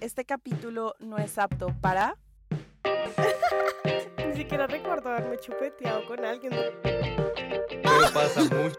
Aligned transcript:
Este 0.00 0.24
capítulo 0.24 0.94
no 1.00 1.18
es 1.18 1.38
apto 1.38 1.74
para... 1.80 2.16
Ni 4.28 4.36
siquiera 4.36 4.68
recuerdo 4.68 5.10
haberme 5.10 5.38
chupeteado 5.38 6.06
con 6.06 6.24
alguien. 6.24 6.52
Pero 6.82 8.12
pasa 8.14 8.42
mucho. 8.42 8.78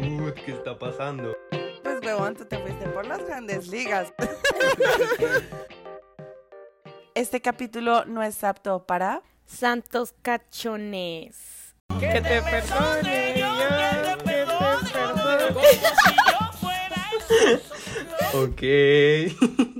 Uy, 0.00 0.32
¿qué 0.44 0.52
está 0.52 0.78
pasando? 0.78 1.36
Pues 1.82 2.00
huevón, 2.02 2.34
tú 2.34 2.46
te 2.46 2.58
fuiste 2.58 2.88
por 2.88 3.06
las 3.06 3.24
grandes 3.26 3.68
ligas. 3.68 4.12
Este 7.14 7.42
capítulo 7.42 8.06
no 8.06 8.22
es 8.22 8.42
apto 8.42 8.86
para... 8.86 9.22
Santos 9.44 10.14
cachones. 10.22 11.74
Que 12.00 12.22
te 12.22 12.40
perdone, 12.40 13.34
Dios, 13.34 13.58
que 13.58 13.66
te 13.66 14.24
perdone. 14.24 14.92
Ok. 18.34 18.62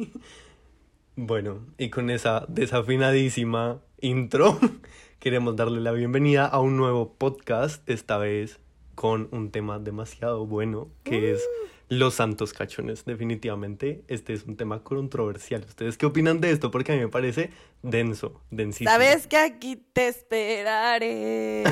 bueno, 1.27 1.65
y 1.79 1.89
con 1.89 2.11
esa 2.11 2.47
desafinadísima 2.49 3.81
intro, 4.01 4.59
queremos 5.21 5.55
darle 5.55 5.81
la 5.81 5.93
bienvenida 5.93 6.47
a 6.47 6.59
un 6.59 6.77
nuevo 6.77 7.15
podcast, 7.15 7.89
esta 7.89 8.19
vez 8.19 8.59
con 8.97 9.29
un 9.31 9.53
tema 9.53 9.79
demasiado 9.79 10.47
bueno, 10.47 10.91
que 11.05 11.31
es 11.31 11.49
los 11.89 12.15
santos 12.15 12.53
cachones. 12.53 13.05
Definitivamente, 13.05 14.03
este 14.09 14.33
es 14.33 14.45
un 14.47 14.57
tema 14.57 14.83
controversial. 14.83 15.65
¿Ustedes 15.67 15.97
qué 15.97 16.07
opinan 16.07 16.41
de 16.41 16.51
esto? 16.51 16.73
Porque 16.73 16.91
a 16.91 16.97
mí 16.97 17.03
me 17.03 17.09
parece 17.09 17.51
denso, 17.83 18.41
densísimo. 18.51 18.91
Sabes 18.91 19.29
que 19.29 19.37
aquí 19.37 19.77
te 19.77 20.09
esperaré. 20.09 21.63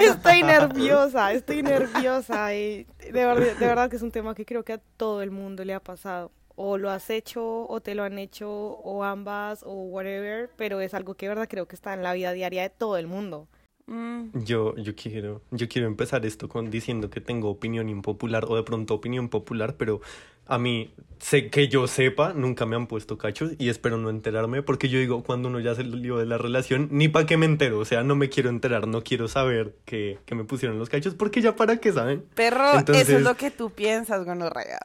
Estoy 0.00 0.42
nerviosa, 0.42 1.34
estoy 1.34 1.62
nerviosa. 1.62 2.54
Y 2.54 2.86
de, 3.00 3.12
verdad, 3.12 3.54
de 3.58 3.66
verdad 3.66 3.90
que 3.90 3.96
es 3.96 4.02
un 4.02 4.12
tema 4.12 4.34
que 4.34 4.46
creo 4.46 4.64
que 4.64 4.72
a 4.72 4.80
todo 4.96 5.20
el 5.20 5.30
mundo 5.30 5.62
le 5.66 5.74
ha 5.74 5.80
pasado. 5.80 6.32
O 6.60 6.76
lo 6.76 6.90
has 6.90 7.08
hecho, 7.08 7.66
o 7.68 7.80
te 7.80 7.94
lo 7.94 8.02
han 8.02 8.18
hecho, 8.18 8.50
o 8.50 9.04
ambas, 9.04 9.62
o 9.64 9.72
whatever. 9.84 10.50
Pero 10.56 10.80
es 10.80 10.92
algo 10.92 11.14
que 11.14 11.26
de 11.26 11.30
verdad 11.30 11.48
creo 11.48 11.66
que 11.68 11.76
está 11.76 11.94
en 11.94 12.02
la 12.02 12.12
vida 12.14 12.32
diaria 12.32 12.62
de 12.62 12.70
todo 12.70 12.96
el 12.96 13.06
mundo. 13.06 13.46
Mm, 13.86 14.42
Yo, 14.44 14.76
yo 14.76 14.94
quiero, 14.94 15.40
yo 15.50 15.66
quiero 15.68 15.86
empezar 15.86 16.26
esto 16.26 16.48
con 16.48 16.70
diciendo 16.70 17.08
que 17.08 17.20
tengo 17.22 17.48
opinión 17.48 17.88
impopular 17.88 18.44
o 18.46 18.56
de 18.56 18.62
pronto 18.62 18.92
opinión 18.92 19.28
popular, 19.30 19.76
pero 19.78 20.00
a 20.46 20.58
mí, 20.58 20.92
sé 21.20 21.48
que 21.48 21.68
yo 21.68 21.86
sepa, 21.86 22.32
nunca 22.34 22.66
me 22.66 22.76
han 22.76 22.86
puesto 22.86 23.16
cachos 23.16 23.52
y 23.58 23.68
espero 23.70 23.96
no 23.96 24.10
enterarme 24.10 24.62
porque 24.62 24.88
yo 24.90 24.98
digo, 24.98 25.22
cuando 25.22 25.48
uno 25.48 25.60
ya 25.60 25.74
se 25.74 25.84
lío 25.84 26.18
de 26.18 26.26
la 26.26 26.36
relación, 26.38 26.88
ni 26.90 27.08
para 27.08 27.24
qué 27.24 27.36
me 27.38 27.46
entero, 27.46 27.78
o 27.78 27.84
sea, 27.86 28.02
no 28.02 28.14
me 28.14 28.28
quiero 28.28 28.50
enterar, 28.50 28.86
no 28.88 29.02
quiero 29.02 29.26
saber 29.28 29.74
que, 29.86 30.18
que 30.26 30.34
me 30.34 30.44
pusieron 30.44 30.78
los 30.78 30.88
cachos 30.90 31.14
porque 31.14 31.40
ya 31.40 31.54
para 31.56 31.78
qué 31.78 31.90
saben. 31.92 32.24
Perro, 32.34 32.68
eso 32.70 32.78
Entonces- 32.80 33.08
es 33.10 33.22
lo 33.22 33.36
que 33.36 33.50
tú 33.50 33.70
piensas, 33.70 34.24
gonorrea. 34.24 34.80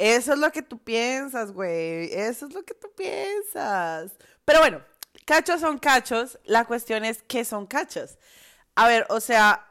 Eso 0.00 0.32
es 0.32 0.38
lo 0.38 0.50
que 0.50 0.62
tú 0.62 0.78
piensas, 0.78 1.52
güey. 1.52 2.12
Eso 2.12 2.46
es 2.46 2.54
lo 2.54 2.62
que 2.64 2.72
tú 2.74 2.88
piensas. 2.96 4.12
Pero 4.44 4.60
bueno, 4.60 4.80
cachos 5.26 5.60
son 5.60 5.78
cachos. 5.78 6.38
La 6.44 6.64
cuestión 6.64 7.04
es 7.04 7.22
qué 7.22 7.44
son 7.44 7.66
cachos. 7.66 8.18
A 8.74 8.88
ver, 8.88 9.04
o 9.10 9.20
sea, 9.20 9.66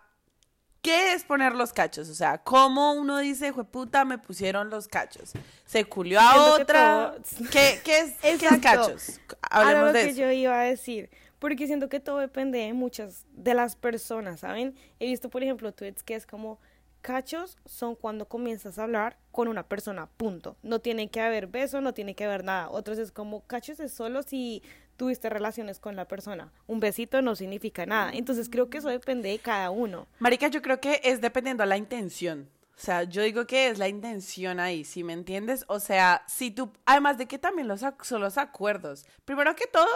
¿qué 0.82 1.14
es 1.14 1.24
poner 1.24 1.56
los 1.56 1.74
cachos? 1.74 2.10
O 2.10 2.14
sea, 2.14 2.38
¿cómo 2.44 2.94
uno 2.94 3.18
dice, 3.18 3.52
puta, 3.54 4.06
me 4.06 4.18
pusieron 4.20 4.70
los 4.70 4.88
cachos? 4.88 5.32
¿Se 5.66 5.86
culió 5.86 6.20
a 6.20 6.34
que 6.34 6.40
otra? 6.62 7.14
todo- 7.16 7.50
¿Qué, 7.52 7.82
qué 7.84 8.00
es, 8.00 8.14
qué 8.40 8.46
es 8.48 8.58
cachos? 8.62 9.20
Ahora 9.50 9.70
Hablemos 9.70 9.88
lo 9.88 9.94
de 9.94 10.04
que 10.04 10.10
eso. 10.12 10.20
yo 10.22 10.32
iba 10.32 10.60
a 10.60 10.64
decir, 10.64 11.10
porque 11.40 11.66
siento 11.66 11.90
que 11.90 12.00
todo 12.00 12.20
depende 12.20 12.60
de 12.60 12.74
muchas 12.74 13.26
de 13.32 13.54
las 13.56 13.76
personas, 13.76 14.42
¿saben? 14.42 14.76
He 15.00 15.08
visto, 15.08 15.30
por 15.30 15.42
ejemplo, 15.42 15.72
tweets 15.74 16.04
que 16.04 16.14
es 16.16 16.26
como 16.28 16.60
cachos 17.02 17.58
son 17.66 17.96
cuando 17.96 18.28
comienzas 18.28 18.78
a 18.78 18.84
hablar 18.84 19.18
con 19.32 19.48
una 19.48 19.64
persona, 19.64 20.08
punto. 20.18 20.58
No 20.64 20.80
tiene 20.80 21.10
que 21.10 21.22
haber 21.22 21.48
beso, 21.48 21.82
no 21.82 21.94
tiene 21.94 22.16
que 22.16 22.26
haber 22.26 22.44
nada. 22.44 22.70
Otros 22.70 22.98
es 22.98 23.12
como 23.12 23.42
cachos 23.48 23.80
es 23.80 23.94
solo 23.94 24.24
si 24.24 24.64
tuviste 24.98 25.30
relaciones 25.30 25.80
con 25.80 25.96
la 25.96 26.06
persona. 26.08 26.52
Un 26.68 26.80
besito 26.80 27.22
no 27.22 27.36
significa 27.36 27.86
nada. 27.86 28.12
Entonces 28.14 28.50
creo 28.50 28.70
que 28.70 28.80
eso 28.80 28.90
depende 28.90 29.30
de 29.30 29.40
cada 29.40 29.70
uno. 29.72 30.08
Marica, 30.20 30.48
yo 30.50 30.62
creo 30.62 30.80
que 30.80 31.00
es 31.04 31.22
dependiendo 31.22 31.64
a 31.64 31.66
la 31.66 31.78
intención. 31.78 32.50
O 32.80 32.82
sea, 32.82 33.04
yo 33.04 33.24
digo 33.24 33.46
que 33.46 33.68
es 33.68 33.78
la 33.78 33.90
intención 33.90 34.60
ahí, 34.60 34.86
¿sí 34.86 35.04
me 35.04 35.12
entiendes? 35.12 35.66
O 35.68 35.82
sea, 35.82 36.24
si 36.28 36.50
tú, 36.50 36.72
además 36.86 37.18
de 37.18 37.28
que 37.28 37.38
también 37.38 37.68
los, 37.68 37.82
son 38.04 38.22
los 38.22 38.38
acuerdos. 38.38 39.06
Primero 39.26 39.54
que 39.54 39.68
todo, 39.68 39.90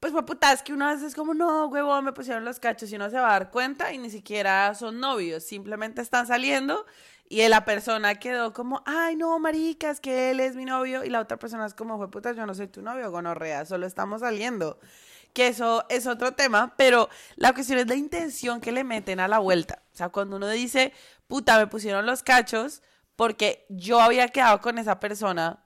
pues 0.00 0.12
fue 0.12 0.24
puta, 0.24 0.52
es 0.52 0.62
que 0.62 0.72
uno 0.72 0.86
a 0.88 0.92
veces 0.92 1.08
es 1.08 1.14
como, 1.14 1.34
no, 1.34 1.66
huevón, 1.66 2.06
me 2.06 2.12
pusieron 2.12 2.44
los 2.44 2.58
cachos 2.58 2.90
y 2.90 2.96
uno 2.96 3.10
se 3.10 3.20
va 3.20 3.28
a 3.28 3.32
dar 3.32 3.50
cuenta 3.50 3.92
y 3.92 3.98
ni 3.98 4.08
siquiera 4.08 4.74
son 4.74 4.98
novios, 4.98 5.44
simplemente 5.44 6.00
están 6.00 6.26
saliendo 6.26 6.86
y 7.28 7.46
la 7.48 7.64
persona 7.64 8.16
quedó 8.16 8.52
como, 8.52 8.82
ay, 8.86 9.14
no, 9.14 9.38
marica, 9.38 9.90
es 9.90 10.00
que 10.00 10.30
él 10.30 10.40
es 10.40 10.56
mi 10.56 10.64
novio 10.64 11.04
y 11.04 11.10
la 11.10 11.20
otra 11.20 11.38
persona 11.38 11.64
es 11.64 11.74
como, 11.74 11.96
fue 11.96 12.10
puta, 12.10 12.32
yo 12.32 12.44
no 12.44 12.54
soy 12.54 12.66
tu 12.66 12.82
novio, 12.82 13.10
gonorrea, 13.12 13.64
solo 13.66 13.86
estamos 13.86 14.20
saliendo. 14.20 14.80
Que 15.32 15.46
eso 15.46 15.86
es 15.88 16.08
otro 16.08 16.32
tema, 16.32 16.74
pero 16.76 17.08
la 17.36 17.52
cuestión 17.52 17.78
es 17.78 17.86
la 17.86 17.94
intención 17.94 18.60
que 18.60 18.72
le 18.72 18.82
meten 18.82 19.20
a 19.20 19.28
la 19.28 19.38
vuelta. 19.38 19.80
O 19.92 19.96
sea, 19.96 20.08
cuando 20.08 20.36
uno 20.36 20.48
dice, 20.48 20.92
puta, 21.28 21.56
me 21.56 21.68
pusieron 21.68 22.04
los 22.04 22.24
cachos 22.24 22.82
porque 23.14 23.64
yo 23.68 24.00
había 24.00 24.26
quedado 24.28 24.60
con 24.60 24.78
esa 24.78 24.98
persona 24.98 25.64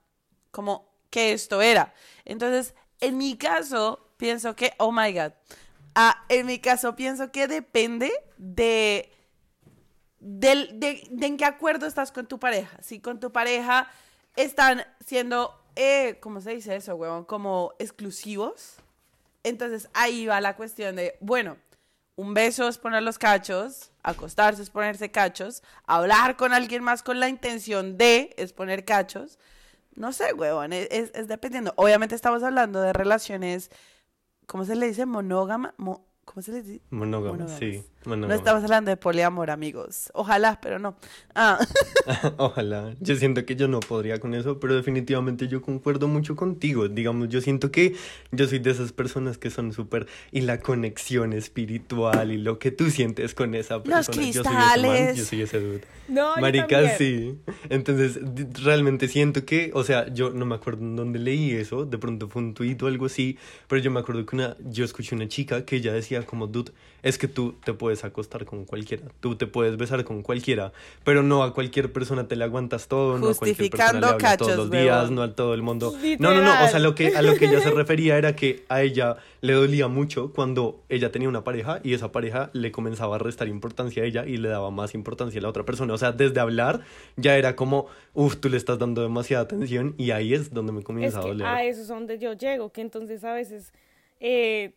como 0.51 0.93
que 1.09 1.33
esto 1.33 1.63
era. 1.63 1.95
Entonces, 2.27 2.75
en 3.01 3.17
mi 3.17 3.39
caso, 3.39 4.04
pienso 4.17 4.55
que, 4.57 4.73
oh 4.79 4.93
my 4.93 5.13
God, 5.13 5.33
ah, 5.95 6.25
en 6.29 6.47
mi 6.47 6.59
caso 6.59 6.97
pienso 6.97 7.31
que 7.33 7.47
depende 7.49 8.13
de, 8.37 9.11
del- 10.21 10.79
de, 10.81 11.09
en 11.21 11.37
qué 11.37 11.45
acuerdo 11.45 11.87
estás 11.87 12.13
con 12.13 12.27
tu 12.27 12.39
pareja. 12.39 12.77
Si 12.83 13.01
con 13.01 13.21
tu 13.21 13.33
pareja 13.33 13.89
están 14.37 14.85
siendo, 15.05 15.55
eh, 15.77 16.19
¿cómo 16.21 16.41
se 16.41 16.55
dice 16.55 16.77
eso, 16.77 16.95
huevón? 16.97 17.25
Como 17.25 17.73
exclusivos. 17.79 18.77
Entonces 19.43 19.89
ahí 19.93 20.27
va 20.27 20.41
la 20.41 20.57
cuestión 20.57 20.97
de, 20.97 21.17
bueno, 21.21 21.59
un 22.17 22.33
beso 22.33 22.69
es 22.69 22.79
poner 22.79 23.03
los 23.03 23.19
cachos, 23.19 23.91
acostarse 24.03 24.63
es 24.63 24.71
ponerse 24.71 25.11
cachos, 25.11 25.63
hablar 25.85 26.37
con 26.37 26.53
alguien 26.55 26.83
más 26.83 27.03
con 27.03 27.21
la 27.21 27.29
intención 27.29 27.99
de 27.99 28.33
es 28.39 28.53
poner 28.53 28.85
cachos. 28.85 29.39
No 29.97 30.13
sé, 30.13 30.33
huevón, 30.33 30.73
es- 30.73 30.89
es 31.15 31.29
dependiendo. 31.29 31.75
Obviamente 31.77 32.15
estamos 32.15 32.43
hablando 32.43 32.81
de 32.81 32.93
relaciones, 32.93 33.71
¿cómo 34.47 34.65
se 34.65 34.75
le 34.77 34.87
dice? 34.89 35.07
Monógama. 35.07 35.75
mo- 35.79 36.07
¿Cómo 36.25 36.43
se 36.43 36.53
le 36.53 36.63
dice? 36.63 36.81
Monógamo, 36.91 37.35
Monógamas. 37.35 37.59
Sí, 38.05 38.11
No 38.11 38.33
estamos 38.33 38.63
hablando 38.65 38.91
de 38.91 38.97
poliamor, 38.97 39.51
amigos. 39.51 40.11
Ojalá, 40.15 40.59
pero 40.61 40.79
no. 40.79 40.97
Ah, 41.35 41.59
Ojalá. 42.37 42.95
Yo 43.01 43.17
siento 43.17 43.45
que 43.45 43.57
yo 43.57 43.69
no 43.69 43.81
podría 43.81 44.21
con 44.21 44.35
eso, 44.35 44.61
pero 44.61 44.75
definitivamente 44.75 45.49
yo 45.49 45.63
concuerdo 45.63 46.09
mucho 46.09 46.37
contigo. 46.37 46.89
Digamos, 46.89 47.29
yo 47.29 47.41
siento 47.41 47.71
que 47.71 47.95
yo 48.33 48.47
soy 48.47 48.59
de 48.59 48.71
esas 48.71 48.93
personas 48.93 49.39
que 49.39 49.51
son 49.51 49.73
súper... 49.73 50.07
Y 50.33 50.43
la 50.43 50.61
conexión 50.61 51.33
espiritual 51.33 52.31
y 52.33 52.39
lo 52.39 52.59
que 52.59 52.71
tú 52.71 52.91
sientes 52.91 53.35
con 53.35 53.55
esa 53.55 53.83
persona. 53.83 53.99
Los 53.99 54.07
Yo 54.09 54.13
soy 54.13 54.31
ese 54.31 54.43
man, 54.43 54.55
cristales. 54.55 55.17
yo 55.17 55.25
soy 55.25 55.43
ese 55.43 55.61
dude. 55.61 55.81
No, 56.09 56.35
yo 56.37 56.41
Marica, 56.41 56.67
también. 56.69 56.99
sí. 56.99 57.39
Entonces, 57.71 58.19
realmente 58.63 59.09
siento 59.09 59.45
que, 59.45 59.71
o 59.75 59.85
sea, 59.85 60.13
yo 60.13 60.31
no 60.31 60.45
me 60.45 60.55
acuerdo 60.55 60.83
en 60.83 60.97
dónde 60.97 61.19
leí 61.19 61.53
eso, 61.53 61.87
de 61.87 61.97
pronto 61.99 62.29
fue 62.29 62.43
un 62.43 62.55
tuit 62.55 62.83
o 62.83 62.87
algo 62.87 63.07
así, 63.07 63.39
pero 63.69 63.81
yo 63.81 63.91
me 63.91 64.01
acuerdo 64.01 64.25
que 64.27 64.37
una, 64.37 64.57
yo 64.61 64.85
escuché 64.85 65.15
una 65.15 65.29
chica 65.29 65.65
que 65.65 65.77
ella 65.77 65.93
decía 65.93 66.23
como, 66.27 66.47
dude, 66.47 66.73
es 67.03 67.17
que 67.19 67.29
tú 67.29 67.55
te 67.65 67.73
puedes 67.73 67.94
acostar 68.03 68.45
con 68.45 68.65
cualquiera, 68.65 69.05
tú 69.21 69.37
te 69.37 69.47
puedes 69.47 69.77
besar 69.77 70.03
con 70.03 70.23
cualquiera, 70.23 70.73
pero 71.05 71.23
no 71.23 71.45
a 71.45 71.55
cualquier 71.55 71.93
persona 71.93 72.27
te 72.27 72.35
le 72.35 72.43
aguantas 72.45 72.89
todo, 72.89 73.19
no 73.19 73.29
a 73.29 73.35
cualquier 73.35 73.71
persona 73.71 74.01
Justificando 74.01 74.01
le 74.01 74.13
hablas 74.15 74.31
cachos, 74.31 74.47
todos 74.49 74.59
los 74.59 74.71
días, 74.71 75.11
no 75.13 75.23
a 75.23 75.37
todo 75.37 75.55
el 75.55 75.63
mundo. 75.63 75.95
No, 76.19 76.35
no, 76.35 76.43
no, 76.43 76.51
o 76.51 76.55
sea, 76.69 76.81
Literal. 76.81 76.83
lo 76.83 76.95
que, 76.97 77.17
a 77.17 77.23
lo 77.23 77.37
que 77.37 77.45
ella 77.45 77.61
se 77.61 77.71
refería 77.83 78.19
era 78.19 78.35
que 78.35 78.65
a 78.69 78.83
ella 78.83 79.19
le 79.43 79.53
dolía 79.53 79.87
mucho 79.89 80.33
cuando 80.33 80.81
ella 80.89 81.13
tenía 81.13 81.29
una 81.29 81.45
pareja 81.45 81.81
y 81.85 81.93
esa 81.93 82.11
pareja 82.11 82.49
le 82.55 82.73
comenzaba 82.73 83.17
a 83.17 83.19
restar 83.19 83.47
importancia 83.47 84.03
a 84.03 84.07
ella 84.07 84.25
y 84.27 84.39
le 84.39 84.49
daba 84.49 84.71
más 84.71 84.95
importancia 84.95 85.39
a 85.39 85.43
la 85.43 85.51
otra 85.51 85.65
persona. 85.65 85.93
O 85.93 85.99
sea, 85.99 86.13
desde 86.13 86.41
hablar 86.41 86.81
ya 87.17 87.37
era 87.37 87.55
como, 87.55 87.87
uff, 88.15 88.37
tú 88.39 88.49
le 88.49 88.57
estás 88.57 88.79
dando 88.79 89.03
demasiada 89.03 89.43
atención 89.45 89.95
y 89.99 90.13
ahí 90.13 90.33
es 90.33 90.53
donde 90.55 90.73
me 90.73 90.79
Es 90.81 90.85
comienza 90.85 91.19
a 91.19 91.23
que 91.23 91.29
doler. 91.29 91.47
a 91.47 91.65
eso 91.65 91.83
es 91.83 91.89
donde 91.89 92.19
yo 92.19 92.33
llego, 92.33 92.73
que 92.73 92.81
entonces 92.81 93.23
a 93.25 93.35
veces 93.35 93.73
eh, 94.21 94.73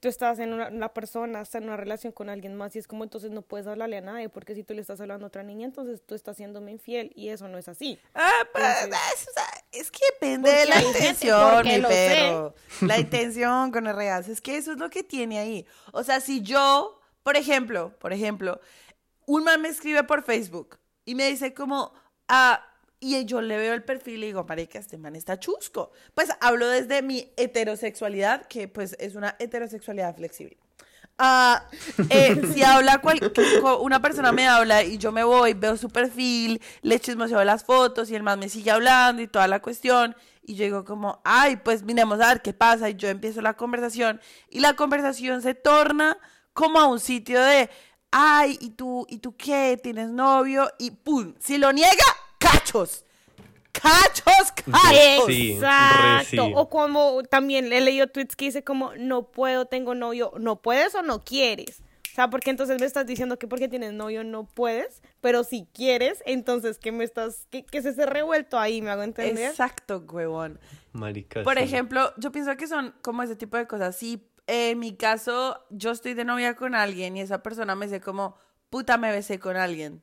tú 0.00 0.08
estás 0.08 0.38
en 0.38 0.52
una, 0.52 0.88
persona, 0.92 1.40
estás 1.40 1.62
en 1.62 1.68
una 1.68 1.76
relación 1.76 2.12
con 2.12 2.28
alguien 2.28 2.54
más 2.54 2.76
y 2.76 2.78
es 2.78 2.86
como 2.86 3.04
entonces 3.04 3.30
no 3.30 3.42
puedes 3.42 3.66
hablarle 3.66 3.96
a 3.96 4.00
nadie 4.02 4.28
porque 4.28 4.54
si 4.54 4.62
tú 4.62 4.74
le 4.74 4.80
estás 4.80 5.00
hablando 5.00 5.26
a 5.26 5.28
otra 5.28 5.42
niña, 5.42 5.66
entonces 5.66 6.02
tú 6.04 6.14
estás 6.14 6.36
siéndome 6.36 6.72
infiel 6.72 7.12
y 7.14 7.30
eso 7.30 7.48
no 7.48 7.58
es 7.58 7.68
así. 7.68 7.98
ah, 8.14 8.30
pues, 8.52 8.64
Entonces- 8.84 9.28
es, 9.72 9.90
que 9.90 10.00
depende 10.12 10.52
de 10.52 10.66
la 10.66 10.82
intención, 10.82 11.64
mi 11.64 11.74
sé. 11.74 11.80
perro. 11.82 12.54
La 12.82 12.98
intención 12.98 13.70
con 13.72 13.86
el 13.86 13.96
real. 13.96 14.24
Es 14.28 14.40
que 14.40 14.56
eso 14.56 14.72
es 14.72 14.78
lo 14.78 14.90
que 14.90 15.02
tiene 15.02 15.38
ahí. 15.38 15.66
O 15.92 16.02
sea, 16.02 16.20
si 16.20 16.42
yo, 16.42 17.00
por 17.22 17.36
ejemplo, 17.36 17.94
por 17.98 18.12
ejemplo, 18.12 18.60
un 19.26 19.44
man 19.44 19.60
me 19.60 19.68
escribe 19.68 20.04
por 20.04 20.22
Facebook 20.22 20.78
y 21.04 21.14
me 21.14 21.26
dice 21.28 21.54
como, 21.54 21.92
ah, 22.28 22.62
y 23.14 23.24
yo 23.24 23.40
le 23.40 23.56
veo 23.56 23.74
el 23.74 23.84
perfil 23.84 24.24
y 24.24 24.26
digo, 24.26 24.44
marica, 24.44 24.78
este 24.78 24.98
man 24.98 25.14
está 25.14 25.38
chusco. 25.38 25.92
Pues 26.14 26.30
hablo 26.40 26.66
desde 26.68 27.02
mi 27.02 27.30
heterosexualidad, 27.36 28.46
que 28.46 28.68
pues 28.68 28.96
es 28.98 29.14
una 29.14 29.36
heterosexualidad 29.38 30.16
flexible. 30.16 30.56
Ah, 31.18 31.64
eh, 32.10 32.42
si 32.54 32.62
habla 32.62 32.98
cual- 33.00 33.32
una 33.80 34.02
persona 34.02 34.32
me 34.32 34.46
habla 34.46 34.82
y 34.82 34.98
yo 34.98 35.12
me 35.12 35.24
voy, 35.24 35.54
veo 35.54 35.76
su 35.76 35.88
perfil, 35.88 36.60
le 36.82 37.00
chismoseo 37.00 37.42
las 37.44 37.64
fotos 37.64 38.10
y 38.10 38.14
el 38.16 38.22
man 38.22 38.38
me 38.38 38.48
sigue 38.48 38.70
hablando 38.70 39.22
y 39.22 39.28
toda 39.28 39.48
la 39.48 39.60
cuestión 39.60 40.14
y 40.42 40.54
yo 40.56 40.64
digo 40.64 40.84
como, 40.84 41.20
ay, 41.24 41.56
pues 41.56 41.82
miremos 41.82 42.20
a 42.20 42.28
ver 42.28 42.42
qué 42.42 42.52
pasa 42.52 42.88
y 42.90 42.94
yo 42.94 43.08
empiezo 43.08 43.40
la 43.40 43.54
conversación 43.54 44.20
y 44.50 44.60
la 44.60 44.74
conversación 44.74 45.42
se 45.42 45.54
torna 45.54 46.18
como 46.52 46.78
a 46.78 46.86
un 46.86 47.00
sitio 47.00 47.40
de, 47.42 47.68
ay, 48.10 48.56
¿y 48.60 48.70
tú, 48.70 49.06
¿y 49.08 49.18
tú 49.18 49.34
qué? 49.36 49.78
¿Tienes 49.82 50.10
novio? 50.10 50.70
Y 50.78 50.90
pum, 50.90 51.34
si 51.40 51.58
lo 51.58 51.72
niega, 51.72 52.04
cachos, 52.38 53.04
cachos, 53.72 54.52
cachos. 54.52 55.26
Sí, 55.26 55.52
Exacto. 55.52 56.28
sí. 56.28 56.38
O 56.54 56.68
como 56.68 57.22
también 57.24 57.72
he 57.72 57.80
leído 57.80 58.06
tweets 58.06 58.36
que 58.36 58.46
dice 58.46 58.64
como 58.64 58.94
no 58.96 59.30
puedo, 59.30 59.66
tengo 59.66 59.94
novio, 59.94 60.32
no 60.38 60.62
puedes 60.62 60.94
o 60.94 61.02
no 61.02 61.24
quieres. 61.24 61.82
O 62.12 62.14
sea, 62.16 62.30
porque 62.30 62.48
entonces 62.48 62.80
me 62.80 62.86
estás 62.86 63.06
diciendo 63.06 63.38
que 63.38 63.46
porque 63.46 63.68
tienes 63.68 63.92
novio 63.92 64.24
no 64.24 64.46
puedes, 64.46 65.02
pero 65.20 65.44
si 65.44 65.68
quieres, 65.74 66.22
entonces 66.24 66.78
que 66.78 66.90
me 66.90 67.04
estás, 67.04 67.46
que, 67.50 67.66
que 67.66 67.82
se 67.82 67.90
esté 67.90 68.06
revuelto 68.06 68.58
ahí, 68.58 68.80
me 68.80 68.88
hago 68.88 69.02
entender. 69.02 69.50
Exacto, 69.50 70.02
huevón. 70.10 70.58
Marica. 70.92 71.42
Por 71.42 71.58
ejemplo, 71.58 72.14
yo 72.16 72.32
pienso 72.32 72.56
que 72.56 72.68
son 72.68 72.94
como 73.02 73.22
ese 73.22 73.36
tipo 73.36 73.58
de 73.58 73.66
cosas. 73.66 73.96
Si 73.96 74.26
eh, 74.46 74.70
en 74.70 74.78
mi 74.78 74.96
caso 74.96 75.62
yo 75.68 75.90
estoy 75.90 76.14
de 76.14 76.24
novia 76.24 76.56
con 76.56 76.74
alguien 76.74 77.18
y 77.18 77.20
esa 77.20 77.42
persona 77.42 77.74
me 77.74 77.84
dice 77.86 78.00
como, 78.00 78.38
puta, 78.70 78.96
me 78.96 79.10
besé 79.12 79.38
con 79.38 79.56
alguien. 79.56 80.02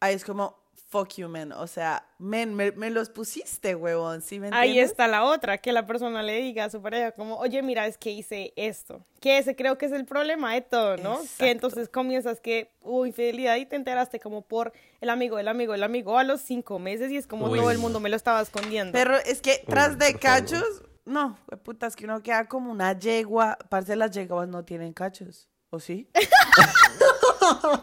Ahí 0.00 0.14
es 0.14 0.24
como, 0.24 0.61
fuck 0.92 1.14
you, 1.16 1.28
man. 1.28 1.52
O 1.52 1.66
sea, 1.66 2.06
men, 2.18 2.54
me, 2.54 2.70
me 2.72 2.90
los 2.90 3.08
pusiste, 3.08 3.74
huevón. 3.74 4.20
¿Sí 4.20 4.38
me 4.38 4.48
Ahí 4.52 4.68
entiendes? 4.68 4.90
está 4.90 5.08
la 5.08 5.24
otra, 5.24 5.56
que 5.58 5.72
la 5.72 5.86
persona 5.86 6.22
le 6.22 6.40
diga 6.42 6.66
a 6.66 6.70
su 6.70 6.82
pareja 6.82 7.12
como, 7.12 7.36
oye, 7.38 7.62
mira, 7.62 7.86
es 7.86 7.96
que 7.96 8.10
hice 8.10 8.52
esto. 8.56 9.04
Que 9.18 9.38
ese 9.38 9.56
creo 9.56 9.78
que 9.78 9.86
es 9.86 9.92
el 9.92 10.04
problema 10.04 10.52
de 10.52 10.60
todo, 10.60 10.98
¿no? 10.98 11.14
Exacto. 11.14 11.36
Que 11.38 11.50
entonces 11.50 11.88
comienzas 11.88 12.40
que 12.40 12.70
hubo 12.82 13.06
infidelidad 13.06 13.56
y 13.56 13.64
te 13.64 13.76
enteraste 13.76 14.20
como 14.20 14.42
por 14.42 14.72
el 15.00 15.08
amigo, 15.08 15.38
el 15.38 15.48
amigo, 15.48 15.72
el 15.74 15.82
amigo 15.82 16.18
a 16.18 16.24
los 16.24 16.42
cinco 16.42 16.78
meses 16.78 17.10
y 17.10 17.16
es 17.16 17.26
como 17.26 17.48
Uy. 17.48 17.58
todo 17.58 17.70
el 17.70 17.78
mundo 17.78 17.98
me 17.98 18.10
lo 18.10 18.16
estaba 18.16 18.42
escondiendo. 18.42 18.92
Pero 18.92 19.16
es 19.16 19.40
que 19.40 19.64
tras 19.66 19.92
Uy, 19.92 19.96
de 19.96 20.14
cachos, 20.18 20.82
no, 21.06 21.38
puta, 21.62 21.86
es 21.86 21.96
que 21.96 22.04
uno 22.04 22.22
queda 22.22 22.46
como 22.46 22.70
una 22.70 22.98
yegua. 22.98 23.56
Parce, 23.70 23.96
las 23.96 24.10
yeguas 24.10 24.46
no 24.46 24.64
tienen 24.64 24.92
cachos. 24.92 25.48
¿O 25.70 25.80
sí? 25.80 26.06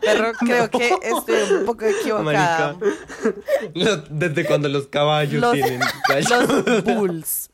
Pero 0.01 0.31
creo 0.39 0.69
que 0.69 0.89
estoy 1.03 1.57
un 1.59 1.65
poco 1.65 1.85
equivocada. 1.85 2.73
Marica. 2.73 2.95
Los- 3.73 4.03
Desde 4.09 4.45
cuando 4.45 4.69
los 4.69 4.87
caballos 4.87 5.41
Los- 5.41 5.53
tienen 5.53 5.81
callos. 6.07 6.65
Los 6.65 6.83
bulls. 6.83 7.49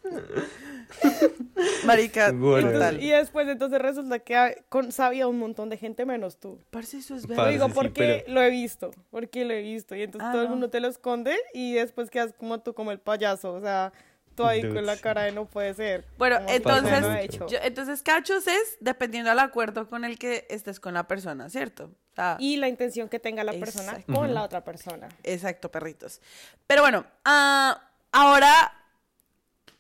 Marica, 1.86 2.32
Bueno. 2.32 2.72
total. 2.72 3.02
Y 3.02 3.10
después 3.10 3.48
entonces 3.48 3.80
resulta 3.82 4.20
que 4.20 4.64
con, 4.70 4.92
sabía 4.92 5.28
un 5.28 5.38
montón 5.38 5.70
de 5.70 5.78
gente 5.78 6.06
menos 6.06 6.38
tú. 6.40 6.60
Parce, 6.72 6.98
eso 6.98 7.16
es 7.16 7.24
Lo 7.24 7.30
verdad. 7.30 7.44
Parce, 7.44 7.54
digo 7.54 7.68
sí, 7.68 7.74
porque 7.76 8.24
pero- 8.26 8.34
lo 8.34 8.42
he 8.42 8.50
visto, 8.50 8.92
porque 9.12 9.46
lo 9.46 9.54
he 9.54 9.62
visto. 9.62 9.96
Y 9.96 10.04
entonces 10.04 10.28
Ah, 10.28 10.32
todo 10.32 10.42
el 10.42 10.48
no. 10.48 10.52
mundo 10.52 10.70
te 10.70 10.80
lo 10.80 10.88
esconde 10.88 11.36
y 11.54 11.74
después 11.74 12.10
quedas 12.10 12.34
como 12.38 12.60
tú, 12.62 12.74
como 12.74 12.92
el 12.92 13.00
payaso. 13.00 13.54
O 13.54 13.62
sea, 13.62 13.92
tú 14.36 14.46
ahí 14.46 14.62
Dude, 14.62 14.76
con 14.76 14.86
la 14.86 14.98
cara 14.98 15.24
de 15.24 15.32
no 15.32 15.46
puede 15.46 15.74
ser. 15.74 16.06
Bueno, 16.18 16.40
entonces, 16.48 17.02
no 17.02 17.08
lo 17.10 17.14
he 17.16 17.24
hecho. 17.26 17.48
yo- 17.48 17.58
entonces 17.62 18.02
cachos 18.02 18.46
es 18.48 18.78
dependiendo 18.80 19.30
del 19.30 19.40
acuerdo 19.40 19.88
con 19.88 20.04
el 20.06 20.20
que 20.20 20.46
estés 20.50 20.80
con 20.80 20.94
la 20.94 21.08
persona, 21.08 21.50
¿cierto? 21.50 21.86
O 22.12 22.16
sea, 22.16 22.38
Y 22.40 22.58
la 22.58 22.68
intención 22.68 23.10
que 23.10 23.20
tenga 23.20 23.44
la 23.44 23.54
persona 23.54 24.02
con 24.14 24.34
la 24.34 24.44
otra 24.44 24.64
persona. 24.64 25.10
Exacto, 25.24 25.72
perritos. 25.72 26.22
Pero 26.68 26.82
bueno, 26.82 27.06
ah, 27.26 27.90
ahora 28.12 28.74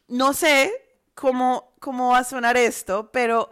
no 0.07 0.33
sé 0.33 0.71
cómo, 1.13 1.73
cómo 1.79 2.09
va 2.09 2.19
a 2.19 2.23
sonar 2.23 2.57
esto, 2.57 3.11
pero 3.11 3.49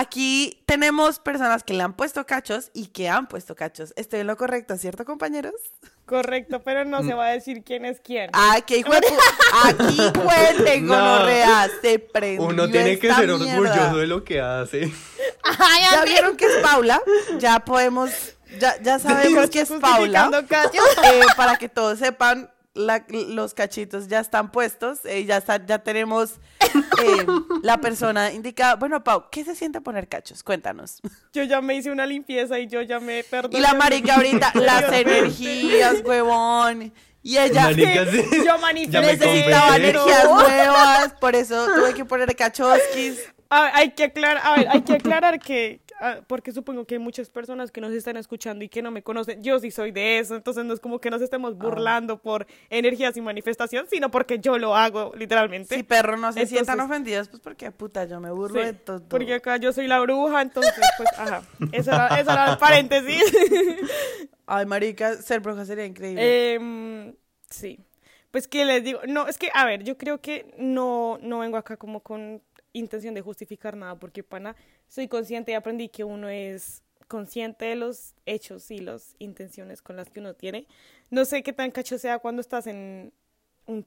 aquí 0.00 0.62
tenemos 0.66 1.18
personas 1.18 1.62
que 1.64 1.74
le 1.74 1.82
han 1.82 1.92
puesto 1.94 2.24
cachos 2.26 2.70
y 2.74 2.88
que 2.88 3.08
han 3.08 3.26
puesto 3.28 3.54
cachos. 3.54 3.92
Estoy 3.96 4.20
en 4.20 4.26
lo 4.26 4.36
correcto, 4.36 4.76
¿cierto, 4.76 5.04
compañeros? 5.04 5.54
Correcto, 6.04 6.62
pero 6.62 6.84
no 6.84 7.02
se 7.02 7.14
va 7.14 7.26
a 7.26 7.30
decir 7.32 7.64
quién 7.64 7.84
es 7.84 8.00
quién. 8.00 8.30
Ah, 8.32 8.58
hijo 8.68 8.90
pu- 8.92 9.18
Aquí 9.64 9.96
cuente, 10.20 10.80
No. 10.82 10.94
gonorrea, 10.94 11.68
se 11.82 11.98
prendió 11.98 12.46
Uno 12.46 12.70
tiene 12.70 12.98
que 12.98 13.12
ser 13.12 13.26
mierda. 13.26 13.58
orgulloso 13.72 13.96
de 13.98 14.06
lo 14.06 14.22
que 14.24 14.40
hace. 14.40 14.92
Ya 15.92 16.04
vieron 16.04 16.36
que 16.36 16.44
es 16.46 16.56
Paula, 16.62 17.00
ya 17.38 17.60
podemos, 17.60 18.10
ya, 18.60 18.80
ya 18.82 18.98
sabemos 19.00 19.50
que 19.50 19.60
es 19.60 19.70
Paula. 19.80 20.30
Eh, 20.50 21.20
para 21.36 21.56
que 21.56 21.68
todos 21.68 21.98
sepan, 21.98 22.50
la- 22.76 23.04
los 23.08 23.54
cachitos 23.54 24.06
ya 24.08 24.20
están 24.20 24.52
puestos, 24.52 25.00
eh, 25.04 25.24
ya, 25.24 25.38
está, 25.38 25.64
ya 25.64 25.78
tenemos 25.80 26.34
eh, 27.02 27.26
la 27.62 27.78
persona 27.78 28.32
indicada. 28.32 28.76
Bueno, 28.76 29.02
Pau, 29.02 29.24
¿qué 29.30 29.44
se 29.44 29.54
siente 29.54 29.80
poner 29.80 30.08
cachos? 30.08 30.42
Cuéntanos. 30.42 31.00
Yo 31.32 31.42
ya 31.42 31.60
me 31.60 31.74
hice 31.74 31.90
una 31.90 32.06
limpieza 32.06 32.58
y 32.58 32.68
yo 32.68 32.82
ya 32.82 33.00
me 33.00 33.24
perdoné. 33.24 33.58
Y 33.58 33.60
la 33.60 33.74
marica 33.74 34.14
ahorita, 34.16 34.52
las 34.54 34.92
energías, 34.92 35.96
huevón. 36.04 36.92
Y 37.22 37.38
ella 37.38 37.62
Marica, 37.64 38.06
sí. 38.08 38.22
Yo 38.88 39.00
necesitaba 39.00 39.76
energías 39.76 40.24
nuevas, 40.30 41.12
por 41.20 41.34
eso 41.34 41.66
tuve 41.74 41.92
que 41.92 42.04
poner 42.04 42.36
cachoskis. 42.36 43.18
Ah, 43.50 43.70
hay 43.74 43.90
que 43.90 44.04
aclarar, 44.04 44.40
a 44.44 44.56
ver, 44.56 44.68
hay 44.68 44.82
que 44.82 44.92
aclarar 44.94 45.40
que, 45.40 45.80
porque 46.26 46.52
supongo 46.52 46.84
que 46.84 46.96
hay 46.96 46.98
muchas 46.98 47.30
personas 47.30 47.70
que 47.70 47.80
nos 47.80 47.92
están 47.92 48.16
escuchando 48.16 48.64
y 48.64 48.68
que 48.68 48.82
no 48.82 48.90
me 48.90 49.02
conocen. 49.02 49.42
Yo 49.42 49.58
sí 49.58 49.70
soy 49.70 49.92
de 49.92 50.18
eso, 50.18 50.36
entonces 50.36 50.64
no 50.64 50.74
es 50.74 50.80
como 50.80 51.00
que 51.00 51.10
nos 51.10 51.22
estemos 51.22 51.52
Ah. 51.54 51.56
burlando 51.58 52.20
por 52.20 52.46
energías 52.70 53.16
y 53.16 53.20
manifestación, 53.20 53.86
sino 53.90 54.10
porque 54.10 54.38
yo 54.38 54.58
lo 54.58 54.76
hago, 54.76 55.12
literalmente. 55.16 55.74
Si 55.76 55.82
perro 55.82 56.16
no 56.16 56.32
se 56.32 56.40
Entonces- 56.40 56.50
sientan 56.50 56.80
ofendidos, 56.80 57.28
pues 57.28 57.40
porque 57.40 57.70
puta, 57.70 58.04
yo 58.04 58.20
me 58.20 58.30
burlo 58.30 58.60
Sí, 58.60 58.66
de 58.66 58.72
todo. 58.74 59.02
porque 59.08 59.34
acá 59.34 59.56
yo 59.56 59.72
soy 59.72 59.86
la 59.86 60.00
bruja, 60.00 60.42
entonces, 60.42 60.72
pues, 60.96 61.08
ajá. 61.18 61.42
Eso 61.72 61.90
era, 61.92 62.20
eso 62.20 62.30
era 62.30 62.52
el 62.52 62.58
paréntesis. 62.58 63.22
Ay, 64.46 64.66
marica, 64.66 65.14
ser 65.16 65.40
bruja 65.40 65.64
sería 65.64 65.84
increíble. 65.86 66.54
Em, 66.54 67.14
sí. 67.50 67.80
Pues 68.30 68.46
que 68.48 68.64
les 68.64 68.84
digo, 68.84 69.00
no, 69.08 69.26
es 69.28 69.38
que, 69.38 69.48
a 69.54 69.64
ver, 69.64 69.82
yo 69.82 69.96
creo 69.96 70.20
que 70.20 70.54
no, 70.58 71.18
no 71.22 71.38
vengo 71.38 71.56
acá 71.56 71.76
como 71.76 72.00
con 72.00 72.42
intención 72.78 73.14
de 73.14 73.22
justificar 73.22 73.76
nada, 73.76 73.94
porque 73.98 74.22
pana, 74.22 74.54
soy 74.88 75.08
consciente 75.08 75.52
y 75.52 75.54
aprendí 75.54 75.88
que 75.88 76.04
uno 76.04 76.28
es 76.28 76.82
consciente 77.08 77.66
de 77.66 77.76
los 77.76 78.14
hechos 78.26 78.70
y 78.70 78.78
las 78.80 79.14
intenciones 79.18 79.80
con 79.82 79.96
las 79.96 80.10
que 80.10 80.20
uno 80.20 80.34
tiene. 80.34 80.66
No 81.10 81.24
sé 81.24 81.42
qué 81.42 81.52
tan 81.52 81.70
cacho 81.70 81.98
sea 81.98 82.18
cuando 82.18 82.40
estás 82.40 82.66
en 82.66 83.12
un, 83.66 83.86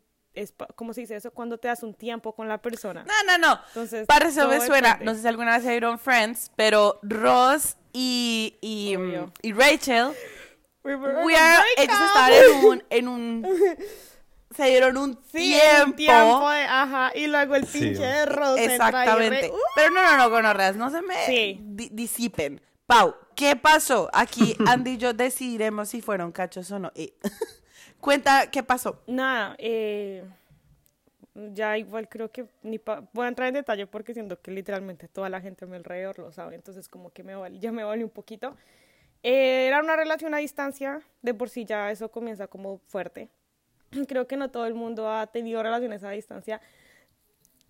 ¿cómo 0.76 0.94
se 0.94 1.02
dice 1.02 1.16
eso? 1.18 1.32
Cuando 1.32 1.58
te 1.58 1.68
das 1.68 1.84
un 1.84 1.94
tiempo 1.94 2.34
con 2.34 2.48
la 2.48 2.62
persona. 2.62 3.04
No, 3.04 3.14
no, 3.28 3.38
no. 3.38 3.60
Entonces, 3.68 4.08
Para 4.08 4.30
eso 4.30 4.48
me 4.48 4.60
suena, 4.62 4.90
depende. 4.94 5.06
no 5.06 5.16
sé 5.16 5.22
si 5.22 5.28
alguna 5.28 5.54
vez 5.56 5.64
se 5.64 5.70
vieron 5.72 6.00
Friends, 6.00 6.52
pero 6.56 7.00
Ross 7.04 7.76
y, 7.92 8.56
y, 8.62 8.96
y 9.42 9.52
Rachel, 9.54 10.14
We 10.84 10.96
were 10.96 11.26
we 11.26 11.36
are- 11.36 11.64
ellos 11.78 11.98
estaban 12.08 12.32
en 12.34 12.66
un, 12.66 12.84
en 12.90 13.08
un, 13.10 13.48
se 14.56 14.66
dieron 14.66 14.98
un 14.98 15.16
Sí, 15.32 15.54
tiempo. 15.54 15.86
un 15.92 15.96
tiempo 15.96 16.50
de- 16.50 16.62
ajá, 16.64 17.12
y 17.16 17.28
luego 17.28 17.56
el 17.56 17.66
Sí. 17.68 17.80
pinche 17.80 18.02
de 18.04 18.26
Rosa 18.26 18.62
entra 18.62 18.64
y 18.64 18.74
Exactamente. 18.74 19.42
re- 19.42 19.52
¡Uh! 19.52 19.58
Pero 19.76 19.92
no, 19.92 20.04
no, 20.04 20.18
no, 20.18 20.30
gonorreas, 20.30 20.76
no 20.76 20.90
se 20.90 21.02
me 21.02 21.26
Sí. 21.26 21.60
di- 21.62 21.90
disipen. 21.92 22.60
Pau, 22.86 23.16
¿qué 23.36 23.56
pasó? 23.56 24.10
Aquí 24.14 24.56
Andy 24.84 24.92
y 24.94 24.98
yo 24.98 25.14
decidiremos 25.14 25.90
si 25.90 26.02
fueron 26.02 26.32
cachos 26.32 26.72
o 26.72 26.80
no. 26.80 26.92
Eh, 26.96 27.14
Cuenta, 28.00 28.50
¿qué 28.50 28.64
pasó? 28.64 29.04
Nada, 29.08 29.56
eh, 29.60 30.24
ya 31.54 31.78
igual 31.78 32.08
creo 32.10 32.32
que 32.32 32.46
ni 32.64 32.80
pa- 32.80 33.04
voy 33.14 33.26
a 33.26 33.30
entrar 33.30 33.48
en 33.50 33.54
detalle 33.56 33.86
porque 33.88 34.14
siento 34.14 34.42
que 34.42 34.52
literalmente 34.52 35.08
toda 35.08 35.30
la 35.30 35.42
gente 35.42 35.66
a 35.66 35.68
mi 35.68 35.76
alrededor 35.76 36.18
lo 36.20 36.32
sabe, 36.32 36.56
entonces 36.56 36.88
como 36.90 37.12
que 37.12 37.24
me 37.24 37.36
vale, 37.36 37.60
ya 37.60 37.72
me 37.72 37.84
vale 37.84 38.04
un 38.04 38.10
poquito. 38.10 38.56
Eh, 39.22 39.66
era 39.68 39.82
una 39.82 39.96
relación 39.98 40.34
a 40.34 40.38
distancia, 40.38 41.02
de 41.22 41.34
por 41.34 41.50
sí 41.50 41.66
ya 41.66 41.92
eso 41.92 42.10
comienza 42.10 42.48
como 42.48 42.80
fuerte. 42.88 43.30
Creo 44.08 44.28
que 44.28 44.38
no 44.38 44.50
todo 44.50 44.66
el 44.66 44.74
mundo 44.74 45.10
ha 45.12 45.28
tenido 45.28 45.62
relaciones 45.64 46.04
a 46.04 46.12
distancia. 46.12 46.62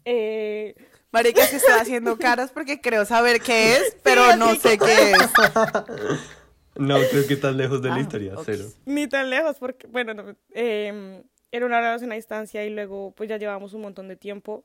Eh, 0.05 0.75
Marica, 1.11 1.47
que 1.49 1.57
estoy 1.57 1.73
haciendo 1.79 2.17
caras 2.19 2.51
porque 2.51 2.79
creo 2.81 3.05
saber 3.05 3.41
qué 3.41 3.75
es, 3.77 3.97
pero 4.03 4.35
no 4.37 4.55
sé 4.55 4.77
qué 4.77 5.11
es. 5.11 5.17
No, 6.75 6.95
creo 7.11 7.27
que 7.27 7.33
estás 7.33 7.53
lejos 7.55 7.81
de 7.81 7.89
la 7.89 7.95
Ah, 7.95 7.99
historia, 7.99 8.35
cero. 8.45 8.63
Ni 8.85 9.05
tan 9.09 9.29
lejos, 9.29 9.57
porque, 9.59 9.85
bueno, 9.87 10.13
no, 10.13 10.35
eh, 10.53 11.23
era 11.51 11.65
una 11.65 11.81
relación 11.81 12.09
a 12.13 12.15
distancia 12.15 12.63
y 12.63 12.69
luego 12.69 13.11
pues 13.17 13.27
ya 13.27 13.35
llevamos 13.35 13.73
un 13.73 13.81
montón 13.81 14.07
de 14.07 14.15
tiempo, 14.15 14.63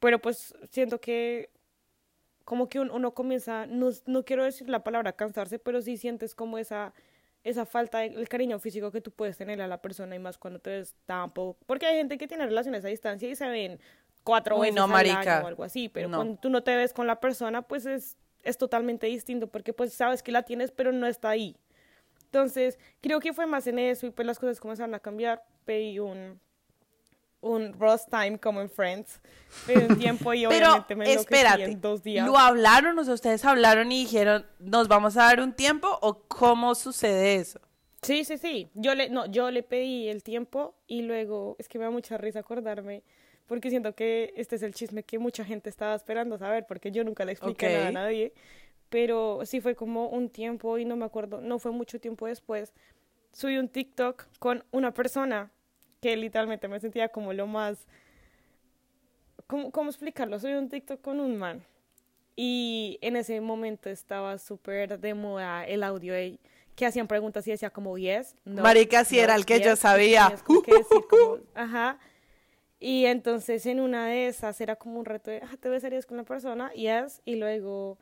pero 0.00 0.18
pues 0.18 0.54
siento 0.70 0.98
que 0.98 1.50
como 2.46 2.70
que 2.70 2.80
un- 2.80 2.90
uno 2.90 3.12
comienza, 3.12 3.66
no, 3.66 3.90
no 4.06 4.24
quiero 4.24 4.44
decir 4.44 4.70
la 4.70 4.82
palabra 4.82 5.12
cansarse, 5.12 5.58
pero 5.58 5.82
sí 5.82 5.98
sientes 5.98 6.34
como 6.34 6.56
esa, 6.56 6.94
esa 7.44 7.66
falta 7.66 7.98
de 7.98 8.06
el 8.06 8.28
cariño 8.28 8.58
físico 8.58 8.90
que 8.92 9.00
tú 9.00 9.10
puedes 9.10 9.36
tener 9.36 9.60
a 9.62 9.66
la 9.66 9.80
persona 9.82 10.14
y 10.14 10.18
más 10.18 10.38
cuando 10.38 10.60
te 10.60 10.70
ves 10.70 10.94
tampoco, 11.06 11.58
porque 11.66 11.86
hay 11.86 11.96
gente 11.96 12.18
que 12.18 12.28
tiene 12.28 12.46
relaciones 12.46 12.84
a 12.84 12.88
distancia 12.88 13.28
y 13.28 13.34
se 13.34 13.48
ven 13.48 13.80
cuatro 14.24 14.56
Uy, 14.56 14.68
veces 14.68 14.76
no, 14.76 14.84
al 14.84 14.90
marica. 14.90 15.38
año 15.38 15.44
o 15.44 15.48
algo 15.48 15.64
así, 15.64 15.88
pero 15.88 16.08
No. 16.08 16.18
cuando 16.18 16.36
tú 16.40 16.50
no 16.50 16.62
te 16.62 16.76
ves 16.76 16.92
con 16.92 17.06
la 17.06 17.18
persona, 17.20 17.62
pues 17.62 17.86
es, 17.86 18.16
es 18.44 18.58
totalmente 18.58 19.06
distinto, 19.08 19.48
porque 19.48 19.72
pues 19.72 19.92
sabes 19.92 20.22
que 20.22 20.30
la 20.32 20.42
tienes, 20.44 20.70
pero 20.70 20.92
no 20.92 21.06
está 21.06 21.30
ahí. 21.30 21.56
Entonces, 22.26 22.78
creo 23.00 23.20
que 23.20 23.32
fue 23.32 23.46
más 23.46 23.66
en 23.66 23.78
eso 23.78 24.06
y 24.06 24.10
pues 24.10 24.24
las 24.26 24.38
cosas 24.38 24.58
comenzaron 24.60 24.94
a 24.94 25.00
cambiar. 25.00 25.42
Pedí 25.64 25.98
un, 25.98 26.40
un 27.42 27.74
Ross 27.78 28.06
Time 28.06 28.38
como 28.38 28.62
en 28.62 28.70
Friends. 28.70 29.20
Pero 29.66 29.88
un 29.88 29.98
tiempo 29.98 30.32
y 30.32 30.46
Pero 30.48 30.68
obviamente 30.68 30.96
me 30.96 31.12
espérate, 31.12 31.64
en 31.64 31.80
dos 31.80 32.02
días. 32.02 32.26
¿lo 32.26 32.38
hablaron? 32.38 32.98
O 32.98 33.04
sea, 33.04 33.12
ustedes 33.12 33.44
hablaron 33.44 33.92
y 33.92 34.04
dijeron, 34.04 34.46
¿nos 34.58 34.88
vamos 34.88 35.16
a 35.18 35.24
dar 35.24 35.40
un 35.40 35.52
tiempo? 35.52 35.98
¿O 36.00 36.22
cómo 36.28 36.74
sucede 36.74 37.34
eso? 37.36 37.60
Sí, 38.00 38.24
sí, 38.24 38.38
sí. 38.38 38.70
Yo 38.74 38.94
le, 38.94 39.10
no, 39.10 39.26
yo 39.26 39.50
le 39.50 39.62
pedí 39.62 40.08
el 40.08 40.22
tiempo 40.22 40.74
y 40.86 41.02
luego, 41.02 41.56
es 41.58 41.68
que 41.68 41.78
me 41.78 41.84
da 41.84 41.90
mucha 41.90 42.16
risa 42.16 42.40
acordarme, 42.40 43.02
porque 43.46 43.70
siento 43.70 43.94
que 43.94 44.32
este 44.36 44.56
es 44.56 44.62
el 44.62 44.74
chisme 44.74 45.02
que 45.02 45.18
mucha 45.18 45.44
gente 45.44 45.68
estaba 45.68 45.94
esperando 45.94 46.38
saber, 46.38 46.66
porque 46.66 46.90
yo 46.90 47.04
nunca 47.04 47.24
le 47.24 47.32
expliqué 47.32 47.66
Ok. 47.66 47.72
nada 47.72 47.88
a 47.88 47.92
nadie. 47.92 48.32
Pero 48.88 49.40
sí 49.44 49.60
fue 49.60 49.74
como 49.74 50.08
un 50.08 50.28
tiempo 50.30 50.78
y 50.78 50.84
no 50.84 50.96
me 50.96 51.04
acuerdo, 51.04 51.40
no 51.40 51.58
fue 51.58 51.72
mucho 51.72 51.98
tiempo 52.00 52.26
después. 52.26 52.72
Subí 53.32 53.56
un 53.56 53.68
TikTok 53.68 54.26
con 54.38 54.64
una 54.70 54.92
persona 54.92 55.50
que 56.02 56.16
literalmente 56.16 56.66
me 56.68 56.80
sentía 56.80 57.08
como 57.08 57.32
lo 57.32 57.46
más... 57.46 57.86
¿Cómo, 59.46 59.70
cómo 59.70 59.88
explicarlo? 59.88 60.38
Subí 60.40 60.52
un 60.54 60.68
TikTok 60.68 61.00
con 61.00 61.20
un 61.20 61.36
man. 61.36 61.64
Y 62.34 62.98
en 63.02 63.14
ese 63.14 63.40
momento 63.40 63.88
estaba 63.88 64.36
súper 64.38 64.98
de 64.98 65.14
moda 65.14 65.64
el 65.64 65.84
audio 65.84 66.12
de- 66.12 66.40
que 66.74 66.86
hacían 66.86 67.06
preguntas 67.06 67.46
y 67.46 67.52
decía 67.52 67.70
como 67.70 67.96
yes, 67.98 68.34
no. 68.44 68.62
Marica, 68.62 69.04
sí 69.04 69.16
no, 69.16 69.22
era 69.22 69.36
el 69.36 69.44
que 69.46 69.60
yo 69.60 69.70
yes, 69.70 69.78
y 69.78 69.82
sabía. 69.82 70.34
como 70.44 70.62
que 70.62 70.72
decir 70.72 71.02
como, 71.08 71.38
ajá. 71.54 71.98
Y 72.80 73.04
entonces 73.06 73.64
en 73.66 73.78
una 73.78 74.06
de 74.08 74.26
esas 74.26 74.60
era 74.60 74.74
como 74.74 74.98
un 74.98 75.04
reto 75.04 75.30
de, 75.30 75.40
ah, 75.42 75.56
¿te 75.60 75.68
besarías 75.68 76.04
con 76.04 76.16
la 76.16 76.24
persona? 76.24 76.72
Yes. 76.72 77.20
Y 77.24 77.36
luego 77.36 77.98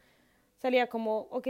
salía 0.62 0.86
como, 0.86 1.22
ok, 1.30 1.48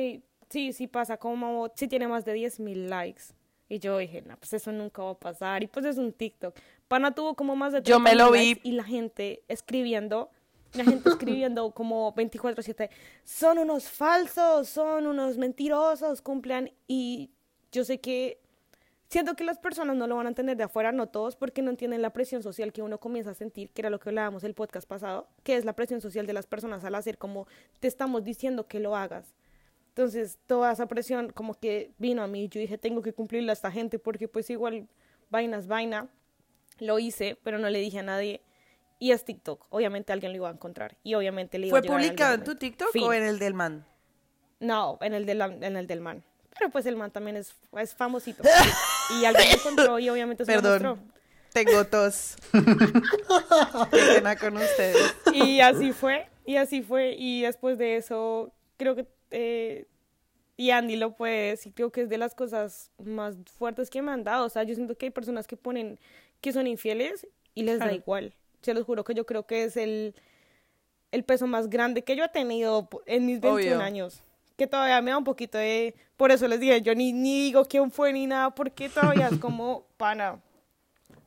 sí, 0.48 0.72
sí 0.72 0.88
pasa, 0.88 1.16
como 1.16 1.70
si 1.76 1.86
tiene 1.86 2.08
más 2.08 2.24
de 2.24 2.32
10 2.32 2.58
mil 2.58 2.88
likes. 2.90 3.34
Y 3.70 3.78
yo 3.78 3.96
dije, 3.98 4.20
no, 4.22 4.36
pues 4.36 4.52
eso 4.52 4.72
nunca 4.72 5.00
va 5.00 5.12
a 5.12 5.18
pasar. 5.18 5.62
Y 5.62 5.68
pues 5.68 5.86
es 5.86 5.96
un 5.96 6.12
TikTok. 6.12 6.56
Pana 6.88 7.14
tuvo 7.14 7.34
como 7.34 7.54
más 7.54 7.72
de 7.72 7.80
Yo 7.82 8.00
me 8.00 8.10
30.000 8.10 8.16
lo 8.16 8.32
vi. 8.32 8.60
Y 8.64 8.72
la 8.72 8.82
gente 8.82 9.44
escribiendo, 9.46 10.28
la 10.72 10.82
gente 10.82 11.08
escribiendo 11.08 11.70
como 11.74 12.12
24-7, 12.16 12.90
son 13.22 13.58
unos 13.58 13.88
falsos, 13.88 14.68
son 14.68 15.06
unos 15.06 15.38
mentirosos, 15.38 16.20
cumplan. 16.20 16.72
Y 16.88 17.30
yo 17.70 17.84
sé 17.84 18.00
que 18.00 18.40
siento 19.08 19.36
que 19.36 19.44
las 19.44 19.60
personas 19.60 19.94
no 19.96 20.08
lo 20.08 20.16
van 20.16 20.26
a 20.26 20.30
entender 20.30 20.56
de 20.56 20.64
afuera, 20.64 20.90
no 20.90 21.06
todos, 21.06 21.36
porque 21.36 21.62
no 21.62 21.70
entienden 21.70 22.02
la 22.02 22.10
presión 22.12 22.42
social 22.42 22.72
que 22.72 22.82
uno 22.82 22.98
comienza 22.98 23.30
a 23.30 23.34
sentir, 23.34 23.70
que 23.70 23.82
era 23.82 23.90
lo 23.90 24.00
que 24.00 24.08
hablábamos 24.08 24.42
el 24.42 24.54
podcast 24.54 24.88
pasado, 24.88 25.28
que 25.44 25.54
es 25.54 25.64
la 25.64 25.74
presión 25.74 26.00
social 26.00 26.26
de 26.26 26.32
las 26.32 26.48
personas 26.48 26.84
al 26.84 26.96
hacer 26.96 27.18
como 27.18 27.46
te 27.78 27.86
estamos 27.86 28.24
diciendo 28.24 28.66
que 28.66 28.80
lo 28.80 28.96
hagas. 28.96 29.32
Entonces, 30.00 30.38
toda 30.46 30.72
esa 30.72 30.86
presión 30.86 31.28
como 31.28 31.52
que 31.52 31.92
vino 31.98 32.22
a 32.22 32.26
mí, 32.26 32.48
yo 32.48 32.58
dije, 32.58 32.78
tengo 32.78 33.02
que 33.02 33.12
cumplirle 33.12 33.50
a 33.50 33.52
esta 33.52 33.70
gente 33.70 33.98
porque 33.98 34.28
pues 34.28 34.48
igual 34.48 34.88
vaina 35.28 35.58
es 35.58 35.66
vaina. 35.66 36.08
Lo 36.78 36.98
hice, 36.98 37.38
pero 37.42 37.58
no 37.58 37.68
le 37.68 37.80
dije 37.80 37.98
a 37.98 38.02
nadie. 38.02 38.40
Y 38.98 39.12
es 39.12 39.26
TikTok, 39.26 39.66
obviamente 39.68 40.14
alguien 40.14 40.32
lo 40.32 40.36
iba 40.36 40.48
a 40.48 40.52
encontrar 40.52 40.96
y 41.02 41.12
obviamente 41.12 41.58
le 41.58 41.66
iba 41.66 41.78
a 41.78 41.82
¿Fue 41.82 41.86
publicado 41.86 42.34
en 42.34 42.44
tu. 42.44 42.54
TikTok 42.54 42.92
Fin. 42.92 43.02
o 43.02 43.12
en 43.12 43.24
el 43.24 43.38
del 43.38 43.52
man? 43.52 43.84
No, 44.58 44.96
en 45.02 45.12
el, 45.12 45.26
del, 45.26 45.42
en 45.42 45.76
el 45.76 45.86
del 45.86 46.00
man. 46.00 46.24
Pero 46.58 46.70
pues 46.70 46.86
el 46.86 46.96
man 46.96 47.10
también 47.10 47.36
es, 47.36 47.54
es 47.78 47.94
famosito. 47.94 48.42
y 49.20 49.26
alguien 49.26 49.48
lo 49.50 49.54
encontró 49.58 49.98
y 49.98 50.08
obviamente 50.08 50.46
se 50.46 50.52
lo 50.54 50.62
mostró. 50.62 50.96
Perdón, 50.96 51.12
tengo 51.52 51.84
tos. 51.84 52.36
Qué 52.52 54.14
pena 54.14 54.34
con 54.36 54.56
ustedes. 54.56 55.14
Y 55.34 55.60
así 55.60 55.92
fue, 55.92 56.26
y 56.46 56.56
así 56.56 56.80
fue. 56.80 57.14
Y 57.18 57.42
después 57.42 57.76
de 57.76 57.96
eso, 57.96 58.54
creo 58.78 58.94
que, 58.96 59.06
eh, 59.30 59.86
y 60.60 60.70
Andy 60.72 60.96
lo 60.96 61.12
puede 61.16 61.50
decir, 61.50 61.72
creo 61.74 61.90
que 61.90 62.02
es 62.02 62.08
de 62.10 62.18
las 62.18 62.34
cosas 62.34 62.90
más 63.02 63.34
fuertes 63.58 63.88
que 63.88 64.02
me 64.02 64.12
han 64.12 64.24
dado. 64.24 64.44
O 64.44 64.48
sea, 64.50 64.62
yo 64.62 64.74
siento 64.74 64.94
que 64.96 65.06
hay 65.06 65.10
personas 65.10 65.46
que 65.46 65.56
ponen 65.56 65.98
que 66.42 66.52
son 66.52 66.66
infieles 66.66 67.26
y 67.54 67.62
les 67.62 67.78
da 67.78 67.86
Claro. 67.86 67.96
igual. 67.96 68.34
Se 68.62 68.74
los 68.74 68.84
juro 68.84 69.02
que 69.04 69.14
yo 69.14 69.24
creo 69.24 69.46
que 69.46 69.64
es 69.64 69.76
el, 69.78 70.14
el 71.12 71.24
peso 71.24 71.46
más 71.46 71.70
grande 71.70 72.04
que 72.04 72.14
yo 72.14 72.24
he 72.24 72.28
tenido 72.28 72.88
en 73.06 73.24
mis 73.26 73.40
21 73.40 73.76
Obvio. 73.76 73.80
años. 73.80 74.22
Que 74.58 74.66
todavía 74.66 75.00
me 75.00 75.10
da 75.12 75.16
un 75.18 75.24
poquito 75.24 75.56
de... 75.56 75.94
Por 76.18 76.30
eso 76.30 76.46
les 76.46 76.60
dije, 76.60 76.82
yo 76.82 76.94
ni, 76.94 77.14
ni 77.14 77.40
digo 77.40 77.64
quién 77.64 77.90
fue 77.90 78.12
ni 78.12 78.26
nada, 78.26 78.50
porque 78.54 78.90
todavía 78.90 79.28
es 79.28 79.38
como, 79.38 79.86
pana, 79.96 80.40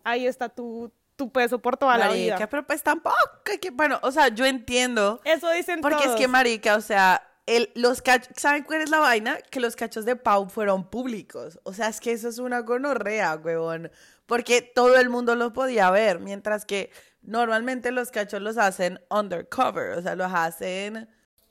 ahí 0.03 0.27
está 0.27 0.47
tu, 0.49 0.91
tu 1.15 1.31
peso 1.31 1.57
por 1.57 1.75
toda 1.77 1.97
la 1.97 2.09
Marica, 2.09 2.35
vida. 2.35 2.47
pero 2.49 2.67
pues 2.67 2.83
tampoco, 2.83 3.17
que, 3.59 3.71
bueno, 3.71 3.99
o 4.03 4.11
sea, 4.11 4.27
yo 4.27 4.45
entiendo. 4.45 5.19
Eso 5.25 5.49
dicen 5.49 5.81
Porque 5.81 5.97
es 6.03 6.03
todos. 6.03 6.19
que, 6.19 6.27
marica, 6.27 6.75
o 6.75 6.81
sea, 6.81 7.27
el, 7.45 7.71
los 7.75 8.01
cachos, 8.01 8.33
¿saben 8.37 8.63
cuál 8.63 8.81
es 8.81 8.89
la 8.89 8.99
vaina? 8.99 9.37
Que 9.51 9.59
los 9.59 9.75
cachos 9.75 10.05
de 10.05 10.15
Pau 10.15 10.49
fueron 10.49 10.89
públicos. 10.89 11.59
O 11.63 11.73
sea, 11.73 11.89
es 11.89 11.99
que 11.99 12.11
eso 12.11 12.29
es 12.29 12.39
una 12.39 12.59
gonorrea, 12.59 13.35
huevón. 13.35 13.91
Porque 14.25 14.61
todo 14.61 14.97
el 14.97 15.09
mundo 15.09 15.35
los 15.35 15.51
podía 15.51 15.91
ver, 15.91 16.19
mientras 16.19 16.65
que 16.65 16.91
normalmente 17.21 17.91
los 17.91 18.11
cachos 18.11 18.41
los 18.41 18.57
hacen 18.57 18.99
undercover, 19.09 19.97
o 19.97 20.01
sea, 20.01 20.15
los 20.15 20.31
hacen... 20.33 21.09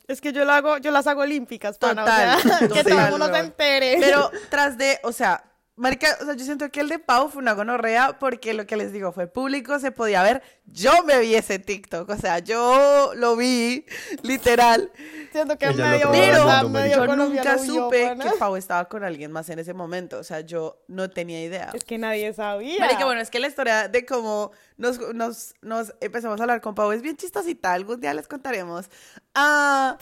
Es 0.08 0.20
que 0.20 0.32
yo, 0.32 0.44
lo 0.44 0.52
hago, 0.52 0.78
yo 0.78 0.90
las 0.90 1.06
hago 1.06 1.22
olímpicas, 1.22 1.78
pana, 1.78 2.04
Total, 2.04 2.38
o 2.38 2.40
sea, 2.40 2.58
que 2.72 2.84
todo 2.84 3.00
el 3.00 3.10
mundo 3.10 3.26
se 3.32 3.38
entere. 3.38 3.96
Pero 4.00 4.30
tras 4.50 4.76
de, 4.76 4.98
o 5.04 5.12
sea, 5.12 5.51
marica, 5.76 6.16
o 6.20 6.24
sea, 6.24 6.34
yo 6.34 6.44
siento 6.44 6.70
que 6.70 6.80
el 6.80 6.88
de 6.88 6.98
Pau 6.98 7.28
fue 7.28 7.40
una 7.40 7.52
gonorrea 7.54 8.18
porque 8.18 8.54
lo 8.54 8.66
que 8.66 8.76
les 8.76 8.92
digo 8.92 9.12
fue 9.12 9.26
público, 9.26 9.78
se 9.78 9.90
podía 9.90 10.22
ver. 10.22 10.42
Yo 10.66 11.02
me 11.04 11.18
vi 11.18 11.34
ese 11.34 11.58
TikTok, 11.58 12.08
o 12.08 12.16
sea, 12.16 12.38
yo 12.40 13.12
lo 13.16 13.36
vi, 13.36 13.86
literal. 14.22 14.92
Siento 15.32 15.56
que 15.56 15.66
Ella 15.66 15.88
medio, 15.88 16.10
Pero 16.10 16.68
medio 16.68 17.06
yo 17.06 17.16
nunca 17.16 17.58
supe 17.58 18.16
que 18.20 18.30
Pau 18.38 18.56
estaba 18.56 18.88
con 18.88 19.02
alguien 19.02 19.32
más 19.32 19.48
en 19.48 19.58
ese 19.58 19.74
momento, 19.74 20.18
o 20.18 20.24
sea, 20.24 20.40
yo 20.40 20.82
no 20.88 21.10
tenía 21.10 21.42
idea. 21.42 21.70
Es 21.72 21.84
que 21.84 21.98
nadie 21.98 22.32
sabía. 22.34 22.78
Marica, 22.78 23.04
bueno, 23.04 23.20
es 23.20 23.30
que 23.30 23.40
la 23.40 23.48
historia 23.48 23.88
de 23.88 24.04
cómo 24.04 24.52
nos, 24.76 24.98
nos, 25.14 25.54
nos 25.62 25.94
empezamos 26.00 26.38
a 26.40 26.44
hablar 26.44 26.60
con 26.60 26.74
Pau 26.74 26.92
es 26.92 27.02
bien 27.02 27.16
chistosita, 27.16 27.72
algún 27.72 28.00
día 28.00 28.12
les 28.14 28.28
contaremos. 28.28 28.90
Ah, 29.34 29.96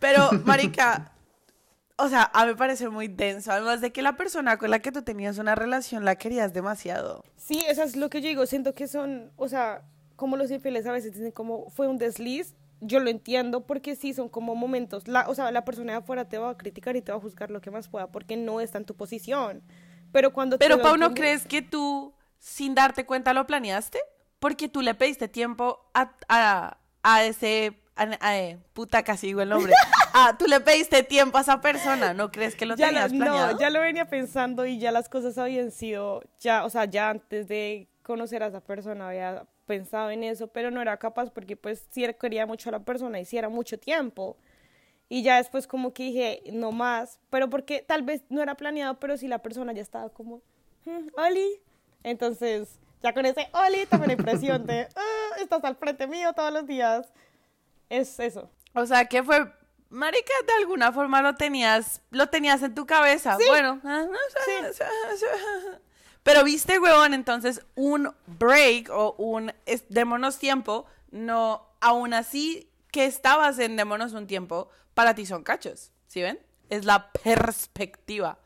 pero, 0.00 0.30
Marica, 0.44 1.13
o 1.96 2.08
sea, 2.08 2.30
a 2.32 2.44
mí 2.44 2.52
me 2.52 2.56
parece 2.56 2.88
muy 2.88 3.08
denso, 3.08 3.52
además 3.52 3.80
de 3.80 3.92
que 3.92 4.02
la 4.02 4.16
persona 4.16 4.58
con 4.58 4.70
la 4.70 4.80
que 4.80 4.90
tú 4.90 5.02
tenías 5.02 5.38
una 5.38 5.54
relación 5.54 6.04
la 6.04 6.16
querías 6.16 6.52
demasiado. 6.52 7.24
Sí, 7.36 7.62
eso 7.68 7.82
es 7.82 7.96
lo 7.96 8.10
que 8.10 8.20
yo 8.20 8.28
digo. 8.28 8.46
Siento 8.46 8.74
que 8.74 8.88
son, 8.88 9.32
o 9.36 9.48
sea, 9.48 9.82
como 10.16 10.36
los 10.36 10.50
infieles 10.50 10.86
a 10.86 10.92
veces 10.92 11.12
dicen 11.12 11.30
como 11.30 11.70
fue 11.70 11.86
un 11.88 11.98
desliz. 11.98 12.54
Yo 12.80 13.00
lo 13.00 13.08
entiendo 13.08 13.66
porque 13.66 13.96
sí 13.96 14.12
son 14.12 14.28
como 14.28 14.54
momentos. 14.54 15.08
La, 15.08 15.28
o 15.28 15.34
sea, 15.34 15.50
la 15.52 15.64
persona 15.64 15.92
de 15.92 15.98
afuera 16.00 16.28
te 16.28 16.36
va 16.36 16.50
a 16.50 16.56
criticar 16.56 16.96
y 16.96 17.02
te 17.02 17.12
va 17.12 17.18
a 17.18 17.20
juzgar 17.20 17.50
lo 17.50 17.60
que 17.60 17.70
más 17.70 17.88
pueda 17.88 18.08
porque 18.10 18.36
no 18.36 18.60
está 18.60 18.78
en 18.78 18.84
tu 18.84 18.94
posición. 18.94 19.62
Pero 20.12 20.32
cuando 20.32 20.58
Pero, 20.58 20.82
Pau, 20.82 20.96
¿no 20.96 21.14
crees 21.14 21.46
que 21.46 21.62
tú, 21.62 22.12
sin 22.38 22.74
darte 22.74 23.06
cuenta, 23.06 23.32
lo 23.32 23.46
planeaste? 23.46 24.00
Porque 24.38 24.68
tú 24.68 24.82
le 24.82 24.94
pediste 24.94 25.28
tiempo 25.28 25.90
a, 25.94 26.12
a, 26.28 26.78
a 27.02 27.24
ese... 27.24 27.80
A, 27.96 28.08
a- 28.20 28.38
eh, 28.38 28.58
puta, 28.72 29.02
casi 29.02 29.28
digo 29.28 29.40
el 29.42 29.48
nombre. 29.50 29.72
Ah, 30.16 30.36
tú 30.38 30.46
le 30.46 30.60
pediste 30.60 31.02
tiempo 31.02 31.38
a 31.38 31.40
esa 31.40 31.60
persona, 31.60 32.14
¿no 32.14 32.30
crees 32.30 32.54
que 32.54 32.66
lo 32.66 32.76
ya 32.76 32.86
tenías 32.86 33.12
planeado? 33.12 33.52
No, 33.54 33.58
ya 33.58 33.68
lo 33.68 33.80
venía 33.80 34.04
pensando 34.04 34.64
y 34.64 34.78
ya 34.78 34.92
las 34.92 35.08
cosas 35.08 35.36
habían 35.38 35.72
sido, 35.72 36.22
ya, 36.38 36.64
o 36.64 36.70
sea, 36.70 36.84
ya 36.84 37.10
antes 37.10 37.48
de 37.48 37.88
conocer 38.04 38.44
a 38.44 38.46
esa 38.46 38.60
persona 38.60 39.08
había 39.08 39.44
pensado 39.66 40.10
en 40.10 40.22
eso, 40.22 40.46
pero 40.46 40.70
no 40.70 40.80
era 40.80 40.96
capaz 40.98 41.30
porque 41.30 41.56
pues 41.56 41.84
sí 41.90 42.06
quería 42.20 42.46
mucho 42.46 42.68
a 42.68 42.72
la 42.72 42.78
persona 42.78 43.18
y 43.18 43.24
sí 43.24 43.36
era 43.38 43.48
mucho 43.48 43.76
tiempo. 43.76 44.36
Y 45.08 45.24
ya 45.24 45.38
después 45.38 45.66
como 45.66 45.92
que 45.92 46.04
dije, 46.04 46.42
no 46.52 46.70
más, 46.70 47.18
pero 47.28 47.50
porque 47.50 47.82
tal 47.82 48.02
vez 48.02 48.22
no 48.28 48.40
era 48.40 48.54
planeado, 48.54 49.00
pero 49.00 49.16
si 49.16 49.26
la 49.26 49.38
persona 49.40 49.72
ya 49.72 49.82
estaba 49.82 50.10
como, 50.10 50.42
"Mm, 50.84 51.08
Oli. 51.16 51.60
Entonces, 52.04 52.78
ya 53.02 53.12
con 53.14 53.26
ese 53.26 53.48
Oli 53.52 53.84
tomé 53.86 54.06
la 54.06 54.12
impresión 54.12 54.64
de, 54.64 54.86
"Ah, 54.94 55.40
estás 55.42 55.64
al 55.64 55.74
frente 55.74 56.06
mío 56.06 56.32
todos 56.34 56.52
los 56.52 56.68
días. 56.68 57.12
Es 57.90 58.18
eso. 58.20 58.50
O 58.74 58.86
sea, 58.86 59.04
que 59.06 59.22
fue, 59.22 59.50
marica, 59.90 60.32
de 60.46 60.52
alguna 60.60 60.92
forma 60.92 61.22
lo 61.22 61.34
tenías, 61.36 62.00
lo 62.10 62.28
tenías 62.28 62.62
en 62.62 62.74
tu 62.74 62.86
cabeza. 62.86 63.36
Bueno, 63.48 63.80
ah, 63.84 64.06
pero 66.22 66.42
viste, 66.44 66.78
huevón, 66.78 67.14
entonces 67.14 67.60
un 67.74 68.10
break 68.26 68.90
o 68.90 69.12
un 69.18 69.52
es- 69.66 69.84
démonos 69.88 70.38
tiempo, 70.38 70.86
no, 71.10 71.66
aún 71.80 72.14
así 72.14 72.68
que 72.90 73.04
estabas 73.04 73.58
en 73.58 73.76
démonos 73.76 74.12
un 74.14 74.26
tiempo, 74.26 74.68
para 74.94 75.14
ti 75.14 75.26
son 75.26 75.42
cachos, 75.42 75.90
¿sí 76.06 76.22
ven? 76.22 76.38
Es 76.70 76.84
la 76.84 77.10
perspectiva. 77.12 78.38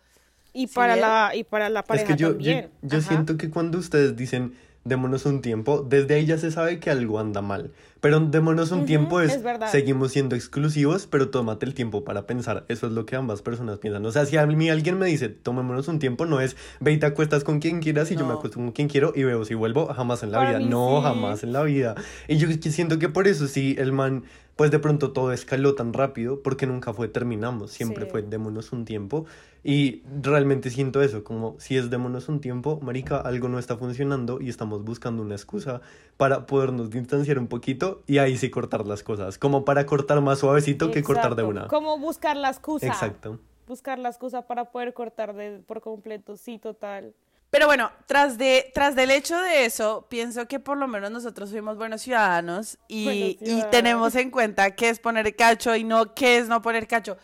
Y 0.52 0.66
Sí, 0.66 0.74
para 0.74 0.96
la 0.96 1.32
y 1.36 1.44
para 1.44 1.68
la 1.68 1.84
Es 1.88 2.04
que 2.04 2.16
yo, 2.16 2.30
también. 2.30 2.72
siento 3.00 3.36
que 3.36 3.48
cuando 3.50 3.78
ustedes 3.78 4.16
dicen 4.16 4.58
démonos 4.84 5.26
un 5.26 5.42
tiempo, 5.42 5.86
desde 5.88 6.14
ahí 6.14 6.26
ya 6.26 6.38
se 6.38 6.50
sabe 6.50 6.80
que 6.80 6.90
algo 6.90 7.18
anda 7.18 7.42
mal. 7.42 7.70
Pero 8.00 8.20
démonos 8.20 8.70
un 8.70 8.86
tiempo 8.86 9.20
es, 9.20 9.34
es 9.34 9.42
verdad. 9.42 9.70
seguimos 9.72 10.12
siendo 10.12 10.36
exclusivos, 10.36 11.08
pero 11.08 11.30
tómate 11.30 11.66
el 11.66 11.74
tiempo 11.74 12.04
para 12.04 12.26
pensar. 12.26 12.64
Eso 12.68 12.86
es 12.86 12.92
lo 12.92 13.06
que 13.06 13.16
ambas 13.16 13.42
personas 13.42 13.78
piensan. 13.78 14.06
O 14.06 14.12
sea, 14.12 14.24
si 14.24 14.36
a 14.36 14.46
mí 14.46 14.70
alguien 14.70 14.98
me 14.98 15.06
dice, 15.06 15.28
tomémonos 15.28 15.88
un 15.88 15.98
tiempo, 15.98 16.24
no 16.24 16.40
es, 16.40 16.56
ve 16.78 16.92
y 16.92 16.98
te 16.98 17.06
acuestas 17.06 17.42
con 17.42 17.58
quien 17.58 17.80
quieras 17.80 18.10
y 18.12 18.16
yo 18.16 18.24
me 18.24 18.34
acuesto 18.34 18.58
con 18.58 18.70
quien 18.70 18.88
quiero 18.88 19.12
y 19.16 19.24
veo 19.24 19.44
si 19.44 19.54
vuelvo, 19.54 19.86
jamás 19.92 20.22
en 20.22 20.30
la 20.30 20.38
Para 20.38 20.58
vida. 20.58 20.68
No, 20.68 20.98
sí. 20.98 21.02
jamás 21.02 21.42
en 21.42 21.52
la 21.52 21.62
vida. 21.64 21.96
Y 22.28 22.36
yo 22.36 22.48
siento 22.70 23.00
que 23.00 23.08
por 23.08 23.26
eso 23.26 23.48
sí, 23.48 23.74
el 23.78 23.92
man 23.92 24.22
pues 24.58 24.72
de 24.72 24.80
pronto 24.80 25.12
todo 25.12 25.30
escaló 25.32 25.76
tan 25.76 25.92
rápido 25.92 26.42
porque 26.42 26.66
nunca 26.66 26.92
fue 26.92 27.06
terminamos, 27.06 27.70
siempre 27.70 28.06
Sí. 28.06 28.10
fue 28.10 28.22
démonos 28.22 28.72
un 28.72 28.84
tiempo 28.84 29.24
y 29.62 30.02
realmente 30.20 30.70
siento 30.70 31.00
eso, 31.00 31.22
como 31.22 31.54
si 31.60 31.76
es 31.76 31.90
démonos 31.90 32.28
un 32.28 32.40
tiempo, 32.40 32.80
marica, 32.82 33.20
algo 33.20 33.48
no 33.48 33.60
está 33.60 33.76
funcionando 33.76 34.40
y 34.40 34.48
estamos 34.48 34.82
buscando 34.82 35.22
una 35.22 35.36
excusa 35.36 35.80
para 36.16 36.44
podernos 36.46 36.90
distanciar 36.90 37.38
un 37.38 37.46
poquito 37.46 38.02
y 38.08 38.18
ahí 38.18 38.36
sí 38.36 38.50
cortar 38.50 38.84
las 38.84 39.04
cosas, 39.04 39.38
como 39.38 39.64
para 39.64 39.86
cortar 39.86 40.20
más 40.22 40.40
suavecito 40.40 40.90
que 40.90 41.04
cortar 41.04 41.36
de 41.36 41.42
Exacto. 41.42 41.48
una. 41.48 41.68
Como 41.68 41.96
buscar 42.00 42.36
la 42.36 42.48
excusa. 42.48 42.88
Exacto. 42.88 43.38
Buscar 43.68 44.00
la 44.00 44.08
excusa 44.08 44.42
para 44.48 44.72
poder 44.72 44.92
cortar 44.92 45.36
de, 45.36 45.60
por 45.64 45.80
completo, 45.82 46.36
sí, 46.36 46.58
total. 46.58 47.14
Pero 47.50 47.66
bueno, 47.66 47.90
tras, 48.06 48.36
de, 48.36 48.70
tras 48.74 48.94
del 48.94 49.10
hecho 49.10 49.38
de 49.40 49.64
eso, 49.64 50.06
pienso 50.10 50.46
que 50.46 50.60
por 50.60 50.76
lo 50.76 50.86
menos 50.86 51.10
nosotros 51.10 51.50
fuimos 51.50 51.78
buenos 51.78 52.02
ciudadanos 52.02 52.78
y, 52.88 53.04
Buenos 53.04 53.30
y 53.30 53.36
ciudadanos. 53.36 53.70
tenemos 53.70 54.14
en 54.16 54.30
cuenta 54.30 54.74
qué 54.76 54.90
es 54.90 55.00
poner 55.00 55.34
cacho 55.34 55.74
y 55.74 55.82
no 55.84 56.14
qué 56.14 56.38
es 56.38 56.48
no 56.48 56.60
poner 56.60 56.86
cacho. 56.86 57.16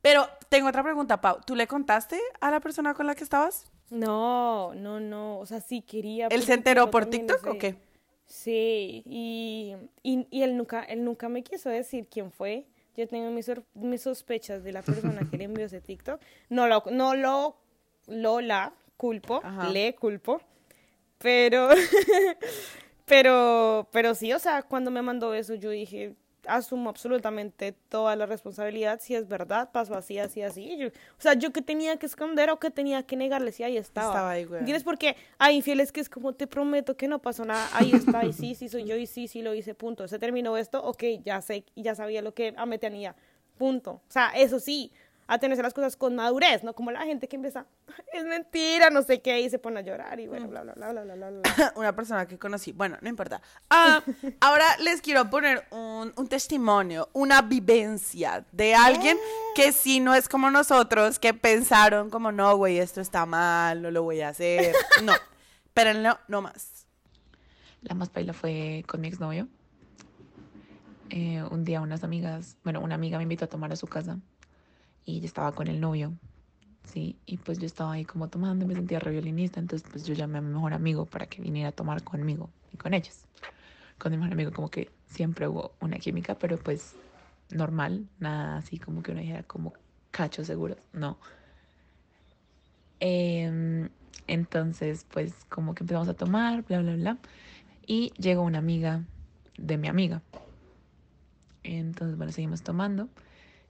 Pero 0.00 0.26
tengo 0.48 0.68
otra 0.68 0.82
pregunta, 0.82 1.20
Pau. 1.20 1.40
¿Tú 1.44 1.54
le 1.54 1.66
contaste 1.66 2.18
a 2.40 2.50
la 2.50 2.60
persona 2.60 2.94
con 2.94 3.06
la 3.06 3.14
que 3.14 3.24
estabas? 3.24 3.66
No, 3.90 4.74
no, 4.74 5.00
no. 5.00 5.38
O 5.38 5.44
sea, 5.46 5.60
sí 5.60 5.82
quería. 5.82 6.26
¿Él 6.26 6.30
porque 6.30 6.46
se 6.46 6.54
enteró 6.54 6.90
por 6.90 7.06
TikTok 7.06 7.46
o 7.46 7.58
qué? 7.58 7.76
Sí, 8.24 9.02
y, 9.06 9.74
y, 10.02 10.26
y 10.30 10.42
él, 10.42 10.56
nunca, 10.56 10.82
él 10.82 11.04
nunca 11.04 11.28
me 11.28 11.42
quiso 11.42 11.68
decir 11.68 12.08
quién 12.10 12.30
fue. 12.30 12.66
Yo 12.96 13.06
tengo 13.06 13.30
mis, 13.30 13.50
mis 13.74 14.02
sospechas 14.02 14.64
de 14.64 14.72
la 14.72 14.82
persona 14.82 15.20
que 15.30 15.36
le 15.38 15.44
envió 15.44 15.66
ese 15.66 15.80
TikTok. 15.80 16.20
No 16.48 16.66
lo, 16.66 16.82
no 16.90 17.14
lo, 17.14 17.56
lo 18.06 18.40
la 18.40 18.72
culpo, 18.98 19.40
Ajá. 19.42 19.70
le 19.70 19.94
culpo, 19.94 20.42
pero, 21.18 21.70
pero, 23.06 23.88
pero 23.92 24.14
sí, 24.14 24.32
o 24.34 24.38
sea, 24.38 24.62
cuando 24.62 24.90
me 24.90 25.00
mandó 25.02 25.32
eso 25.34 25.54
yo 25.54 25.70
dije, 25.70 26.14
asumo 26.46 26.88
absolutamente 26.90 27.72
toda 27.88 28.16
la 28.16 28.26
responsabilidad, 28.26 29.00
si 29.02 29.14
es 29.14 29.28
verdad, 29.28 29.70
pasó 29.72 29.94
así, 29.94 30.18
así, 30.18 30.42
así. 30.42 30.76
Yo- 30.78 30.88
o 30.88 31.20
sea, 31.20 31.34
yo 31.34 31.52
que 31.52 31.62
tenía 31.62 31.96
que 31.98 32.06
esconder 32.06 32.50
o 32.50 32.58
que 32.58 32.70
tenía 32.70 33.02
que 33.04 33.16
negarle 33.16 33.52
si 33.52 33.62
ahí 33.62 33.76
estaba. 33.76 34.08
Estaba 34.08 34.30
ahí, 34.30 34.44
güey. 34.44 34.60
¿Entiendes? 34.60 34.84
Porque 34.84 35.16
hay 35.38 35.56
infieles 35.56 35.92
que 35.92 36.00
es 36.00 36.08
como, 36.08 36.34
te 36.34 36.46
prometo 36.46 36.96
que 36.96 37.08
no 37.08 37.20
pasó 37.20 37.44
nada, 37.44 37.68
ahí 37.72 37.92
está, 37.92 38.24
y 38.26 38.32
sí, 38.32 38.54
sí 38.54 38.68
soy 38.68 38.84
yo, 38.84 38.96
y 38.96 39.06
sí, 39.06 39.28
sí 39.28 39.42
lo 39.42 39.54
hice, 39.54 39.74
punto. 39.74 40.08
Se 40.08 40.18
terminó 40.18 40.56
esto, 40.56 40.82
ok, 40.82 41.02
ya 41.24 41.40
sé, 41.40 41.64
ya 41.76 41.94
sabía 41.94 42.22
lo 42.22 42.32
que 42.34 42.52
me 42.66 42.78
tenía, 42.78 43.14
punto. 43.58 43.92
O 43.92 44.10
sea, 44.10 44.30
eso 44.30 44.58
sí, 44.60 44.92
a 45.28 45.62
las 45.62 45.74
cosas 45.74 45.96
con 45.96 46.16
madurez, 46.16 46.64
¿no? 46.64 46.72
Como 46.72 46.90
la 46.90 47.04
gente 47.04 47.28
que 47.28 47.36
empieza, 47.36 47.66
es 48.12 48.24
mentira, 48.24 48.88
no 48.88 49.02
sé 49.02 49.20
qué, 49.20 49.40
y 49.40 49.50
se 49.50 49.58
pone 49.58 49.80
a 49.80 49.82
llorar, 49.82 50.18
y 50.18 50.26
bueno, 50.26 50.48
bla, 50.48 50.62
bla, 50.62 50.72
bla, 50.72 50.90
bla, 50.90 51.02
bla, 51.02 51.14
bla, 51.14 51.30
bla. 51.30 51.42
Una 51.76 51.94
persona 51.94 52.26
que 52.26 52.38
conocí. 52.38 52.72
Bueno, 52.72 52.96
no 53.02 53.08
importa. 53.10 53.42
Ah, 53.68 54.02
ahora 54.40 54.64
les 54.78 55.02
quiero 55.02 55.28
poner 55.28 55.66
un, 55.70 56.14
un 56.16 56.28
testimonio, 56.28 57.10
una 57.12 57.42
vivencia 57.42 58.46
de 58.52 58.74
alguien 58.74 59.18
que 59.54 59.72
sí 59.72 60.00
no 60.00 60.14
es 60.14 60.30
como 60.30 60.50
nosotros, 60.50 61.18
que 61.18 61.34
pensaron 61.34 62.08
como, 62.08 62.32
no, 62.32 62.56
güey, 62.56 62.78
esto 62.78 63.02
está 63.02 63.26
mal, 63.26 63.82
no 63.82 63.90
lo 63.90 64.02
voy 64.02 64.22
a 64.22 64.30
hacer. 64.30 64.74
No, 65.04 65.12
pero 65.74 65.94
no, 65.94 66.18
no 66.26 66.42
más. 66.42 66.86
La 67.82 67.94
más 67.94 68.08
paila 68.08 68.32
fue 68.32 68.82
con 68.88 69.00
mi 69.00 69.08
exnovio. 69.08 69.46
Eh, 71.10 71.42
un 71.50 71.64
día 71.64 71.80
unas 71.80 72.02
amigas, 72.02 72.56
bueno, 72.64 72.80
una 72.80 72.96
amiga 72.96 73.18
me 73.18 73.22
invitó 73.22 73.44
a 73.44 73.48
tomar 73.48 73.72
a 73.72 73.76
su 73.76 73.86
casa 73.86 74.18
y 75.08 75.20
yo 75.20 75.26
estaba 75.26 75.52
con 75.52 75.68
el 75.68 75.80
novio, 75.80 76.12
sí, 76.84 77.16
y 77.24 77.38
pues 77.38 77.58
yo 77.58 77.64
estaba 77.64 77.92
ahí 77.92 78.04
como 78.04 78.28
tomando 78.28 78.66
me 78.66 78.74
sentía 78.74 78.98
re 78.98 79.12
violinista, 79.12 79.58
entonces 79.58 79.88
pues 79.90 80.04
yo 80.04 80.12
llamé 80.12 80.36
a 80.36 80.42
mi 80.42 80.52
mejor 80.52 80.74
amigo 80.74 81.06
para 81.06 81.24
que 81.26 81.40
viniera 81.40 81.70
a 81.70 81.72
tomar 81.72 82.04
conmigo 82.04 82.50
y 82.74 82.76
con 82.76 82.92
ellos. 82.92 83.24
Con 83.96 84.12
mi 84.12 84.18
mejor 84.18 84.34
amigo 84.34 84.52
como 84.52 84.68
que 84.68 84.90
siempre 85.06 85.48
hubo 85.48 85.72
una 85.80 85.96
química, 85.96 86.34
pero 86.34 86.58
pues 86.58 86.94
normal, 87.48 88.06
nada 88.18 88.58
así 88.58 88.78
como 88.78 89.02
que 89.02 89.12
uno 89.12 89.22
dijera 89.22 89.44
como 89.44 89.72
cacho 90.10 90.44
seguro, 90.44 90.76
no. 90.92 91.16
Em, 93.00 93.88
entonces, 94.26 95.06
pues 95.10 95.46
como 95.48 95.74
que 95.74 95.84
empezamos 95.84 96.08
a 96.08 96.14
tomar, 96.14 96.64
bla, 96.64 96.82
bla, 96.82 96.96
bla. 96.96 97.18
Y 97.86 98.12
llegó 98.18 98.42
una 98.42 98.58
amiga 98.58 99.04
de 99.56 99.78
mi 99.78 99.88
amiga. 99.88 100.20
Entonces, 101.62 102.18
bueno, 102.18 102.30
seguimos 102.30 102.62
tomando 102.62 103.08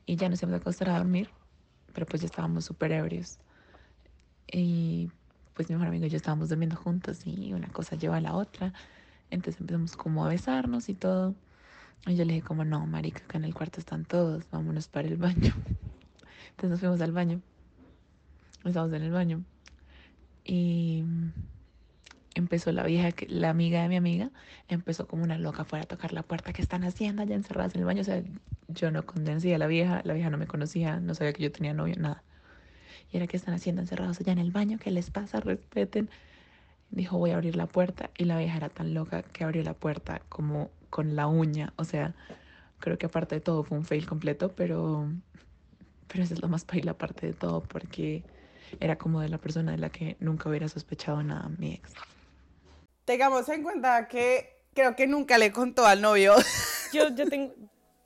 y 0.08 0.16
ya 0.16 0.30
nos 0.30 0.42
íbamos 0.42 0.54
a 0.54 0.62
acostar 0.62 0.88
a 0.88 0.96
dormir, 0.96 1.28
pero 1.92 2.06
pues 2.06 2.22
ya 2.22 2.26
estábamos 2.26 2.64
súper 2.64 2.92
ebrios. 2.92 3.38
Y 4.50 5.10
pues 5.52 5.68
mi 5.68 5.74
mejor 5.74 5.88
amigo 5.88 6.06
y 6.06 6.08
yo 6.08 6.16
estábamos 6.16 6.48
durmiendo 6.48 6.76
juntos 6.76 7.26
y 7.26 7.52
una 7.52 7.68
cosa 7.68 7.94
lleva 7.94 8.16
a 8.16 8.20
la 8.22 8.34
otra. 8.34 8.72
Entonces 9.28 9.60
empezamos 9.60 9.98
como 9.98 10.24
a 10.24 10.28
besarnos 10.30 10.88
y 10.88 10.94
todo. 10.94 11.34
Y 12.06 12.16
yo 12.16 12.24
le 12.24 12.32
dije 12.32 12.46
como, 12.46 12.64
no, 12.64 12.86
marica, 12.86 13.22
acá 13.22 13.36
en 13.36 13.44
el 13.44 13.52
cuarto 13.52 13.80
están 13.80 14.06
todos, 14.06 14.44
vámonos 14.50 14.88
para 14.88 15.08
el 15.08 15.18
baño. 15.18 15.52
Entonces 16.52 16.71
nos 16.71 16.80
fuimos 16.80 17.02
al 17.02 17.12
baño. 17.12 17.42
Estábamos 18.64 18.94
en 18.94 19.02
el 19.02 19.12
baño. 19.12 19.44
Y 20.42 21.04
empezó 22.40 22.72
la 22.72 22.84
vieja, 22.84 23.12
que- 23.12 23.26
la 23.28 23.50
amiga 23.50 23.82
de 23.82 23.88
mi 23.88 23.96
amiga, 23.96 24.30
empezó 24.68 25.06
como 25.08 25.22
una 25.24 25.38
loca 25.38 25.64
fuera 25.64 25.84
a 25.84 25.86
tocar 25.88 26.12
la 26.12 26.22
puerta. 26.22 26.52
¿Qué 26.52 26.62
están 26.62 26.84
haciendo 26.84 27.22
allá 27.22 27.34
encerradas 27.34 27.74
en 27.74 27.80
el 27.80 27.86
baño? 27.86 28.02
O 28.02 28.04
sea, 28.04 28.22
yo 28.68 28.90
no 28.90 29.06
convencía 29.06 29.56
a 29.56 29.58
la 29.58 29.66
vieja, 29.66 30.02
la 30.04 30.14
vieja 30.14 30.30
no 30.30 30.38
me 30.38 30.46
conocía, 30.46 31.00
no 31.00 31.14
sabía 31.14 31.32
que 31.32 31.42
yo 31.42 31.52
tenía 31.52 31.74
novio, 31.74 31.96
nada. 31.98 32.24
Y 33.10 33.16
era, 33.16 33.26
¿qué 33.26 33.36
están 33.36 33.54
haciendo 33.54 33.82
encerrados 33.82 34.20
allá 34.20 34.32
en 34.32 34.38
el 34.38 34.50
baño? 34.52 34.78
¿Qué 34.78 34.90
les 34.90 35.10
pasa? 35.10 35.40
Respeten. 35.40 36.10
Dijo, 36.90 37.18
voy 37.18 37.30
a 37.32 37.34
abrir 37.36 37.56
la 37.56 37.66
puerta. 37.66 38.10
Y 38.18 38.24
la 38.24 38.38
vieja 38.38 38.56
era 38.56 38.70
tan 38.70 38.94
loca 38.94 39.22
que 39.22 39.44
abrió 39.44 39.62
la 39.62 39.74
puerta 39.74 40.20
como 40.28 40.70
con 40.90 41.16
la 41.16 41.26
uña. 41.26 41.74
O 41.76 41.84
sea, 41.84 42.16
creo 42.78 42.98
que 42.98 43.06
aparte 43.06 43.36
de 43.36 43.40
todo 43.40 43.64
fue 43.64 43.78
un 43.78 43.84
fail 43.84 44.06
completo, 44.06 44.54
pero, 44.54 45.12
pero 46.06 46.24
eso 46.24 46.34
es 46.34 46.42
lo 46.42 46.48
más 46.48 46.64
paila 46.64 46.92
aparte 46.92 47.26
de 47.26 47.34
todo, 47.34 47.66
porque 47.66 48.26
era 48.80 48.96
como 48.98 49.20
de 49.20 49.28
la 49.28 49.38
persona 49.38 49.72
de 49.72 49.78
la 49.78 49.90
que 49.90 50.16
nunca 50.20 50.48
hubiera 50.48 50.68
sospechado 50.68 51.22
nada, 51.22 51.48
mi 51.50 51.72
ex. 51.74 51.94
Tengamos 53.08 53.49
en 53.49 53.62
cuenta 53.62 54.06
que 54.06 54.60
creo 54.75 54.94
que 54.94 55.06
nunca 55.06 55.38
le 55.38 55.50
contó 55.50 55.86
al 55.86 56.02
novio. 56.02 56.34
Yo, 56.92 57.08
yo 57.14 57.26
tengo... 57.26 57.54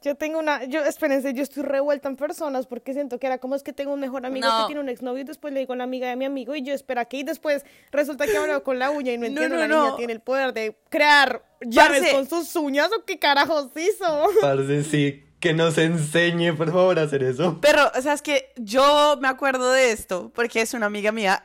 Yo 0.04 0.16
tengo 0.16 0.40
una, 0.40 0.64
yo, 0.64 0.84
espérense, 0.84 1.32
yo 1.32 1.44
estoy 1.44 1.62
revuelta 1.62 2.08
en 2.08 2.16
personas 2.16 2.66
porque 2.66 2.92
siento 2.92 3.20
que 3.20 3.28
era 3.28 3.38
como 3.38 3.54
es 3.54 3.62
que 3.62 3.72
tengo 3.72 3.92
un 3.92 4.00
mejor 4.00 4.26
amigo 4.26 4.48
No. 4.48 4.62
que 4.62 4.66
tiene 4.66 4.80
un 4.80 4.88
exnovio 4.88 5.22
y 5.22 5.24
después 5.24 5.54
le 5.54 5.60
digo 5.60 5.74
a 5.74 5.76
la 5.76 5.84
amiga 5.84 6.08
de 6.08 6.16
mi 6.16 6.24
amigo 6.24 6.56
y 6.56 6.62
yo 6.62 6.74
espera 6.74 7.04
que 7.04 7.18
y 7.18 7.22
después 7.22 7.64
resulta 7.92 8.26
que 8.26 8.36
habló 8.36 8.64
con 8.64 8.80
la 8.80 8.90
uña 8.90 9.12
y 9.12 9.18
no 9.18 9.26
entiendo, 9.26 9.54
no, 9.54 9.60
la 9.60 9.68
no. 9.68 9.84
niña 9.84 9.96
tiene 9.96 10.12
el 10.14 10.20
poder 10.20 10.52
de 10.52 10.76
crear 10.88 11.44
llaves 11.60 12.00
Parce. 12.00 12.14
con 12.16 12.28
sus 12.28 12.56
uñas 12.56 12.90
o 12.96 13.04
qué 13.04 13.20
carajos 13.20 13.70
hizo. 13.76 14.28
Parce, 14.40 14.82
sí, 14.82 15.22
que 15.38 15.54
nos 15.54 15.78
enseñe, 15.78 16.52
por 16.52 16.72
favor, 16.72 16.98
a 16.98 17.02
hacer 17.02 17.22
eso. 17.22 17.58
Pero, 17.60 17.88
o 17.96 18.02
sea, 18.02 18.12
es 18.14 18.22
que 18.22 18.52
yo 18.56 19.16
me 19.20 19.28
acuerdo 19.28 19.70
de 19.70 19.92
esto 19.92 20.32
porque 20.34 20.62
es 20.62 20.74
una 20.74 20.86
amiga 20.86 21.12
mía. 21.12 21.44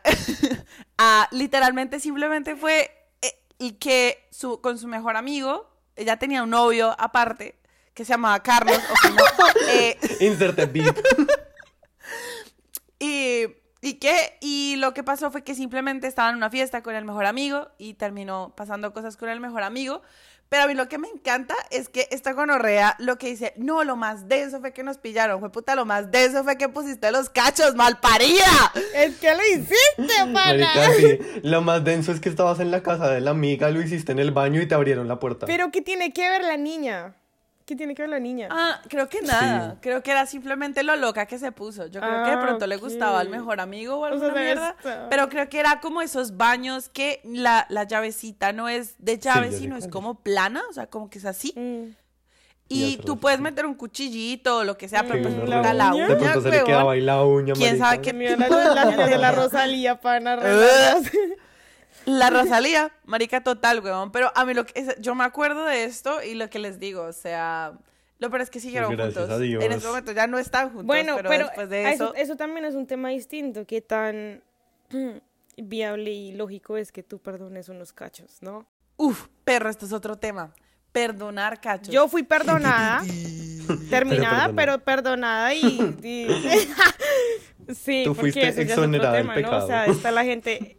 Ah, 0.98 1.28
literalmente 1.32 2.00
simplemente 2.00 2.56
fue 2.56 2.90
y 3.58 3.74
que 3.74 4.28
su, 4.32 4.62
con 4.62 4.78
su 4.78 4.88
mejor 4.88 5.18
amigo, 5.18 5.70
ella 5.96 6.18
tenía 6.18 6.44
un 6.44 6.50
novio 6.50 6.96
aparte 6.98 7.60
que 7.94 8.06
se 8.06 8.14
llamaba 8.14 8.42
Carlos. 8.44 8.78
o 8.78 8.94
que 9.02 9.10
no, 9.10 9.24
eh, 9.70 9.98
Inserte 10.20 10.66
beat. 10.68 10.98
y, 13.00 13.46
¿Y 13.82 13.96
qué? 13.96 14.38
Y 14.42 14.76
lo 14.78 14.94
que 14.94 15.04
pasó 15.04 15.32
fue 15.32 15.44
que 15.44 15.56
simplemente 15.56 16.08
estaba 16.08 16.30
en 16.30 16.36
una 16.36 16.50
fiesta 16.50 16.82
con 16.82 16.96
el 16.96 17.06
mejor 17.06 17.26
amigo 17.26 17.70
y 17.78 17.94
terminó 17.94 18.54
pasando 18.56 18.94
cosas 18.94 19.18
con 19.18 19.30
el 19.30 19.40
mejor 19.40 19.64
amigo. 19.64 20.02
Pero 20.50 20.64
a 20.64 20.68
mí 20.68 20.74
lo 20.74 20.88
que 20.88 20.98
me 20.98 21.10
encanta 21.10 21.56
es 21.72 21.90
que 21.90 22.08
esta 22.12 22.32
gonorrea 22.34 22.96
lo 23.00 23.18
que 23.18 23.28
dice, 23.28 23.54
no, 23.58 23.84
lo 23.84 23.96
más 23.96 24.30
denso 24.30 24.60
fue 24.60 24.72
que 24.72 24.84
nos 24.84 24.98
pillaron, 24.98 25.40
fue 25.40 25.52
puta, 25.52 25.76
lo 25.76 25.86
más 25.86 26.10
denso 26.10 26.44
fue 26.44 26.58
que 26.58 26.70
pusiste 26.70 27.12
los 27.12 27.30
cachos, 27.30 27.76
mal 27.76 28.00
parida. 28.00 28.72
Es 28.96 29.18
que 29.18 29.34
lo 29.34 29.46
hiciste, 29.46 29.74
pana. 30.34 30.74
Marica, 30.74 30.94
sí. 30.98 31.20
Lo 31.44 31.62
más 31.62 31.84
denso 31.84 32.12
es 32.12 32.20
que 32.20 32.30
estabas 32.30 32.60
en 32.60 32.72
la 32.72 32.82
casa 32.82 33.10
de 33.10 33.20
la 33.20 33.32
amiga, 33.32 33.70
lo 33.72 33.82
hiciste 33.82 34.12
en 34.12 34.20
el 34.20 34.32
baño 34.32 34.62
y 34.62 34.68
te 34.68 34.76
abrieron 34.76 35.08
la 35.08 35.20
puerta. 35.20 35.46
Pero 35.46 35.72
¿qué 35.72 35.82
tiene 35.82 36.14
que 36.14 36.30
ver 36.30 36.44
la 36.44 36.58
niña? 36.58 37.16
¿Qué 37.68 37.76
tiene 37.76 37.94
que 37.94 38.02
ver 38.04 38.10
la 38.10 38.20
niña? 38.20 38.48
Ah, 38.50 38.82
creo 38.88 39.10
que 39.10 39.22
nada. 39.22 39.72
Sí. 39.74 39.78
Creo 39.82 40.02
que 40.02 40.10
era 40.12 40.26
simplemente 40.26 40.84
lo 40.84 40.96
loca 40.96 41.26
que 41.26 41.38
se 41.38 41.52
puso. 41.52 41.86
Yo 41.88 42.00
creo 42.00 42.24
que 42.24 42.30
de 42.32 42.36
Ah, 42.38 42.42
pronto 42.42 42.66
le 42.66 42.78
gustaba 42.78 43.20
al 43.20 43.28
mejor 43.28 43.60
amigo 43.60 43.98
o 43.98 44.06
alguna 44.06 44.30
de 44.34 44.40
mierda. 44.42 44.76
Pero 45.10 45.28
creo 45.28 45.50
que 45.50 45.60
era 45.60 45.82
como 45.82 46.02
esos 46.02 46.38
baños 46.38 46.88
que 46.88 47.20
la, 47.26 47.66
la 47.70 47.84
llavecita 47.84 48.54
no 48.54 48.70
es 48.70 48.96
de 49.00 49.20
llave, 49.20 49.52
sino 49.52 49.76
es 49.76 49.90
como 49.90 50.16
plana. 50.22 50.64
O 50.70 50.74
sea, 50.74 50.88
como 50.88 51.10
que 51.10 51.20
es 51.20 51.26
así. 51.26 51.52
Mm. 51.58 51.94
Y 52.70 52.98
tú 53.06 53.18
puedes 53.20 53.40
meter 53.42 53.66
un 53.66 53.76
cuchillito 53.76 54.60
o 54.60 54.64
lo 54.64 54.78
que 54.78 54.88
sea, 54.88 55.04
pero 55.04 55.20
Mm, 55.20 55.24
pues 55.24 55.34
horrible. 55.36 55.56
puta, 55.58 55.74
la 55.74 55.94
uña. 55.94 56.08
De 56.08 56.16
pronto 56.16 56.42
se 56.42 56.50
le 56.50 56.64
quedaba 56.64 56.92
ahí 56.94 57.02
la 57.02 57.24
uña, 57.24 57.54
¿Quién 57.54 57.80
marica. 57.80 57.86
sabe 57.86 58.02
qué 58.02 58.14
Mira 58.14 58.36
la, 58.38 58.48
la, 58.50 58.86
la 59.08 59.18
la 59.18 59.32
Rosalía, 59.34 60.00
pana. 60.00 60.38
La 62.08 62.30
Rosalía, 62.30 62.92
marica 63.06 63.44
total, 63.44 63.82
weón. 63.82 64.12
Pero 64.14 64.32
a 64.34 64.46
mí 64.46 64.54
lo 64.54 64.66
que 64.66 64.80
es- 64.80 64.96
yo 65.00 65.14
me 65.14 65.26
acuerdo 65.26 65.66
de 65.66 65.84
esto 65.84 66.24
y 66.24 66.36
lo 66.36 66.50
que 66.50 66.58
les 66.60 66.80
digo, 66.80 67.02
o 67.04 67.12
sea, 67.14 67.74
lo 68.20 68.30
peor 68.30 68.42
es 68.42 68.50
que 68.50 68.60
siguieron 68.62 68.92
Gracias 68.96 69.16
juntos. 69.18 69.36
a 69.36 69.40
Dios. 69.40 69.62
En 69.64 69.74
este 69.74 69.88
momento 69.88 70.12
ya 70.14 70.26
no 70.26 70.40
están 70.40 70.70
juntos, 70.70 70.86
Bueno, 70.86 71.16
pero, 71.18 71.30
pero, 71.30 71.46
después 71.48 71.70
de 71.70 71.82
eso, 71.92 72.06
eso, 72.06 72.16
eso 72.16 72.36
también 72.38 72.64
es 72.66 72.76
un 72.76 72.88
tema 72.88 73.10
distinto. 73.10 73.66
Qué 73.68 73.82
tan 73.82 74.42
viable 75.58 76.12
y 76.12 76.32
lógico 76.34 76.78
es 76.78 76.92
que 76.92 77.04
tú 77.04 77.20
perdones 77.20 77.68
unos 77.70 77.92
cachos, 77.94 78.38
¿no? 78.42 78.66
uf, 79.00 79.28
perro, 79.44 79.70
esto 79.70 79.86
es 79.86 79.94
otro 79.94 80.16
tema. 80.16 80.54
Perdonar 80.92 81.62
cachos. 81.62 81.94
Yo 81.94 82.08
fui 82.08 82.24
perdonada. 82.24 83.02
terminada, 83.90 84.48
perdonada. 84.48 84.54
pero, 84.56 84.80
perdonada 84.80 85.54
y... 85.54 85.96
y- 86.02 86.28
sí, 87.76 88.04
Tú 88.06 88.16
porque 88.16 88.32
fuiste 88.32 88.48
eso 88.48 88.62
ya 88.62 88.64
es 88.64 88.72
otro 88.72 88.84
exonerada 88.86 89.14
del 89.18 89.22
tema, 89.28 89.34
¿no? 89.36 89.40
O 89.40 89.44
pecado. 89.52 89.68
sea, 89.68 89.86
está 89.86 90.12
la 90.12 90.24
gente, 90.24 90.78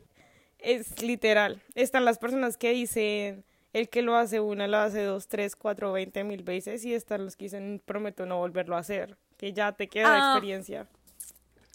es 0.58 1.02
literal, 1.02 1.62
están 1.74 2.04
las 2.04 2.18
personas 2.18 2.56
que 2.56 2.70
dicen, 2.70 3.44
el 3.72 3.88
que 3.88 4.02
lo 4.02 4.16
hace 4.16 4.40
una, 4.40 4.66
lo 4.66 4.78
hace 4.78 5.02
dos, 5.04 5.28
tres, 5.28 5.54
cuatro, 5.56 5.92
veinte 5.92 6.24
mil 6.24 6.42
veces, 6.42 6.84
y 6.84 6.94
están 6.94 7.24
los 7.24 7.36
que 7.36 7.44
dicen, 7.46 7.80
prometo 7.84 8.26
no 8.26 8.38
volverlo 8.38 8.76
a 8.76 8.80
hacer, 8.80 9.16
que 9.36 9.52
ya 9.52 9.72
te 9.72 9.88
queda 9.88 10.14
Ah. 10.14 10.32
experiencia. 10.32 10.86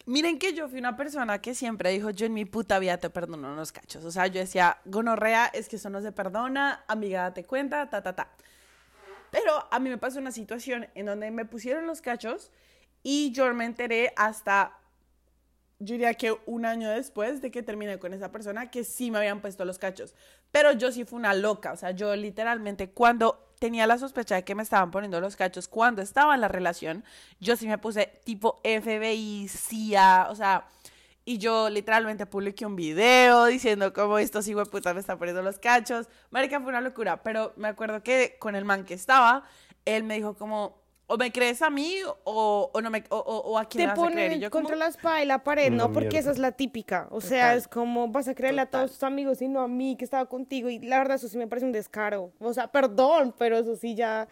Miren 0.06 0.38
que 0.38 0.54
yo 0.54 0.68
fui 0.68 0.80
una 0.80 0.98
persona 0.98 1.40
que 1.40 1.56
siempre 1.56 1.92
dijo, 1.92 2.10
yo 2.10 2.26
en 2.26 2.34
mi 2.34 2.44
puta 2.44 2.78
vida 2.80 2.98
te 2.98 3.10
perdono 3.10 3.54
unos 3.54 3.72
cachos. 3.72 4.04
O 4.04 4.12
sea, 4.12 4.28
yo 4.28 4.42
decía, 4.42 4.78
gonorrea, 4.84 5.46
es 5.46 5.70
que 5.70 5.78
eso 5.78 5.90
no 5.90 6.02
se 6.02 6.12
perdona, 6.12 6.84
amiga, 6.90 7.22
date 7.22 7.46
cuenta, 7.46 7.90
ta, 7.90 8.04
ta, 8.04 8.14
ta. 8.14 8.28
Pero 9.32 9.66
a 9.72 9.80
mí 9.80 9.90
me 9.90 9.98
pasó 9.98 10.20
una 10.20 10.34
situación 10.34 10.88
en 10.94 11.06
donde 11.06 11.32
me 11.32 11.46
pusieron 11.46 11.88
los 11.88 12.02
cachos 12.02 12.52
y 13.02 13.32
yo 13.32 13.52
me 13.54 13.64
enteré 13.64 14.12
hasta, 14.18 14.78
yo 15.80 15.94
diría 15.94 16.14
que 16.14 16.36
un 16.46 16.66
año 16.66 16.90
después 16.90 17.42
de 17.42 17.52
que 17.52 17.64
terminé 17.64 18.00
con 18.00 18.14
esa 18.14 18.32
persona, 18.32 18.72
que 18.72 18.84
sí 18.84 19.12
me 19.12 19.18
habían 19.18 19.42
puesto 19.42 19.66
los 19.66 19.80
cachos. 19.80 20.16
Pero 20.52 20.72
yo 20.72 20.92
sí 20.92 21.06
fui 21.06 21.18
una 21.18 21.34
loca, 21.34 21.74
o 21.74 21.78
sea, 21.78 21.92
yo 21.92 22.16
literalmente 22.16 22.90
cuando 22.90 23.52
tenía 23.60 23.88
la 23.88 23.98
sospecha 23.98 24.36
de 24.36 24.44
que 24.44 24.56
me 24.56 24.64
estaban 24.64 24.92
poniendo 24.92 25.22
los 25.22 25.36
cachos, 25.36 25.68
cuando 25.68 26.02
estaba 26.02 26.36
en 26.36 26.42
la 26.42 26.48
relación, 26.48 27.04
yo 27.40 27.56
sí 27.56 27.68
me 27.68 27.78
puse 27.78 28.20
tipo 28.24 28.60
FBI, 28.64 29.48
CIA, 29.48 30.28
o 30.30 30.36
sea, 30.36 30.68
y 31.26 31.38
yo 31.38 31.70
literalmente 31.70 32.26
publiqué 32.26 32.66
un 32.66 32.76
video 32.76 33.46
diciendo 33.46 33.94
cómo 33.94 34.18
estos 34.18 34.50
puta 34.70 34.94
me 34.94 35.00
están 35.00 35.18
poniendo 35.18 35.42
los 35.42 35.58
cachos. 35.58 36.10
Marica, 36.32 36.60
fue 36.60 36.70
una 36.70 36.82
locura, 36.82 37.24
pero 37.24 37.54
me 37.56 37.70
acuerdo 37.70 38.04
que 38.04 38.36
con 38.40 38.56
el 38.56 38.66
man 38.66 38.84
que 38.84 38.94
estaba, 38.94 39.46
él 39.86 40.04
me 40.04 40.16
dijo 40.16 40.34
como, 40.36 40.83
o 41.14 41.18
me 41.18 41.32
crees 41.32 41.62
a 41.62 41.70
mí 41.70 41.96
o, 42.24 42.72
o 42.74 42.82
no 42.82 42.90
me, 42.90 43.04
o, 43.10 43.18
o- 43.18 43.52
o 43.52 43.58
a 43.60 43.66
quién 43.66 43.84
Te 43.84 43.88
me 43.88 43.94
vas 44.00 44.10
a 44.10 44.12
creer. 44.12 44.26
Y 44.26 44.26
ponen 44.36 44.42
yo 44.42 44.50
como, 44.52 44.64
contra 44.64 44.76
la 44.78 44.88
espada 44.88 45.22
y 45.22 45.26
la 45.26 45.44
pared, 45.44 45.68
Una 45.68 45.78
¿no? 45.84 45.94
Porque 45.94 46.08
mierda. 46.10 46.20
esa 46.20 46.32
es 46.32 46.38
la 46.40 46.52
típica. 46.54 47.08
O 47.12 47.22
sea, 47.22 47.44
Total. 47.48 47.58
es 47.58 47.68
como 47.68 48.08
vas 48.08 48.28
a 48.28 48.34
creerle 48.36 48.62
a 48.62 48.66
Total. 48.66 48.82
todos 48.88 48.92
tus 48.94 49.04
amigos 49.04 49.42
y 49.42 49.48
no 49.48 49.62
a 49.62 49.68
mí 49.68 49.96
que 49.98 50.06
estaba 50.06 50.26
contigo. 50.28 50.70
Y 50.70 50.80
la 50.80 50.98
verdad, 50.98 51.16
eso 51.18 51.28
sí 51.28 51.38
me 51.38 51.48
parece 51.48 51.66
un 51.66 51.72
descaro. 51.72 52.32
O 52.40 52.54
sea, 52.54 52.68
perdón, 52.72 53.34
pero 53.38 53.58
eso 53.58 53.76
sí 53.76 53.96
ya 53.96 54.28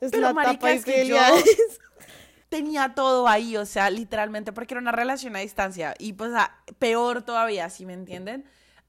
es 0.00 0.10
Pero, 0.10 0.22
la 0.22 0.32
marica, 0.34 0.52
tapa 0.54 0.72
es 0.72 0.84
que 0.84 1.06
yo- 1.06 1.16
tenía 2.48 2.94
todo 2.94 3.26
ahí, 3.28 3.56
o 3.56 3.66
sea, 3.66 3.90
literalmente, 3.90 4.52
porque 4.52 4.74
era 4.74 4.80
una 4.80 4.92
relación 4.92 5.34
a 5.36 5.40
distancia. 5.40 5.94
Y 5.98 6.12
pues, 6.12 6.32
ah, 6.34 6.52
peor 6.78 7.22
todavía, 7.22 7.68
si 7.70 7.84
me 7.86 7.92
entienden. 7.92 8.44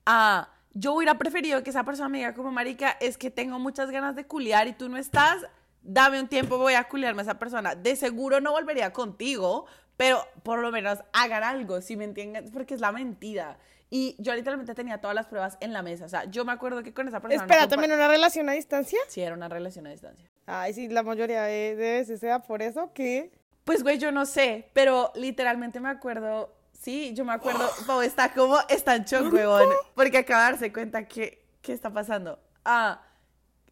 Ah, 0.05 0.49
yo 0.73 0.93
hubiera 0.93 1.17
preferido 1.17 1.63
que 1.63 1.71
esa 1.71 1.83
persona 1.83 2.07
me 2.07 2.19
diga 2.19 2.33
como, 2.33 2.51
marica, 2.51 2.91
es 2.99 3.17
que 3.17 3.31
tengo 3.31 3.57
muchas 3.57 3.89
ganas 3.89 4.15
de 4.15 4.25
culiar 4.25 4.67
y 4.67 4.73
tú 4.73 4.89
no 4.89 4.97
estás, 4.97 5.37
dame 5.87 6.19
un 6.19 6.27
tiempo, 6.27 6.57
voy 6.57 6.75
a 6.75 6.83
culiarme 6.83 7.21
a 7.21 7.23
esa 7.23 7.39
persona. 7.39 7.73
De 7.73 7.95
seguro 7.95 8.39
no 8.41 8.51
volvería 8.51 8.93
contigo, 8.93 9.65
pero 9.95 10.23
por 10.43 10.59
lo 10.59 10.71
menos 10.71 10.99
hagan 11.13 11.43
algo, 11.43 11.81
si 11.81 11.95
me 11.97 12.03
entienden, 12.03 12.51
porque 12.51 12.75
es 12.75 12.81
la 12.81 12.91
mentira. 12.91 13.57
Y 13.89 14.15
yo 14.19 14.35
literalmente 14.35 14.75
tenía 14.75 14.99
todas 14.99 15.15
las 15.15 15.27
pruebas 15.27 15.57
en 15.61 15.71
la 15.71 15.81
mesa. 15.81 16.05
O 16.05 16.09
sea, 16.09 16.25
yo 16.25 16.43
me 16.43 16.51
acuerdo 16.51 16.83
que 16.83 16.93
con 16.93 17.07
esa 17.07 17.21
persona... 17.21 17.41
no 17.41 17.45
Espera, 17.45 17.65
compa- 17.65 17.69
¿también 17.69 17.93
una 17.93 18.07
relación 18.09 18.49
a 18.49 18.51
distancia? 18.51 18.99
Sí, 19.07 19.21
era 19.21 19.33
una 19.33 19.47
relación 19.47 19.87
a 19.87 19.91
distancia. 19.91 20.29
Ay, 20.45 20.73
sí, 20.73 20.89
la 20.89 21.03
mayoría 21.03 21.43
de, 21.43 21.75
de 21.75 21.91
veces 21.99 22.19
sea 22.19 22.39
por 22.39 22.61
eso 22.61 22.91
que... 22.93 23.31
Pues, 23.63 23.83
güey, 23.83 23.97
yo 23.97 24.11
no 24.11 24.25
sé, 24.25 24.69
pero 24.73 25.11
literalmente 25.15 25.79
me 25.81 25.89
acuerdo, 25.89 26.53
sí, 26.71 27.13
yo 27.13 27.25
me 27.25 27.33
acuerdo, 27.33 27.69
Pau 27.85 28.01
está 28.01 28.33
como, 28.33 28.57
está 28.69 28.95
en 28.95 29.03
shock, 29.03 29.33
huevón, 29.33 29.67
porque 29.93 30.19
acaba 30.19 30.45
de 30.45 30.51
darse 30.51 30.71
cuenta 30.71 31.05
que, 31.05 31.45
¿qué 31.61 31.73
está 31.73 31.91
pasando? 31.91 32.39
Ah, 32.63 33.01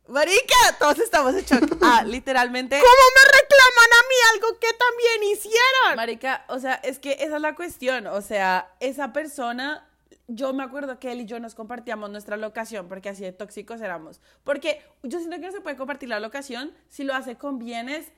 marica, 0.07 0.55
todos 0.79 0.99
estamos 0.99 1.33
en 1.35 1.43
shock. 1.45 1.77
Ah, 1.81 2.03
literalmente, 2.05 2.77
¿Cómo 2.77 2.89
me 2.89 3.39
reclaman 3.39 3.89
a 3.91 4.07
mí 4.07 4.15
algo 4.33 4.59
que 4.59 4.67
también 4.73 5.33
hicieron? 5.33 5.95
marica, 5.95 6.45
o 6.49 6.59
sea, 6.59 6.75
es 6.75 6.99
que 6.99 7.13
esa 7.19 7.35
es 7.35 7.41
la 7.41 7.55
cuestión, 7.55 8.07
o 8.07 8.21
sea, 8.21 8.73
esa 8.79 9.13
persona, 9.13 9.87
yo 10.27 10.53
me 10.53 10.63
acuerdo 10.63 10.99
que 10.99 11.11
él 11.11 11.21
y 11.21 11.25
yo 11.25 11.39
nos 11.39 11.55
compartíamos 11.55 12.09
nuestra 12.09 12.37
locación, 12.37 12.87
porque 12.87 13.09
así 13.09 13.23
de 13.23 13.31
tóxicos 13.31 13.81
éramos, 13.81 14.21
porque 14.43 14.81
yo 15.03 15.19
siento 15.19 15.37
que 15.37 15.47
no 15.47 15.51
se 15.51 15.61
puede 15.61 15.77
compartir 15.77 16.09
la 16.09 16.19
locación 16.19 16.73
si 16.89 17.03
lo 17.03 17.13
hace 17.13 17.35
con 17.37 17.59
bienes 17.59 18.11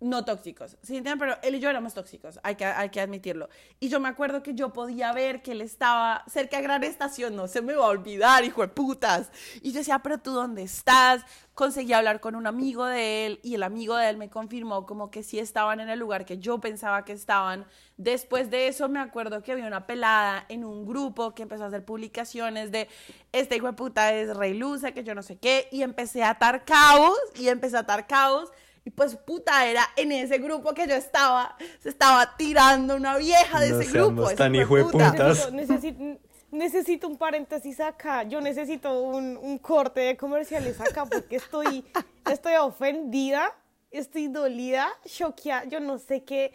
no 0.00 0.24
tóxicos, 0.24 0.76
¿sí? 0.82 1.02
Pero 1.02 1.36
él 1.42 1.56
y 1.56 1.60
yo 1.60 1.68
éramos 1.68 1.92
tóxicos, 1.92 2.38
hay 2.42 2.54
que, 2.54 2.64
hay 2.64 2.88
que 2.90 3.00
admitirlo. 3.00 3.48
Y 3.80 3.88
yo 3.88 3.98
me 3.98 4.08
acuerdo 4.08 4.42
que 4.42 4.54
yo 4.54 4.72
podía 4.72 5.12
ver 5.12 5.42
que 5.42 5.52
él 5.52 5.60
estaba 5.60 6.24
cerca 6.28 6.58
de 6.58 6.62
Gran 6.62 6.84
Estación, 6.84 7.34
no 7.34 7.48
se 7.48 7.62
me 7.62 7.74
va 7.74 7.86
a 7.86 7.88
olvidar, 7.88 8.44
hijo 8.44 8.62
de 8.62 8.68
putas. 8.68 9.30
Y 9.60 9.72
yo 9.72 9.78
decía, 9.78 9.98
pero 9.98 10.18
tú 10.18 10.32
dónde 10.32 10.62
estás? 10.62 11.22
Conseguí 11.54 11.92
hablar 11.92 12.20
con 12.20 12.36
un 12.36 12.46
amigo 12.46 12.86
de 12.86 13.26
él 13.26 13.40
y 13.42 13.56
el 13.56 13.64
amigo 13.64 13.96
de 13.96 14.08
él 14.08 14.16
me 14.16 14.30
confirmó 14.30 14.86
como 14.86 15.10
que 15.10 15.24
sí 15.24 15.40
estaban 15.40 15.80
en 15.80 15.88
el 15.88 15.98
lugar 15.98 16.24
que 16.24 16.38
yo 16.38 16.60
pensaba 16.60 17.04
que 17.04 17.12
estaban. 17.12 17.66
Después 17.96 18.50
de 18.50 18.68
eso 18.68 18.88
me 18.88 19.00
acuerdo 19.00 19.42
que 19.42 19.50
había 19.50 19.66
una 19.66 19.84
pelada 19.84 20.46
en 20.48 20.64
un 20.64 20.86
grupo 20.86 21.34
que 21.34 21.42
empezó 21.42 21.64
a 21.64 21.66
hacer 21.66 21.84
publicaciones 21.84 22.70
de 22.70 22.88
este 23.32 23.56
hijo 23.56 23.66
de 23.66 23.72
puta 23.72 24.14
es 24.14 24.36
Rey 24.36 24.54
Luce, 24.54 24.94
que 24.94 25.02
yo 25.02 25.16
no 25.16 25.24
sé 25.24 25.38
qué, 25.38 25.68
y 25.72 25.82
empecé 25.82 26.22
a 26.22 26.30
atar 26.30 26.64
caos 26.64 27.18
y 27.34 27.48
empecé 27.48 27.76
a 27.76 27.80
atar 27.80 28.06
caos. 28.06 28.52
Y 28.88 28.90
pues 28.90 29.16
puta, 29.16 29.66
era 29.66 29.82
en 29.96 30.12
ese 30.12 30.38
grupo 30.38 30.72
que 30.72 30.86
yo 30.88 30.94
estaba, 30.94 31.54
se 31.78 31.90
estaba 31.90 32.38
tirando 32.38 32.96
una 32.96 33.18
vieja 33.18 33.60
de 33.60 33.68
No 33.72 33.80
ese 33.82 33.92
grupo. 33.92 34.30
tan 34.30 34.54
hijo 34.54 34.76
de 34.76 34.84
putas. 34.84 35.52
Necesito, 35.52 36.00
necesito, 36.02 36.20
necesito 36.52 37.06
un 37.06 37.18
paréntesis 37.18 37.80
acá. 37.80 38.22
Yo 38.22 38.40
necesito 38.40 38.98
un, 39.02 39.36
un 39.36 39.58
corte 39.58 40.00
de 40.00 40.16
comerciales 40.16 40.80
acá 40.80 41.04
porque 41.04 41.36
estoy, 41.36 41.84
estoy 42.32 42.54
ofendida, 42.54 43.52
estoy 43.90 44.28
dolida, 44.28 44.88
choqueada. 45.04 45.66
Yo 45.66 45.80
no 45.80 45.98
sé 45.98 46.24
qué. 46.24 46.50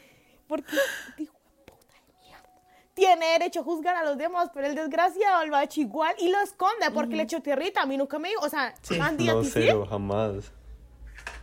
Porque, 0.48 0.74
hijo 1.19 1.38
de 1.56 1.72
puta 1.72 1.93
de 1.93 2.13
mierda. 2.19 2.50
Tiene 2.96 3.28
derecho 3.28 3.60
a 3.60 3.63
juzgar 3.63 3.96
a 3.96 4.04
los 4.06 4.17
demás, 4.17 4.50
pero 4.56 4.65
el 4.65 4.74
desgraciado 4.74 5.46
lo 5.46 5.56
ha 5.56 5.65
hecho 5.65 5.82
igual 5.82 6.15
y 6.17 6.30
lo 6.30 6.39
esconde 6.41 6.89
porque 6.91 7.15
le 7.15 7.22
echó 7.24 7.41
tierrita. 7.43 7.84
A 7.84 7.86
mí 7.86 7.96
nunca 7.96 8.17
me 8.17 8.30
dijo. 8.30 8.41
O 8.43 8.50
sea, 8.50 8.74
Andy, 9.04 9.30
¿a 9.30 9.34
No, 9.34 9.41
ti 9.41 9.52
sí? 9.52 9.67
jamás. 9.88 10.52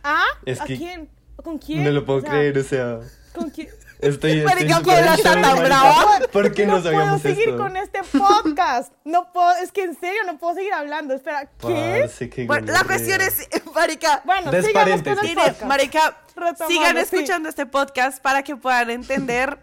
¿Ah? 0.03 0.25
Es 0.45 0.61
¿A 0.61 0.65
que 0.65 0.77
quién? 0.77 1.09
¿Con 1.43 1.57
quién? 1.57 1.83
No 1.83 1.91
lo 1.91 2.05
puedo 2.05 2.19
O 2.19 2.21
sea, 2.21 2.31
creer, 2.31 2.57
o 2.57 2.63
sea, 2.63 2.99
¿Con 3.33 3.49
quién? 3.49 3.69
estoy... 3.99 4.39
estoy 4.39 5.23
tan 5.23 5.63
brava. 5.63 6.19
¿Por 6.31 6.53
qué 6.53 6.65
no, 6.65 6.79
no 6.79 6.83
puedo 6.83 7.19
seguir 7.19 7.49
esto? 7.49 7.57
con 7.57 7.77
este 7.77 7.99
podcast. 8.17 8.93
No 9.05 9.31
puedo, 9.31 9.51
es 9.57 9.71
que 9.71 9.83
en 9.83 9.99
serio 9.99 10.21
no 10.25 10.37
puedo 10.37 10.55
seguir 10.55 10.73
hablando. 10.73 11.13
Espera, 11.13 11.49
¿qué? 11.59 11.99
Parce, 12.01 12.29
qué 12.29 12.45
Bueno, 12.45 12.71
la 12.71 12.83
cuestión 12.83 13.21
es, 13.21 13.47
marica, 13.75 14.21
Bueno, 14.25 14.51
sigamos 14.61 15.01
con 15.01 15.25
el 15.25 15.35
podcast. 15.35 15.63
marica, 15.63 16.17
Retomando, 16.35 16.67
sigan 16.67 16.95
sí. 16.95 17.01
escuchando 17.01 17.49
este 17.49 17.65
podcast 17.65 18.21
para 18.21 18.43
que 18.43 18.55
puedan 18.55 18.89
entender 18.89 19.59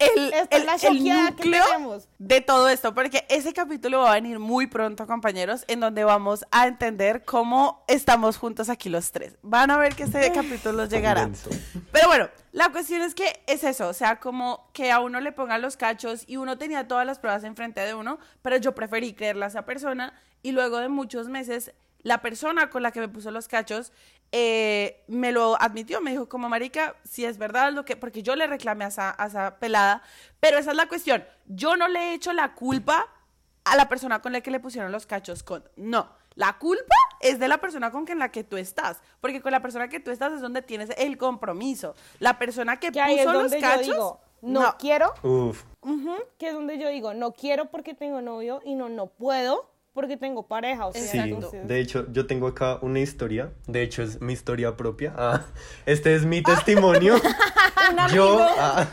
el, 0.00 0.32
Esta 0.32 0.38
es 0.42 0.48
el- 0.60 0.66
la 0.66 0.74
el 0.74 0.80
choqueada 0.80 1.26
que 1.30 1.44
núcleo 1.44 1.64
tenemos. 1.66 2.08
de 2.18 2.40
todo 2.40 2.68
esto, 2.68 2.94
porque 2.94 3.24
ese 3.28 3.52
capítulo 3.52 4.00
va 4.00 4.10
a 4.10 4.14
venir 4.14 4.38
muy 4.38 4.66
pronto, 4.66 5.06
compañeros, 5.06 5.64
en 5.68 5.80
donde 5.80 6.04
vamos 6.04 6.44
a 6.50 6.66
entender 6.66 7.24
cómo 7.24 7.84
estamos 7.86 8.36
juntos 8.38 8.68
aquí 8.68 8.88
los 8.88 9.12
tres. 9.12 9.34
Van 9.42 9.70
a 9.70 9.76
ver 9.76 9.94
que 9.94 10.04
este 10.04 10.32
capítulo 10.32 10.86
llegará. 10.86 11.28
Pero 11.92 12.08
bueno, 12.08 12.28
la 12.52 12.70
cuestión 12.70 13.02
es 13.02 13.14
que 13.14 13.42
es 13.46 13.62
eso, 13.64 13.88
o 13.88 13.92
sea, 13.94 14.18
como 14.20 14.68
que 14.72 14.90
a 14.90 15.00
uno 15.00 15.20
le 15.20 15.32
pongan 15.32 15.62
los 15.62 15.76
cachos 15.76 16.24
y 16.26 16.36
uno 16.36 16.58
tenía 16.58 16.88
todas 16.88 17.06
las 17.06 17.18
pruebas 17.18 17.44
enfrente 17.44 17.80
de 17.80 17.94
uno, 17.94 18.18
pero 18.42 18.56
yo 18.56 18.74
preferí 18.74 19.12
creerle 19.14 19.44
a 19.44 19.48
esa 19.48 19.64
persona 19.64 20.12
y 20.42 20.52
luego 20.52 20.78
de 20.78 20.88
muchos 20.88 21.28
meses, 21.28 21.72
la 22.02 22.22
persona 22.22 22.70
con 22.70 22.82
la 22.82 22.92
que 22.92 23.00
me 23.00 23.08
puso 23.08 23.30
los 23.30 23.48
cachos 23.48 23.92
eh, 24.32 25.02
me 25.08 25.32
lo 25.32 25.60
admitió, 25.60 26.00
me 26.00 26.12
dijo 26.12 26.28
como 26.28 26.48
marica, 26.48 26.94
si 27.04 27.24
es 27.24 27.36
verdad 27.36 27.72
lo 27.72 27.84
que, 27.84 27.96
porque 27.96 28.22
yo 28.22 28.36
le 28.36 28.46
reclamé 28.46 28.84
a 28.84 28.88
esa, 28.88 29.14
a 29.18 29.26
esa 29.26 29.58
pelada, 29.58 30.02
pero 30.38 30.56
esa 30.58 30.70
es 30.70 30.76
la 30.76 30.86
cuestión, 30.86 31.24
yo 31.46 31.76
no 31.76 31.88
le 31.88 31.98
he 31.98 32.14
hecho 32.14 32.32
la 32.32 32.54
culpa 32.54 33.08
a 33.64 33.76
la 33.76 33.88
persona 33.88 34.22
con 34.22 34.32
la 34.32 34.40
que 34.40 34.50
le 34.50 34.60
pusieron 34.60 34.92
los 34.92 35.06
cachos 35.06 35.42
con, 35.42 35.64
no, 35.76 36.08
la 36.36 36.58
culpa 36.58 36.94
es 37.18 37.38
de 37.38 37.48
la 37.48 37.58
persona 37.58 37.90
con 37.90 38.06
quien 38.06 38.18
la 38.18 38.30
que 38.30 38.44
tú 38.44 38.56
estás, 38.56 39.02
porque 39.20 39.40
con 39.40 39.50
la 39.52 39.60
persona 39.60 39.88
que 39.88 39.98
tú 40.00 40.10
estás 40.10 40.32
es 40.32 40.40
donde 40.40 40.62
tienes 40.62 40.90
el 40.96 41.18
compromiso. 41.18 41.94
La 42.18 42.38
persona 42.38 42.78
que 42.78 42.92
puso 42.92 43.32
los 43.32 43.42
donde 43.42 43.58
cachos, 43.58 43.86
yo 43.86 43.92
digo, 43.92 44.20
no, 44.42 44.60
no. 44.60 44.76
quiero, 44.78 45.12
Uf, 45.22 45.64
ujú, 45.82 46.14
que 46.38 46.48
es 46.48 46.54
donde 46.54 46.78
yo 46.78 46.88
digo, 46.88 47.14
no 47.14 47.32
quiero 47.32 47.66
porque 47.66 47.94
tengo 47.94 48.22
novio 48.22 48.60
y 48.64 48.74
no, 48.74 48.88
no 48.88 49.08
puedo 49.08 49.69
porque 49.92 50.16
tengo 50.16 50.46
pareja. 50.46 50.86
O 50.86 50.92
sea, 50.92 51.02
sí. 51.02 51.18
entonces, 51.18 51.66
De 51.66 51.80
hecho, 51.80 52.06
yo 52.12 52.26
tengo 52.26 52.46
acá 52.46 52.78
una 52.82 53.00
historia. 53.00 53.52
De 53.66 53.82
hecho, 53.82 54.02
es 54.02 54.20
mi 54.20 54.32
historia 54.32 54.76
propia. 54.76 55.14
Ah, 55.16 55.46
este 55.86 56.14
es 56.14 56.24
mi 56.24 56.42
testimonio. 56.42 57.16
yo, 58.14 58.38
ah, 58.40 58.86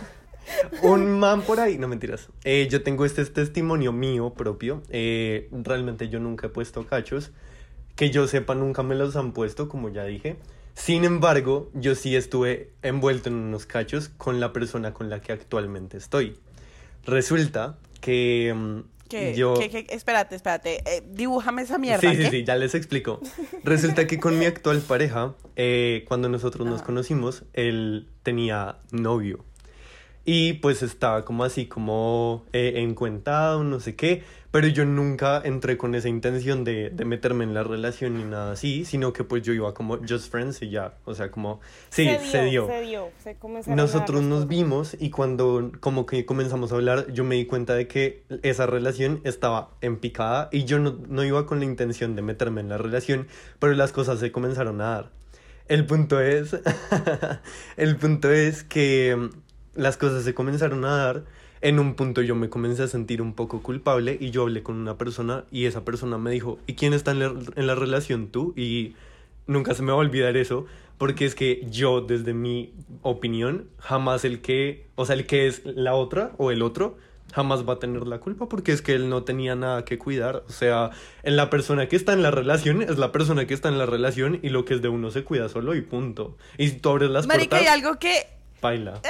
un 0.82 1.20
man 1.20 1.42
por 1.42 1.60
ahí, 1.60 1.78
no 1.78 1.88
mentiras. 1.88 2.30
Eh, 2.44 2.68
yo 2.70 2.84
tengo 2.84 3.06
este 3.06 3.26
testimonio 3.26 3.92
mío 3.92 4.34
propio. 4.34 4.82
Eh, 4.90 5.50
realmente 5.52 6.10
yo 6.10 6.20
nunca 6.20 6.48
he 6.48 6.50
puesto 6.50 6.86
cachos. 6.86 7.32
Que 7.96 8.12
yo 8.12 8.28
sepa, 8.28 8.54
nunca 8.54 8.84
me 8.84 8.96
los 8.96 9.16
han 9.16 9.34
puesto, 9.34 9.70
como 9.70 9.90
ya 9.90 10.04
dije. 10.06 10.38
Sin 10.76 11.04
embargo, 11.04 11.72
yo 11.74 11.96
sí 11.96 12.16
estuve 12.16 12.72
envuelto 12.84 13.30
en 13.30 13.36
unos 13.36 13.66
cachos 13.66 14.10
con 14.10 14.40
la 14.40 14.54
persona 14.54 14.94
con 14.94 15.10
la 15.10 15.22
que 15.22 15.32
actualmente 15.32 15.98
estoy. 15.98 16.38
Resulta 17.04 17.80
que 18.00 18.84
¿Qué, 19.10 19.34
Yo- 19.36 19.56
espérate, 19.90 20.36
espérate. 20.36 20.78
eh, 20.86 21.04
dibújame 21.10 21.62
esa 21.62 21.78
mierda. 21.78 22.02
Sí, 22.10 22.16
sí, 22.18 22.30
sí, 22.30 22.44
ya 22.44 22.56
les 22.56 22.76
explico. 22.76 23.22
Resulta 23.64 24.06
que 24.08 24.20
con 24.20 24.38
mi 24.38 24.46
actual 24.46 24.82
pareja, 24.82 25.36
eh, 25.56 26.04
cuando 26.08 26.30
nosotros 26.30 26.66
nos 26.68 26.78
Ajá. 26.80 26.86
conocimos, 26.88 27.44
él 27.54 28.10
tenía 28.24 28.78
novio. 28.92 29.46
Y 30.26 30.54
pues 30.54 30.84
estaba 30.84 31.24
como 31.24 31.46
así, 31.46 31.68
como 31.68 32.46
eh, 32.52 32.74
encuentado, 32.78 33.64
no 33.64 33.80
sé 33.80 33.96
qué. 33.96 34.24
Pero 34.52 34.68
yo 34.68 34.86
nunca 34.86 35.42
entré 35.44 35.78
con 35.78 35.94
esa 35.94 36.08
intención 36.08 36.64
de, 36.64 36.90
de 36.90 37.06
meterme 37.06 37.44
en 37.44 37.54
la 37.54 37.64
relación 37.64 38.18
ni 38.18 38.24
nada 38.24 38.54
así, 38.54 38.86
sino 38.86 39.14
que 39.14 39.24
pues 39.24 39.44
yo 39.44 39.54
iba 39.54 39.74
como 39.74 39.98
just 39.98 40.32
friends 40.32 40.62
y 40.62 40.70
ya. 40.70 40.94
O 41.06 41.14
sea, 41.14 41.32
como, 41.32 41.60
sí, 41.90 42.10
se 42.32 42.46
dio. 42.46 42.68
Se 42.68 42.82
dio, 42.82 43.10
se 43.22 43.32
a 43.32 43.34
dar 43.34 43.76
Nosotros 43.76 44.24
nos 44.24 44.48
vimos 44.48 44.96
y 45.00 45.10
cuando 45.10 45.72
como 45.80 46.06
que 46.06 46.26
comenzamos 46.26 46.72
a 46.72 46.76
hablar, 46.76 47.12
yo 47.12 47.24
me 47.24 47.36
di 47.36 47.46
cuenta 47.46 47.76
de 47.76 47.88
que 47.88 48.24
esa 48.42 48.66
relación 48.66 49.22
estaba 49.24 49.72
en 49.82 49.98
picada 49.98 50.50
y 50.52 50.64
yo 50.64 50.80
no, 50.80 50.98
no 51.08 51.24
iba 51.24 51.46
con 51.46 51.60
la 51.60 51.66
intención 51.66 52.16
de 52.16 52.22
meterme 52.22 52.62
en 52.62 52.70
la 52.70 52.78
relación, 52.78 53.28
pero 53.60 53.74
las 53.74 53.92
cosas 53.92 54.20
se 54.20 54.32
comenzaron 54.32 54.82
a 54.82 54.90
dar. 54.90 55.12
El 55.68 55.86
punto 55.86 56.22
es, 56.22 56.56
el 57.78 57.98
punto 57.98 58.32
es 58.32 58.64
que 58.64 59.30
las 59.76 59.98
cosas 59.98 60.24
se 60.24 60.34
comenzaron 60.34 60.86
a 60.86 60.98
dar. 60.98 61.24
En 61.68 61.80
un 61.80 61.96
punto 61.96 62.22
yo 62.22 62.34
me 62.34 62.50
comencé 62.50 62.84
a 62.84 62.88
sentir 62.88 63.22
un 63.22 63.34
poco 63.34 63.62
culpable 63.62 64.18
y 64.18 64.32
yo 64.32 64.44
hablé 64.44 64.64
con 64.64 64.78
una 64.78 64.98
persona 64.98 65.44
y 65.52 65.66
esa 65.66 65.84
persona 65.84 66.18
me 66.18 66.32
dijo, 66.32 66.60
¿y 66.66 66.76
quién 66.76 66.94
está 66.94 67.12
en 67.12 67.20
la, 67.20 67.34
en 67.58 67.68
la 67.68 67.76
relación 67.76 68.30
tú? 68.30 68.54
Y 68.56 68.96
nunca 69.48 69.74
se 69.74 69.84
me 69.84 69.92
va 69.92 69.98
a 69.98 70.00
olvidar 70.00 70.38
eso, 70.38 70.66
porque 70.98 71.26
es 71.26 71.36
que 71.36 71.68
yo, 71.70 72.00
desde 72.00 72.34
mi 72.34 72.74
opinión, 73.02 73.68
jamás 73.80 74.24
el 74.24 74.40
que, 74.40 74.88
o 74.96 75.06
sea, 75.06 75.16
el 75.18 75.26
que 75.26 75.46
es 75.46 75.66
la 75.66 75.94
otra 75.94 76.32
o 76.38 76.52
el 76.52 76.62
otro, 76.62 76.96
jamás 77.34 77.68
va 77.68 77.74
a 77.74 77.80
tener 77.80 78.08
la 78.08 78.20
culpa, 78.20 78.48
porque 78.48 78.72
es 78.72 78.82
que 78.82 78.94
él 78.94 79.10
no 79.10 79.24
tenía 79.24 79.58
nada 79.58 79.84
que 79.84 79.98
cuidar. 79.98 80.46
O 80.48 80.52
sea, 80.54 80.92
en 81.24 81.36
la 81.36 81.50
persona 81.50 81.90
que 81.90 81.98
está 81.98 82.14
en 82.14 82.24
la 82.24 82.32
relación 82.32 82.82
es 82.82 82.98
la 82.98 83.12
persona 83.12 83.46
que 83.46 83.54
está 83.54 83.68
en 83.68 83.78
la 83.78 83.86
relación 83.86 84.40
y 84.42 84.52
lo 84.52 84.64
que 84.64 84.76
es 84.76 84.82
de 84.82 84.88
uno 84.88 85.12
se 85.12 85.26
cuida 85.26 85.50
solo 85.50 85.76
y 85.76 85.82
punto. 85.82 86.38
Y 86.58 86.70
si 86.70 86.78
tú 86.78 86.92
abres 86.92 87.10
las 87.10 87.28
Marica, 87.28 87.58
hay 87.58 87.64
puertas, 87.66 87.84
algo 87.84 88.00
que 88.00 88.26
baila. 88.62 89.02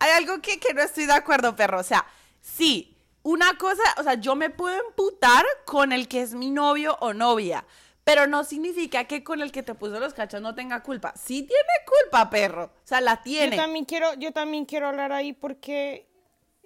Hay 0.00 0.10
algo 0.12 0.42
que, 0.42 0.58
que 0.58 0.74
no 0.74 0.82
estoy 0.82 1.06
de 1.06 1.12
acuerdo, 1.12 1.54
perro. 1.54 1.78
O 1.78 1.84
sea, 1.84 2.04
sí, 2.40 2.96
una 3.22 3.56
cosa, 3.58 3.82
o 3.98 4.02
sea, 4.02 4.14
yo 4.14 4.34
me 4.34 4.50
puedo 4.50 4.76
emputar 4.88 5.44
con 5.66 5.92
el 5.92 6.08
que 6.08 6.22
es 6.22 6.34
mi 6.34 6.50
novio 6.50 6.96
o 7.00 7.12
novia, 7.12 7.64
pero 8.02 8.26
no 8.26 8.44
significa 8.44 9.04
que 9.04 9.22
con 9.22 9.42
el 9.42 9.52
que 9.52 9.62
te 9.62 9.74
puso 9.74 10.00
los 10.00 10.14
cachos 10.14 10.40
no 10.40 10.54
tenga 10.54 10.82
culpa. 10.82 11.12
Sí 11.16 11.42
tiene 11.42 11.62
culpa, 11.86 12.30
perro. 12.30 12.64
O 12.64 12.86
sea, 12.86 13.00
la 13.00 13.22
tiene. 13.22 13.56
Yo 13.56 13.62
también 13.62 13.84
quiero, 13.84 14.14
yo 14.14 14.32
también 14.32 14.64
quiero 14.64 14.88
hablar 14.88 15.12
ahí 15.12 15.32
porque 15.32 16.08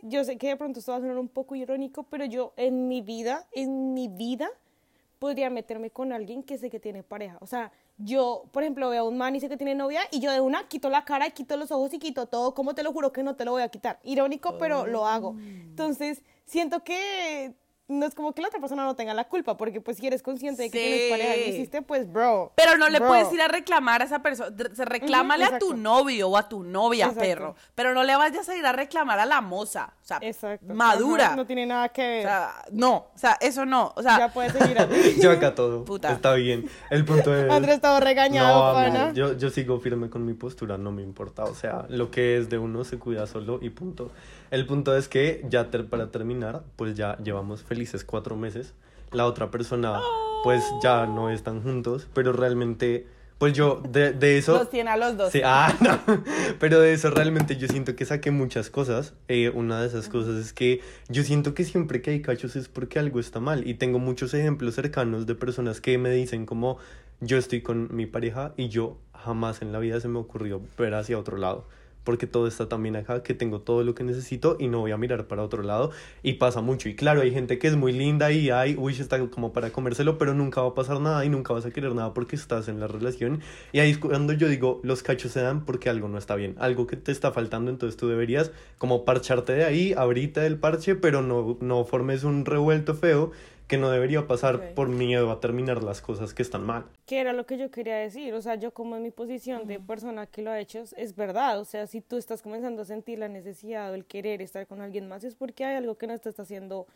yo 0.02 0.22
sé 0.24 0.38
que 0.38 0.48
de 0.48 0.56
pronto 0.56 0.78
esto 0.78 0.92
va 0.92 0.98
a 0.98 1.00
sonar 1.00 1.18
un 1.18 1.28
poco 1.28 1.54
irónico, 1.54 2.04
pero 2.04 2.24
yo 2.24 2.54
en 2.56 2.88
mi 2.88 3.00
vida, 3.00 3.48
en 3.52 3.94
mi 3.94 4.08
vida, 4.08 4.48
podría 5.18 5.50
meterme 5.50 5.90
con 5.90 6.12
alguien 6.12 6.42
que 6.42 6.58
sé 6.58 6.70
que 6.70 6.80
tiene 6.80 7.02
pareja. 7.02 7.38
O 7.40 7.46
sea, 7.46 7.72
yo, 7.98 8.44
por 8.52 8.62
ejemplo, 8.62 8.90
veo 8.90 9.02
a 9.02 9.08
un 9.08 9.16
man 9.16 9.34
y 9.36 9.40
sé 9.40 9.48
que 9.48 9.56
tiene 9.56 9.74
novia 9.74 10.02
y 10.10 10.20
yo 10.20 10.30
de 10.32 10.40
una 10.40 10.68
quito 10.68 10.90
la 10.90 11.04
cara 11.04 11.26
y 11.26 11.30
quito 11.30 11.56
los 11.56 11.70
ojos 11.70 11.92
y 11.94 11.98
quito 11.98 12.26
todo. 12.26 12.54
como 12.54 12.74
te 12.74 12.82
lo 12.82 12.92
juro 12.92 13.12
que 13.12 13.22
no 13.22 13.36
te 13.36 13.44
lo 13.44 13.52
voy 13.52 13.62
a 13.62 13.68
quitar? 13.68 14.00
Irónico, 14.02 14.58
pero 14.58 14.86
lo 14.86 15.06
hago. 15.06 15.36
Entonces, 15.38 16.22
siento 16.44 16.84
que 16.84 17.54
no 17.86 18.06
es 18.06 18.14
como 18.14 18.32
que 18.34 18.40
la 18.40 18.48
otra 18.48 18.60
persona 18.60 18.84
no 18.84 18.96
tenga 18.96 19.12
la 19.12 19.24
culpa, 19.24 19.56
porque 19.58 19.80
pues 19.80 19.98
si 19.98 20.06
eres 20.06 20.22
consciente 20.22 20.62
de 20.62 20.70
que 20.70 20.78
Sí. 20.78 20.84
tienes 20.84 21.10
pareja 21.10 21.36
y 21.36 21.40
lo 21.50 21.54
hiciste, 21.56 21.82
pues 21.82 22.10
bro. 22.10 22.52
Pero 22.56 22.78
no 22.78 22.88
le 22.88 22.98
bro. 22.98 23.08
puedes 23.08 23.30
ir 23.32 23.42
a 23.42 23.48
reclamar 23.48 24.00
a 24.00 24.06
esa 24.06 24.20
persona. 24.22 24.50
Se 24.74 24.84
reclámale 24.86 25.44
a 25.44 25.58
tu 25.58 25.76
novio 25.76 26.28
o 26.30 26.36
a 26.38 26.48
tu 26.48 26.62
novia, 26.62 27.06
Exacto. 27.06 27.20
perro. 27.20 27.56
Pero 27.74 27.92
no 27.92 28.02
le 28.04 28.16
vayas 28.16 28.48
a 28.48 28.56
ir 28.56 28.64
a 28.64 28.72
reclamar 28.72 29.18
a 29.18 29.26
la 29.26 29.40
moza. 29.42 29.92
O 30.02 30.06
sea, 30.06 30.18
Exacto. 30.22 30.72
madura. 30.74 31.36
No 31.36 31.46
tiene 31.46 31.66
nada 31.66 31.90
que 31.90 32.02
O 32.02 32.06
ver. 32.08 32.22
sea, 32.22 32.54
no. 32.72 32.94
O 33.14 33.18
sea, 33.18 33.36
eso 33.40 33.66
no. 33.66 33.92
O 33.96 34.02
sea, 34.02 34.18
ya 34.18 34.32
puedes 34.32 34.52
seguir 34.52 34.78
así. 34.78 35.16
Yo 35.20 35.30
acá 35.30 35.54
todo. 35.54 35.84
Puta. 35.84 36.10
Está 36.12 36.34
bien. 36.34 36.66
El 36.90 37.04
punto 37.04 37.36
es... 37.36 37.50
Andrés 37.50 37.76
estaba 37.76 38.00
regañado, 38.00 38.72
No, 38.90 39.12
yo, 39.12 39.36
yo 39.36 39.50
sigo 39.50 39.78
firme 39.80 40.08
con 40.08 40.24
mi 40.24 40.32
postura, 40.34 40.78
no 40.78 40.90
me 40.92 41.02
importa. 41.02 41.44
O 41.44 41.54
sea, 41.54 41.84
lo 41.88 42.10
que 42.10 42.38
es 42.38 42.48
de 42.48 42.58
uno 42.58 42.84
se 42.84 42.98
cuida 42.98 43.26
solo 43.26 43.58
y 43.60 43.70
punto. 43.70 44.10
El 44.50 44.66
punto 44.66 44.96
es 44.96 45.08
que 45.08 45.44
ya 45.48 45.70
ter- 45.70 45.86
para 45.86 46.10
terminar, 46.10 46.62
pues 46.76 46.94
ya 46.94 47.16
llevamos 47.18 47.62
felices 47.62 48.04
cuatro 48.04 48.36
meses. 48.36 48.74
La 49.12 49.26
otra 49.26 49.50
persona, 49.50 50.00
pues 50.42 50.62
ya 50.82 51.06
no 51.06 51.30
están 51.30 51.62
juntos, 51.62 52.08
pero 52.14 52.32
realmente, 52.32 53.06
pues 53.38 53.52
yo 53.52 53.80
de, 53.88 54.12
de 54.12 54.38
eso... 54.38 54.54
los 54.58 54.70
tiene 54.70 54.90
a 54.90 54.96
los 54.96 55.16
dos. 55.16 55.30
Sí, 55.32 55.40
ah, 55.44 55.72
no. 55.80 55.98
Pero 56.58 56.80
de 56.80 56.92
eso 56.92 57.10
realmente 57.10 57.56
yo 57.56 57.68
siento 57.68 57.94
que 57.96 58.04
saqué 58.04 58.30
muchas 58.30 58.70
cosas. 58.70 59.14
Eh, 59.28 59.50
una 59.54 59.80
de 59.80 59.86
esas 59.88 60.08
cosas 60.08 60.34
es 60.36 60.52
que 60.52 60.80
yo 61.08 61.22
siento 61.22 61.54
que 61.54 61.64
siempre 61.64 62.02
que 62.02 62.10
hay 62.10 62.22
cachos 62.22 62.56
es 62.56 62.68
porque 62.68 62.98
algo 62.98 63.20
está 63.20 63.40
mal. 63.40 63.66
Y 63.68 63.74
tengo 63.74 63.98
muchos 63.98 64.34
ejemplos 64.34 64.74
cercanos 64.74 65.26
de 65.26 65.34
personas 65.34 65.80
que 65.80 65.96
me 65.98 66.10
dicen 66.10 66.44
como 66.46 66.78
yo 67.20 67.38
estoy 67.38 67.62
con 67.62 67.94
mi 67.94 68.06
pareja 68.06 68.52
y 68.56 68.68
yo 68.68 68.98
jamás 69.12 69.62
en 69.62 69.72
la 69.72 69.78
vida 69.78 70.00
se 70.00 70.08
me 70.08 70.18
ocurrió 70.18 70.60
ver 70.76 70.94
hacia 70.94 71.18
otro 71.18 71.36
lado. 71.36 71.66
Porque 72.04 72.26
todo 72.26 72.46
está 72.46 72.68
también 72.68 72.96
acá, 72.96 73.22
que 73.22 73.34
tengo 73.34 73.60
todo 73.60 73.82
lo 73.82 73.94
que 73.94 74.04
necesito 74.04 74.56
y 74.60 74.68
no 74.68 74.80
voy 74.80 74.92
a 74.92 74.96
mirar 74.96 75.26
para 75.26 75.42
otro 75.42 75.62
lado. 75.62 75.90
Y 76.22 76.34
pasa 76.34 76.60
mucho. 76.60 76.88
Y 76.88 76.94
claro, 76.94 77.22
hay 77.22 77.32
gente 77.32 77.58
que 77.58 77.66
es 77.66 77.76
muy 77.76 77.92
linda 77.92 78.30
y 78.30 78.50
hay, 78.50 78.76
uy, 78.78 78.92
está 78.92 79.18
como 79.30 79.52
para 79.52 79.70
comérselo, 79.70 80.18
pero 80.18 80.34
nunca 80.34 80.60
va 80.60 80.68
a 80.68 80.74
pasar 80.74 81.00
nada 81.00 81.24
y 81.24 81.28
nunca 81.28 81.52
vas 81.52 81.66
a 81.66 81.70
querer 81.70 81.94
nada 81.94 82.14
porque 82.14 82.36
estás 82.36 82.68
en 82.68 82.80
la 82.80 82.86
relación. 82.86 83.40
Y 83.72 83.80
ahí 83.80 83.94
cuando 83.94 84.32
yo 84.32 84.48
digo, 84.48 84.80
los 84.82 85.02
cachos 85.02 85.32
se 85.32 85.40
dan 85.40 85.64
porque 85.64 85.88
algo 85.88 86.08
no 86.08 86.18
está 86.18 86.34
bien, 86.36 86.54
algo 86.58 86.86
que 86.86 86.96
te 86.96 87.12
está 87.12 87.32
faltando, 87.32 87.70
entonces 87.70 87.96
tú 87.96 88.08
deberías 88.08 88.52
como 88.78 89.04
parcharte 89.04 89.54
de 89.54 89.64
ahí, 89.64 89.94
abrirte 89.96 90.40
del 90.40 90.58
parche, 90.58 90.94
pero 90.94 91.22
no, 91.22 91.58
no 91.60 91.84
formes 91.84 92.24
un 92.24 92.44
revuelto 92.44 92.94
feo 92.94 93.32
que 93.66 93.78
no 93.78 93.90
debería 93.90 94.26
pasar 94.26 94.74
por 94.74 94.88
miedo 94.88 95.30
a 95.30 95.40
terminar 95.40 95.82
las 95.82 96.00
cosas 96.00 96.34
que 96.34 96.42
están 96.42 96.64
mal. 96.64 96.84
que 97.06 97.18
era 97.20 97.32
lo 97.32 97.46
que 97.46 97.56
yo 97.56 97.70
quería 97.70 97.96
decir, 97.96 98.34
o 98.34 98.42
sea, 98.42 98.56
yo 98.56 98.72
como 98.74 98.96
en 98.96 99.02
mi 99.02 99.10
posición 99.10 99.66
de 99.66 99.80
persona 99.80 100.26
que 100.26 100.42
lo 100.42 100.50
ha 100.50 100.60
hecho, 100.60 100.80
es, 100.80 100.92
es 100.98 101.16
verdad, 101.16 101.58
o 101.60 101.64
sea, 101.64 101.86
si 101.86 102.00
tú 102.00 102.16
estás 102.16 102.42
comenzando 102.42 102.82
a 102.82 102.84
sentir 102.84 103.18
la 103.18 103.28
necesidad 103.28 103.90
o 103.90 103.94
el 103.94 104.04
querer 104.04 104.42
estar 104.42 104.66
con 104.66 104.80
alguien 104.80 105.08
más, 105.08 105.24
es 105.24 105.34
porque 105.34 105.64
hay 105.64 105.76
algo 105.76 105.96
que 105.96 106.06
no 106.06 106.18
te 106.18 106.28
está 106.28 106.42
haciendo, 106.42 106.86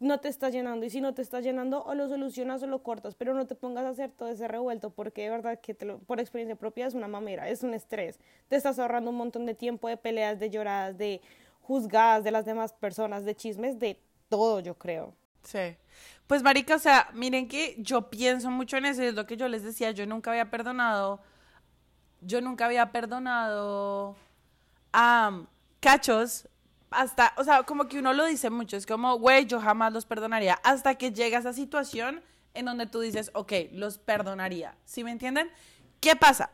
no 0.00 0.18
te 0.18 0.28
está 0.28 0.48
llenando, 0.50 0.86
y 0.86 0.90
si 0.90 1.00
no 1.00 1.12
te 1.14 1.22
está 1.22 1.40
llenando, 1.40 1.84
o 1.84 1.94
lo 1.94 2.08
solucionas 2.08 2.62
o 2.62 2.66
lo 2.66 2.82
cortas, 2.82 3.14
pero 3.14 3.34
no 3.34 3.46
te 3.46 3.54
pongas 3.54 3.84
a 3.84 3.90
hacer 3.90 4.10
todo 4.10 4.28
ese 4.30 4.48
revuelto, 4.48 4.90
porque 4.90 5.22
de 5.24 5.30
verdad 5.30 5.60
que 5.60 5.74
te 5.74 5.84
lo- 5.84 5.98
por 5.98 6.20
experiencia 6.20 6.56
propia 6.56 6.86
es 6.86 6.94
una 6.94 7.06
mamera, 7.08 7.48
es 7.50 7.62
un 7.62 7.74
estrés, 7.74 8.18
te 8.48 8.56
estás 8.56 8.78
ahorrando 8.78 9.10
un 9.10 9.16
montón 9.16 9.44
de 9.46 9.54
tiempo, 9.54 9.88
de 9.88 9.96
peleas, 9.98 10.38
de 10.40 10.48
lloradas, 10.50 10.96
de 10.98 11.20
juzgadas 11.62 12.24
de 12.24 12.30
las 12.30 12.44
demás 12.44 12.72
personas, 12.72 13.24
de 13.24 13.34
chismes, 13.34 13.78
de 13.78 13.98
todo, 14.28 14.60
yo 14.60 14.74
creo. 14.74 15.14
Sí. 15.42 15.76
Pues, 16.26 16.42
marica, 16.42 16.76
o 16.76 16.78
sea, 16.78 17.10
miren 17.12 17.48
que 17.48 17.76
yo 17.78 18.10
pienso 18.10 18.50
mucho 18.50 18.76
en 18.76 18.86
eso, 18.86 19.02
es 19.02 19.14
lo 19.14 19.26
que 19.26 19.36
yo 19.36 19.48
les 19.48 19.62
decía, 19.62 19.90
yo 19.90 20.06
nunca 20.06 20.30
había 20.30 20.50
perdonado, 20.50 21.20
yo 22.22 22.40
nunca 22.40 22.64
había 22.64 22.92
perdonado 22.92 24.16
a 24.92 25.42
cachos 25.80 26.48
hasta, 26.90 27.34
o 27.36 27.44
sea, 27.44 27.64
como 27.64 27.88
que 27.88 27.98
uno 27.98 28.12
lo 28.12 28.24
dice 28.24 28.48
mucho, 28.50 28.76
es 28.76 28.86
como, 28.86 29.18
güey, 29.18 29.46
yo 29.46 29.60
jamás 29.60 29.92
los 29.92 30.06
perdonaría, 30.06 30.54
hasta 30.62 30.94
que 30.94 31.12
llega 31.12 31.38
esa 31.38 31.52
situación 31.52 32.22
en 32.54 32.64
donde 32.66 32.86
tú 32.86 33.00
dices, 33.00 33.30
ok, 33.34 33.52
los 33.72 33.98
perdonaría, 33.98 34.76
¿sí 34.84 35.04
me 35.04 35.10
entienden? 35.10 35.50
¿Qué 36.00 36.16
pasa? 36.16 36.50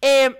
Eh, 0.00 0.34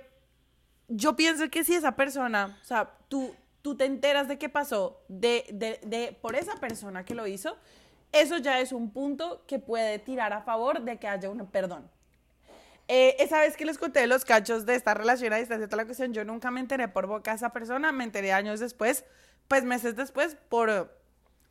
yo 0.88 1.16
pienso 1.16 1.50
que 1.50 1.64
si 1.64 1.74
esa 1.74 1.96
persona, 1.96 2.58
o 2.62 2.64
sea, 2.64 2.90
tú, 3.08 3.34
tú 3.62 3.76
te 3.76 3.84
enteras 3.84 4.28
de 4.28 4.38
qué 4.38 4.48
pasó 4.48 5.02
de, 5.08 5.44
de, 5.52 5.80
de, 5.82 6.16
por 6.20 6.36
esa 6.36 6.54
persona 6.56 7.04
que 7.04 7.14
lo 7.14 7.26
hizo, 7.26 7.56
eso 8.12 8.38
ya 8.38 8.60
es 8.60 8.72
un 8.72 8.90
punto 8.90 9.44
que 9.46 9.58
puede 9.58 9.98
tirar 9.98 10.32
a 10.32 10.42
favor 10.42 10.82
de 10.82 10.98
que 10.98 11.08
haya 11.08 11.30
un 11.30 11.46
perdón. 11.46 11.90
Eh, 12.88 13.16
esa 13.20 13.38
vez 13.38 13.56
que 13.56 13.64
les 13.64 13.78
conté 13.78 14.06
los 14.06 14.24
cachos 14.24 14.66
de 14.66 14.74
esta 14.74 14.92
relación 14.92 15.32
a 15.32 15.36
distancia, 15.36 15.68
la 15.70 15.84
cuestión, 15.84 16.12
yo 16.12 16.24
nunca 16.24 16.50
me 16.50 16.60
enteré 16.60 16.88
por 16.88 17.06
boca 17.06 17.30
de 17.30 17.36
esa 17.36 17.50
persona, 17.50 17.92
me 17.92 18.04
enteré 18.04 18.32
años 18.32 18.60
después, 18.60 19.04
pues 19.48 19.64
meses 19.64 19.96
después, 19.96 20.36
por, 20.48 20.94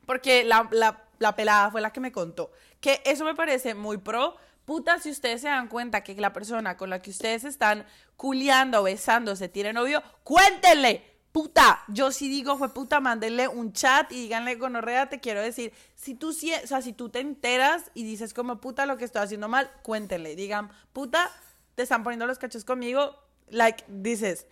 porque 0.06 0.43
la, 0.43 0.67
la, 0.71 1.04
la 1.19 1.36
pelada 1.36 1.71
fue 1.71 1.82
la 1.82 1.91
que 1.91 2.00
me 2.00 2.12
contó. 2.12 2.52
Que 2.80 3.02
eso 3.06 3.26
me 3.26 3.34
parece 3.34 3.74
muy 3.74 3.97
pro. 3.97 4.36
Puta, 4.65 5.00
si 5.00 5.10
ustedes 5.10 5.41
se 5.41 5.47
dan 5.47 5.67
cuenta 5.67 6.04
que 6.04 6.13
la 6.15 6.34
persona 6.34 6.78
con 6.78 6.89
la 6.89 7.02
que 7.02 7.10
ustedes 7.10 7.43
están 7.43 7.86
culiando, 8.17 8.84
besándose, 8.84 9.50
tiene 9.50 9.74
novio, 9.74 10.04
cuéntenle. 10.24 11.11
Puta, 11.32 11.84
yo 11.88 12.12
sí 12.12 12.28
digo, 12.28 12.58
fue 12.58 12.74
puta, 12.74 13.00
mándenle 13.00 13.48
un 13.48 13.72
chat 13.72 14.12
y 14.12 14.15
díganle, 14.15 14.56
gonorrea, 14.56 15.08
te 15.08 15.22
quiero 15.22 15.41
decir, 15.41 15.72
si 15.96 16.13
tú, 16.13 16.34
sí, 16.34 16.54
o 16.54 16.67
sea, 16.67 16.82
si 16.82 16.91
tú 16.91 17.10
te 17.10 17.20
enteras 17.20 17.89
y 17.94 18.04
dices 18.04 18.34
como, 18.34 18.60
puta, 18.60 18.86
lo 18.86 18.98
que 18.98 19.06
estoy 19.06 19.22
haciendo 19.22 19.48
mal, 19.48 19.72
cuéntenle, 19.82 20.36
digan, 20.36 20.70
puta, 20.91 21.32
te 21.76 21.84
están 21.84 22.04
poniendo 22.04 22.28
los 22.28 22.38
cachos 22.38 22.65
conmigo, 22.65 23.15
like, 23.50 23.86
dices, 23.88 24.46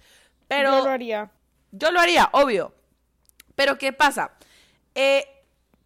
pero... 0.48 0.78
yo 0.78 0.84
lo 0.86 0.89
haría. 0.89 1.32
Yo 1.72 1.92
lo 1.92 2.00
haría, 2.00 2.30
obvio. 2.32 2.74
Pero 3.56 3.78
¿qué 3.78 3.92
pasa? 3.92 4.32
Eh, 4.96 5.28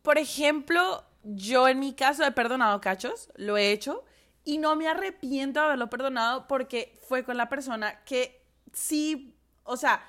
por 0.04 0.20
ejemplo, 0.20 1.04
yo 1.24 1.68
en 1.68 1.80
mi 1.80 1.94
caso 1.94 2.24
he 2.24 2.32
perdonado 2.32 2.80
cachos, 2.82 3.30
lo 3.36 3.58
he 3.58 3.72
hecho, 3.72 4.04
y 4.46 4.60
no 4.60 4.76
me 4.76 4.88
arrepiento 4.88 5.60
de 5.60 5.66
haberlo 5.66 5.90
perdonado 5.90 6.48
porque 6.48 7.00
fue 7.08 7.24
con 7.24 7.38
la 7.38 7.50
persona 7.50 8.04
que 8.04 8.46
sí, 8.74 9.36
o 9.64 9.78
sea, 9.78 10.06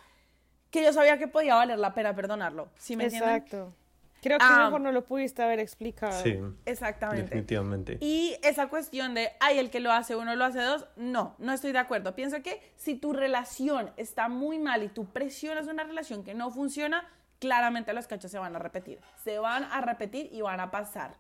que 0.74 0.82
yo 0.82 0.92
sabía 0.92 1.18
que 1.18 1.28
podía 1.28 1.54
valer 1.54 1.78
la 1.78 1.94
pena 1.94 2.16
perdonarlo. 2.16 2.68
¿Sí 2.76 2.96
me 2.96 3.04
entienden? 3.04 3.30
Exacto. 3.30 3.72
Creo 4.20 4.38
que 4.38 4.44
Ah. 4.48 4.64
mejor 4.64 4.80
no 4.80 4.90
lo 4.90 5.04
pudiste 5.04 5.40
haber 5.40 5.60
explicado. 5.60 6.20
Sí, 6.20 6.36
Exactamente. 6.66 7.22
definitivamente. 7.22 7.98
Y 8.00 8.36
esa 8.42 8.66
cuestión 8.66 9.14
de, 9.14 9.30
ay, 9.38 9.58
el 9.60 9.70
que 9.70 9.78
lo 9.78 9.92
hace 9.92 10.16
uno 10.16 10.34
lo 10.34 10.44
hace 10.44 10.60
dos, 10.60 10.86
no, 10.96 11.36
no 11.38 11.52
estoy 11.52 11.70
de 11.70 11.78
acuerdo. 11.78 12.16
Pienso 12.16 12.42
que 12.42 12.60
si 12.76 12.96
tu 12.96 13.12
relación 13.12 13.92
está 13.96 14.28
muy 14.28 14.58
mal 14.58 14.82
y 14.82 14.88
tú 14.88 15.04
presionas 15.06 15.68
una 15.68 15.84
relación 15.84 16.24
que 16.24 16.34
no 16.34 16.50
funciona, 16.50 17.08
claramente 17.38 17.92
los 17.92 18.08
cachos 18.08 18.32
se 18.32 18.38
van 18.40 18.56
a 18.56 18.58
repetir. 18.58 18.98
Se 19.22 19.38
van 19.38 19.62
a 19.62 19.80
repetir 19.80 20.28
y 20.32 20.40
van 20.40 20.58
a 20.58 20.72
pasar. 20.72 21.14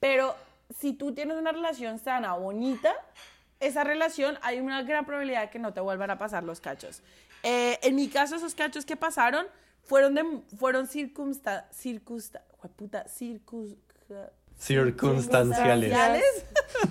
Pero 0.00 0.34
si 0.80 0.94
tú 0.94 1.14
tienes 1.14 1.36
una 1.36 1.52
relación 1.52 2.00
sana, 2.00 2.34
bonita, 2.34 2.92
esa 3.60 3.84
relación 3.84 4.38
hay 4.42 4.60
una 4.60 4.82
gran 4.82 5.04
probabilidad 5.04 5.42
de 5.42 5.50
que 5.50 5.58
no 5.58 5.72
te 5.72 5.80
vuelvan 5.80 6.10
a 6.10 6.18
pasar 6.18 6.42
los 6.42 6.60
cachos. 6.60 7.02
Eh, 7.42 7.78
en 7.82 7.94
mi 7.94 8.08
caso, 8.08 8.36
esos 8.36 8.54
cachos 8.54 8.84
que 8.84 8.96
pasaron 8.96 9.46
fueron 9.82 10.14
de 10.14 10.24
fueron 10.56 10.86
circunsta, 10.86 11.68
circunsta, 11.72 12.42
jueputa, 12.58 13.06
circus, 13.08 13.74
Circunstanciales. 14.58 15.90
¿Circunstanciales? 15.90 16.24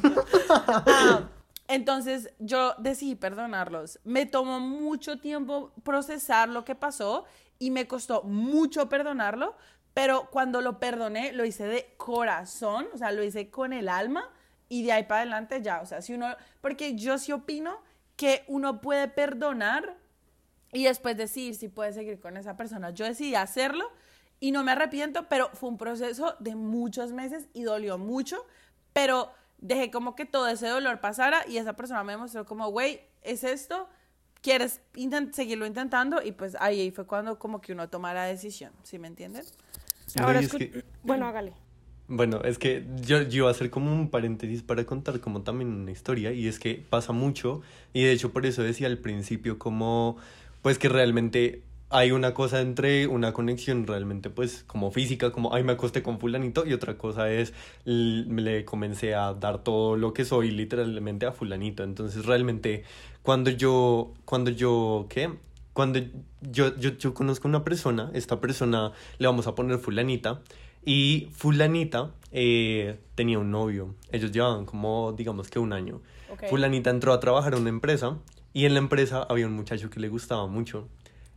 Ah, 0.52 1.30
entonces 1.68 2.32
yo 2.40 2.74
decidí 2.80 3.16
perdonarlos. 3.16 4.00
Me 4.04 4.26
tomó 4.26 4.60
mucho 4.60 5.20
tiempo 5.20 5.72
procesar 5.84 6.50
lo 6.50 6.66
que 6.66 6.74
pasó 6.74 7.26
y 7.60 7.70
me 7.70 7.88
costó 7.88 8.24
mucho 8.24 8.90
perdonarlo, 8.90 9.56
pero 9.94 10.30
cuando 10.32 10.62
lo 10.62 10.80
perdoné 10.80 11.32
lo 11.32 11.46
hice 11.46 11.66
de 11.66 11.94
corazón, 11.98 12.88
o 12.94 12.98
sea, 12.98 13.12
lo 13.12 13.24
hice 13.24 13.52
con 13.52 13.74
el 13.74 13.88
alma 13.88 14.30
y 14.70 14.84
de 14.84 14.92
ahí 14.92 15.04
para 15.04 15.22
adelante 15.22 15.62
ya, 15.62 15.82
o 15.82 15.86
sea, 15.86 16.02
si 16.02 16.14
uno, 16.14 16.28
porque 16.62 16.96
yo 16.96 17.18
sí 17.18 17.32
opino 17.32 17.78
que 18.16 18.44
uno 18.48 18.80
puede 18.82 19.08
perdonar 19.08 19.98
y 20.72 20.84
después 20.84 21.18
decidir 21.18 21.56
si 21.56 21.68
puede 21.68 21.92
seguir 21.94 22.20
con 22.20 22.38
esa 22.38 22.56
persona. 22.56 22.92
Yo 22.92 23.06
decidí 23.06 23.34
hacerlo 23.36 23.90
y 24.40 24.52
no 24.52 24.64
me 24.64 24.72
arrepiento, 24.72 25.28
pero 25.28 25.50
fue 25.54 25.70
un 25.70 25.78
proceso 25.78 26.36
de 26.40 26.56
muchos 26.56 27.12
meses 27.12 27.48
y 27.54 27.64
dolió 27.64 27.98
mucho, 27.98 28.46
pero 28.94 29.32
dejé 29.58 29.90
como 29.92 30.16
que 30.16 30.26
todo 30.26 30.48
ese 30.48 30.68
dolor 30.68 31.00
pasara 31.02 31.44
y 31.48 31.58
esa 31.58 31.74
persona 31.74 32.04
me 32.04 32.14
demostró 32.14 32.46
como, 32.46 32.70
güey, 32.70 33.02
es 33.24 33.44
esto, 33.44 33.90
quieres 34.42 34.82
intent- 34.94 35.34
seguirlo 35.34 35.66
intentando 35.66 36.22
y 36.22 36.32
pues 36.32 36.56
ahí 36.60 36.92
fue 36.92 37.06
cuando 37.08 37.40
como 37.40 37.60
que 37.60 37.74
uno 37.74 37.90
toma 37.90 38.14
la 38.14 38.24
decisión, 38.26 38.72
¿sí 38.84 39.00
me 39.00 39.08
entienden? 39.08 39.44
Ahora 40.22 40.40
es 40.40 40.52
que- 40.54 40.86
Bueno, 41.04 41.26
hágale. 41.28 41.54
Bueno, 42.12 42.42
es 42.44 42.58
que 42.58 42.84
yo, 43.06 43.22
yo 43.22 43.38
iba 43.38 43.50
a 43.50 43.52
hacer 43.52 43.70
como 43.70 43.94
un 43.94 44.10
paréntesis 44.10 44.64
para 44.64 44.84
contar 44.84 45.20
como 45.20 45.44
también 45.44 45.70
una 45.70 45.92
historia 45.92 46.32
y 46.32 46.48
es 46.48 46.58
que 46.58 46.84
pasa 46.90 47.14
mucho 47.14 47.62
y 47.94 48.02
de 48.02 48.12
hecho 48.12 48.34
por 48.34 48.48
eso 48.48 48.64
decía 48.64 48.88
al 48.88 48.98
principio 48.98 49.60
como 49.60 50.18
pues 50.64 50.80
que 50.80 50.90
realmente 50.90 51.62
hay 51.92 52.12
una 52.12 52.34
cosa 52.34 52.62
entre 52.62 53.06
una 53.06 53.32
conexión 53.32 53.86
realmente 53.86 54.32
pues 54.32 54.64
como 54.66 54.90
física, 54.90 55.32
como 55.32 55.54
ay 55.54 55.64
me 55.64 55.74
acosté 55.74 56.02
con 56.02 56.20
fulanito 56.20 56.66
y 56.66 56.74
otra 56.74 56.98
cosa 56.98 57.32
es 57.32 57.54
le 57.86 58.66
comencé 58.66 59.14
a 59.14 59.36
dar 59.36 59.64
todo 59.64 59.96
lo 59.96 60.12
que 60.12 60.26
soy 60.26 60.50
literalmente 60.50 61.28
a 61.28 61.32
fulanito, 61.32 61.84
entonces 61.84 62.26
realmente 62.26 62.86
cuando 63.22 63.52
yo 63.52 64.14
cuando 64.26 64.50
yo 64.50 65.06
¿qué? 65.10 65.30
Cuando 65.74 66.00
yo, 66.42 66.76
yo, 66.76 66.98
yo 66.98 67.14
conozco 67.14 67.48
una 67.48 67.64
persona, 67.64 68.10
esta 68.14 68.42
persona 68.42 68.92
le 69.20 69.28
vamos 69.28 69.46
a 69.48 69.54
poner 69.56 69.78
fulanita, 69.78 70.42
y 70.86 71.30
fulanita 71.34 72.12
eh, 72.32 73.00
tenía 73.16 73.40
un 73.40 73.52
novio. 73.52 73.96
Ellos 74.12 74.32
llevaban 74.32 74.66
como, 74.66 75.14
digamos 75.14 75.50
que 75.50 75.60
un 75.60 75.74
año. 75.74 76.02
Fulanita 76.50 76.90
entró 76.90 77.14
a 77.14 77.20
trabajar 77.20 77.54
a 77.54 77.58
una 77.58 77.70
empresa 77.70 78.18
y 78.54 78.66
en 78.66 78.74
la 78.74 78.80
empresa 78.80 79.24
había 79.30 79.48
un 79.48 79.54
muchacho 79.54 79.90
que 79.90 80.00
le 80.00 80.10
gustaba 80.10 80.48
mucho. 80.48 80.88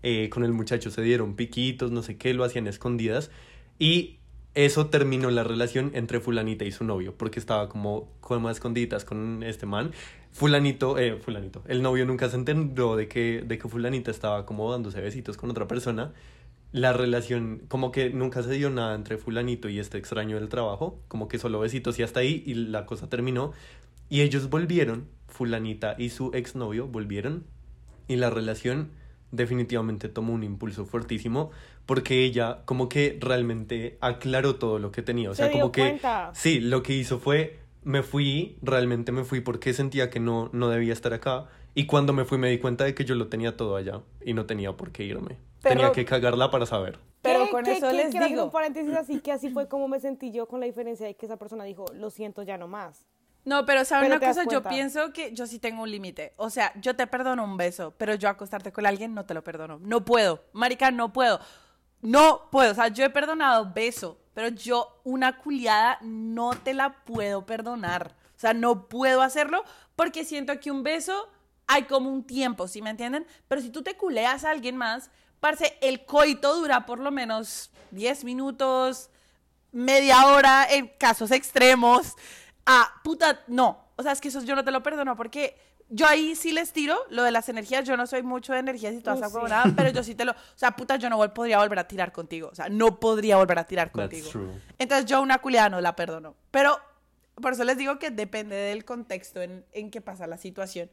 Eh, 0.02 0.28
con 0.30 0.44
el 0.44 0.52
muchacho 0.52 0.90
se 0.90 1.02
dieron 1.02 1.34
piquitos, 1.34 1.90
no 1.90 2.02
sé 2.02 2.16
qué, 2.16 2.34
lo 2.34 2.44
hacían 2.44 2.66
escondidas. 2.66 3.30
Y 3.78 4.18
eso 4.54 4.86
terminó 4.86 5.30
la 5.30 5.44
relación 5.44 5.92
entre 5.94 6.20
fulanita 6.20 6.64
y 6.64 6.72
su 6.72 6.84
novio, 6.84 7.14
porque 7.16 7.40
estaba 7.40 7.68
como 7.68 8.08
como 8.20 8.48
a 8.48 8.52
escondidas 8.52 9.04
con 9.04 9.42
este 9.42 9.66
man. 9.66 9.92
Fulanito, 10.32 10.98
eh, 10.98 11.16
fulanito, 11.16 11.62
el 11.68 11.82
novio 11.82 12.06
nunca 12.06 12.28
se 12.30 12.36
enteró 12.36 12.96
de 12.96 13.06
que, 13.06 13.44
de 13.46 13.58
que 13.58 13.68
fulanita 13.68 14.10
estaba 14.10 14.46
como 14.46 14.70
dándose 14.70 15.00
besitos 15.00 15.36
con 15.36 15.50
otra 15.50 15.68
persona. 15.68 16.12
La 16.72 16.92
relación, 16.92 17.62
como 17.68 17.92
que 17.92 18.10
nunca 18.10 18.42
se 18.42 18.52
dio 18.54 18.70
nada 18.70 18.94
entre 18.94 19.18
fulanito 19.18 19.68
y 19.68 19.78
este 19.78 19.98
extraño 19.98 20.36
del 20.36 20.48
trabajo, 20.48 20.98
como 21.08 21.28
que 21.28 21.38
solo 21.38 21.60
besitos 21.60 21.98
y 21.98 22.02
hasta 22.02 22.20
ahí, 22.20 22.42
y 22.46 22.54
la 22.54 22.86
cosa 22.86 23.08
terminó. 23.08 23.52
Y 24.08 24.22
ellos 24.22 24.48
volvieron, 24.48 25.06
fulanita 25.28 25.94
y 25.98 26.08
su 26.08 26.30
exnovio 26.34 26.86
volvieron, 26.86 27.44
y 28.08 28.16
la 28.16 28.30
relación 28.30 28.90
definitivamente 29.30 30.08
tomó 30.08 30.34
un 30.34 30.44
impulso 30.44 30.84
fuertísimo 30.84 31.50
porque 31.86 32.22
ella 32.24 32.62
como 32.66 32.88
que 32.88 33.18
realmente 33.20 33.96
aclaró 34.00 34.56
todo 34.56 34.78
lo 34.78 34.92
que 34.92 35.02
tenía. 35.02 35.30
O 35.30 35.34
Se 35.34 35.44
sea, 35.44 35.52
como 35.52 35.72
que 35.72 35.80
cuenta. 35.82 36.30
sí, 36.34 36.60
lo 36.60 36.82
que 36.82 36.94
hizo 36.94 37.18
fue 37.18 37.58
me 37.84 38.02
fui, 38.02 38.56
realmente 38.62 39.10
me 39.10 39.24
fui 39.24 39.40
porque 39.40 39.72
sentía 39.72 40.08
que 40.10 40.20
no, 40.20 40.50
no 40.52 40.68
debía 40.68 40.92
estar 40.92 41.12
acá. 41.12 41.48
Y 41.74 41.86
cuando 41.86 42.12
me 42.12 42.24
fui 42.24 42.38
me 42.38 42.50
di 42.50 42.58
cuenta 42.58 42.84
de 42.84 42.94
que 42.94 43.04
yo 43.04 43.14
lo 43.14 43.28
tenía 43.28 43.56
todo 43.56 43.76
allá 43.76 44.02
y 44.24 44.34
no 44.34 44.46
tenía 44.46 44.72
por 44.76 44.92
qué 44.92 45.04
irme. 45.04 45.38
Pero- 45.62 45.76
Tenía 45.80 45.92
que 45.92 46.04
cagarla 46.04 46.50
para 46.50 46.66
saber. 46.66 46.98
Pero 47.22 47.44
¿Qué- 47.44 47.50
con 47.50 47.64
qué- 47.64 47.72
eso 47.76 47.88
qué- 47.88 47.94
les 47.96 48.10
quiero 48.10 48.24
hacer 48.26 48.36
digo. 48.36 48.44
un 48.46 48.50
paréntesis 48.50 48.94
así 48.94 49.20
que 49.20 49.32
así 49.32 49.50
fue 49.50 49.68
como 49.68 49.86
me 49.88 50.00
sentí 50.00 50.32
yo 50.32 50.46
con 50.48 50.60
la 50.60 50.66
diferencia 50.66 51.06
de 51.06 51.14
que 51.14 51.26
esa 51.26 51.36
persona 51.36 51.64
dijo, 51.64 51.84
lo 51.94 52.10
siento 52.10 52.42
ya 52.42 52.58
no 52.58 52.66
más. 52.68 53.06
No, 53.44 53.64
pero 53.66 53.84
¿saben 53.84 54.08
Pero 54.08 54.18
una 54.18 54.28
cosa? 54.28 54.44
Yo 54.50 54.62
pienso 54.62 55.12
que 55.12 55.32
yo 55.32 55.46
sí 55.48 55.58
tengo 55.58 55.82
un 55.82 55.90
límite. 55.90 56.32
O 56.36 56.48
sea, 56.50 56.72
yo 56.80 56.94
te 56.94 57.06
perdono 57.08 57.42
un 57.42 57.56
beso, 57.56 57.92
pero 57.98 58.14
yo 58.14 58.28
acostarte 58.28 58.72
con 58.72 58.86
alguien 58.86 59.14
no 59.14 59.24
te 59.24 59.34
lo 59.34 59.42
perdono. 59.42 59.78
No 59.82 60.04
puedo. 60.04 60.44
Marica, 60.52 60.90
no 60.92 61.12
puedo. 61.12 61.40
No 62.00 62.48
puedo. 62.50 62.72
O 62.72 62.74
sea, 62.74 62.88
yo 62.88 63.04
he 63.04 63.10
perdonado 63.10 63.72
beso, 63.72 64.18
pero 64.34 64.48
yo 64.48 65.00
una 65.04 65.38
culiada 65.38 65.98
no 66.02 66.50
te 66.54 66.74
la 66.74 67.04
puedo 67.04 67.44
perdonar. 67.46 68.14
O 68.36 68.38
sea, 68.38 68.54
no 68.54 68.88
puedo 68.88 69.22
hacerlo 69.22 69.62
porque 69.96 70.24
siento 70.24 70.58
que 70.60 70.70
un 70.70 70.82
beso 70.82 71.28
hay 71.68 71.84
como 71.84 72.10
un 72.10 72.24
tiempo, 72.24 72.66
¿sí 72.68 72.82
me 72.82 72.90
entienden? 72.90 73.26
Pero 73.48 73.60
si 73.60 73.70
tú 73.70 73.82
te 73.82 73.96
culeas 73.96 74.44
a 74.44 74.50
alguien 74.50 74.76
más, 74.76 75.10
parce, 75.42 75.76
el 75.82 76.06
coito 76.06 76.54
dura 76.54 76.86
por 76.86 76.98
lo 77.00 77.10
menos 77.10 77.70
10 77.90 78.22
minutos, 78.24 79.10
media 79.72 80.26
hora 80.28 80.66
en 80.70 80.86
casos 80.98 81.30
extremos. 81.32 82.14
Ah, 82.64 82.88
puta, 83.02 83.40
no. 83.48 83.84
O 83.96 84.02
sea, 84.02 84.12
es 84.12 84.20
que 84.20 84.28
eso 84.28 84.40
yo 84.42 84.54
no 84.54 84.64
te 84.64 84.70
lo 84.70 84.82
perdono 84.82 85.16
porque 85.16 85.56
yo 85.88 86.06
ahí 86.06 86.34
sí 86.36 86.52
les 86.52 86.72
tiro 86.72 86.96
lo 87.10 87.22
de 87.24 87.30
las 87.32 87.48
energías. 87.48 87.84
Yo 87.86 87.96
no 87.96 88.06
soy 88.06 88.22
mucho 88.22 88.52
de 88.52 88.60
energías 88.60 88.94
y 88.94 89.00
toda 89.00 89.16
Uh, 89.16 89.18
esa 89.18 89.62
sí. 89.64 89.72
pero 89.76 89.90
yo 89.90 90.02
sí 90.04 90.14
te 90.14 90.24
lo. 90.24 90.32
O 90.32 90.36
sea, 90.56 90.70
puta, 90.76 90.96
yo 90.96 91.10
no 91.10 91.18
vol- 91.18 91.32
podría 91.32 91.58
volver 91.58 91.78
a 91.80 91.88
tirar 91.88 92.12
contigo. 92.12 92.48
O 92.50 92.54
sea, 92.54 92.68
no 92.68 93.00
podría 93.00 93.36
volver 93.36 93.58
a 93.58 93.64
tirar 93.66 93.88
That's 93.90 94.00
contigo. 94.00 94.28
true. 94.30 94.60
Entonces 94.78 95.06
yo 95.06 95.20
una 95.20 95.38
culiada 95.38 95.68
no 95.70 95.80
la 95.80 95.96
perdono. 95.96 96.36
Pero 96.50 96.78
por 97.40 97.52
eso 97.54 97.64
les 97.64 97.76
digo 97.76 97.98
que 97.98 98.10
depende 98.10 98.54
del 98.54 98.84
contexto 98.84 99.42
en, 99.42 99.64
en 99.72 99.90
que 99.90 100.00
pasa 100.00 100.26
la 100.26 100.38
situación. 100.38 100.90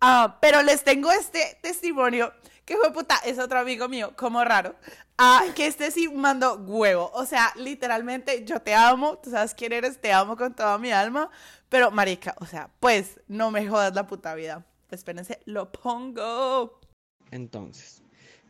Ah, 0.00 0.38
pero 0.40 0.62
les 0.62 0.84
tengo 0.84 1.10
este 1.10 1.58
testimonio 1.62 2.32
que 2.66 2.76
fue 2.76 2.92
puta, 2.92 3.16
es 3.24 3.38
otro 3.38 3.60
amigo 3.60 3.88
mío, 3.88 4.12
como 4.16 4.44
raro. 4.44 4.74
Ah, 5.16 5.44
que 5.54 5.66
este 5.66 5.90
sí 5.92 6.08
mandó 6.08 6.56
huevo. 6.56 7.10
O 7.14 7.24
sea, 7.24 7.52
literalmente, 7.56 8.44
yo 8.44 8.60
te 8.60 8.74
amo, 8.74 9.18
tú 9.18 9.30
sabes 9.30 9.54
quién 9.54 9.72
eres, 9.72 10.00
te 10.00 10.12
amo 10.12 10.36
con 10.36 10.52
toda 10.52 10.76
mi 10.76 10.90
alma. 10.90 11.30
Pero, 11.68 11.90
marica, 11.92 12.34
o 12.40 12.46
sea, 12.46 12.70
pues 12.80 13.20
no 13.28 13.50
me 13.50 13.66
jodas 13.68 13.94
la 13.94 14.06
puta 14.06 14.34
vida. 14.34 14.66
Espérense, 14.90 15.40
lo 15.46 15.70
pongo. 15.70 16.80
Entonces, 17.30 18.02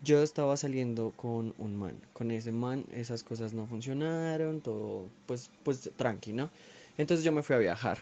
yo 0.02 0.22
estaba 0.22 0.56
saliendo 0.56 1.12
con 1.12 1.54
un 1.58 1.76
man. 1.76 2.00
Con 2.14 2.30
ese 2.30 2.52
man 2.52 2.86
esas 2.92 3.22
cosas 3.22 3.52
no 3.52 3.66
funcionaron, 3.66 4.60
todo 4.60 5.10
pues 5.26 5.50
pues 5.62 5.90
tranqui, 5.96 6.32
¿no? 6.32 6.50
Entonces 6.96 7.24
yo 7.24 7.32
me 7.32 7.42
fui 7.42 7.56
a 7.56 7.58
viajar 7.58 7.98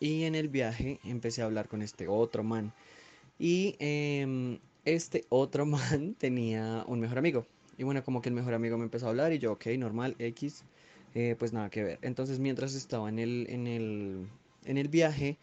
y 0.00 0.24
en 0.24 0.34
el 0.34 0.48
viaje 0.48 1.00
empecé 1.04 1.42
a 1.42 1.46
hablar 1.46 1.68
con 1.68 1.82
este 1.82 2.08
otro 2.08 2.44
man. 2.44 2.72
Y 3.38 3.76
em, 3.78 4.58
este 4.84 5.24
otro 5.28 5.66
man 5.66 6.14
tenía 6.18 6.84
un 6.86 7.00
mejor 7.00 7.18
amigo. 7.18 7.46
Y 7.76 7.84
bueno, 7.84 8.02
como 8.02 8.20
que 8.20 8.28
el 8.28 8.34
mejor 8.34 8.54
amigo 8.54 8.76
me 8.76 8.84
empezó 8.84 9.06
a 9.06 9.10
hablar 9.10 9.32
y 9.32 9.38
yo, 9.38 9.52
ok, 9.52 9.66
normal, 9.78 10.16
X, 10.18 10.64
eh, 11.14 11.36
pues 11.38 11.52
nada 11.52 11.70
que 11.70 11.84
ver. 11.84 11.98
Entonces 12.02 12.40
mientras 12.40 12.74
estaba 12.74 13.08
en 13.08 13.18
el, 13.18 13.46
en 13.48 13.66
el, 13.66 14.26
en 14.64 14.78
el 14.78 14.88
viaje, 14.88 15.38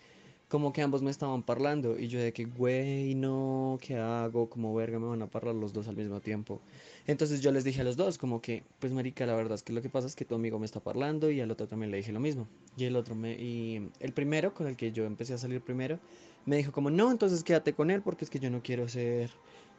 como 0.55 0.71
que 0.71 0.81
ambos 0.81 1.01
me 1.01 1.11
estaban 1.11 1.43
parlando 1.43 1.99
y 1.99 2.07
yo 2.07 2.17
de 2.17 2.31
que, 2.31 2.45
güey, 2.45 3.13
no, 3.13 3.77
¿qué 3.81 3.97
hago? 3.97 4.49
Como 4.49 4.73
verga, 4.73 4.97
me 4.99 5.07
van 5.07 5.21
a 5.21 5.27
parlar 5.27 5.53
los 5.53 5.73
dos 5.73 5.89
al 5.89 5.97
mismo 5.97 6.21
tiempo. 6.21 6.61
Entonces 7.07 7.41
yo 7.41 7.51
les 7.51 7.65
dije 7.65 7.81
a 7.81 7.83
los 7.83 7.97
dos, 7.97 8.17
como 8.17 8.41
que, 8.41 8.63
pues 8.79 8.93
marica, 8.93 9.25
la 9.25 9.35
verdad 9.35 9.55
es 9.55 9.63
que 9.63 9.73
lo 9.73 9.81
que 9.81 9.89
pasa 9.89 10.07
es 10.07 10.15
que 10.15 10.23
tu 10.23 10.33
amigo 10.33 10.57
me 10.57 10.65
está 10.65 10.79
parlando 10.79 11.29
y 11.29 11.41
al 11.41 11.51
otro 11.51 11.67
también 11.67 11.91
le 11.91 11.97
dije 11.97 12.13
lo 12.13 12.21
mismo. 12.21 12.47
Y 12.77 12.85
el 12.85 12.95
otro 12.95 13.15
me, 13.15 13.33
y 13.33 13.89
el 13.99 14.13
primero 14.13 14.53
con 14.53 14.67
el 14.67 14.77
que 14.77 14.93
yo 14.93 15.03
empecé 15.03 15.33
a 15.33 15.37
salir 15.37 15.59
primero, 15.59 15.99
me 16.45 16.55
dijo 16.55 16.71
como, 16.71 16.89
no, 16.89 17.11
entonces 17.11 17.43
quédate 17.43 17.73
con 17.73 17.91
él 17.91 18.01
porque 18.01 18.23
es 18.23 18.31
que 18.31 18.39
yo 18.39 18.49
no 18.49 18.63
quiero 18.63 18.87
ser 18.87 19.31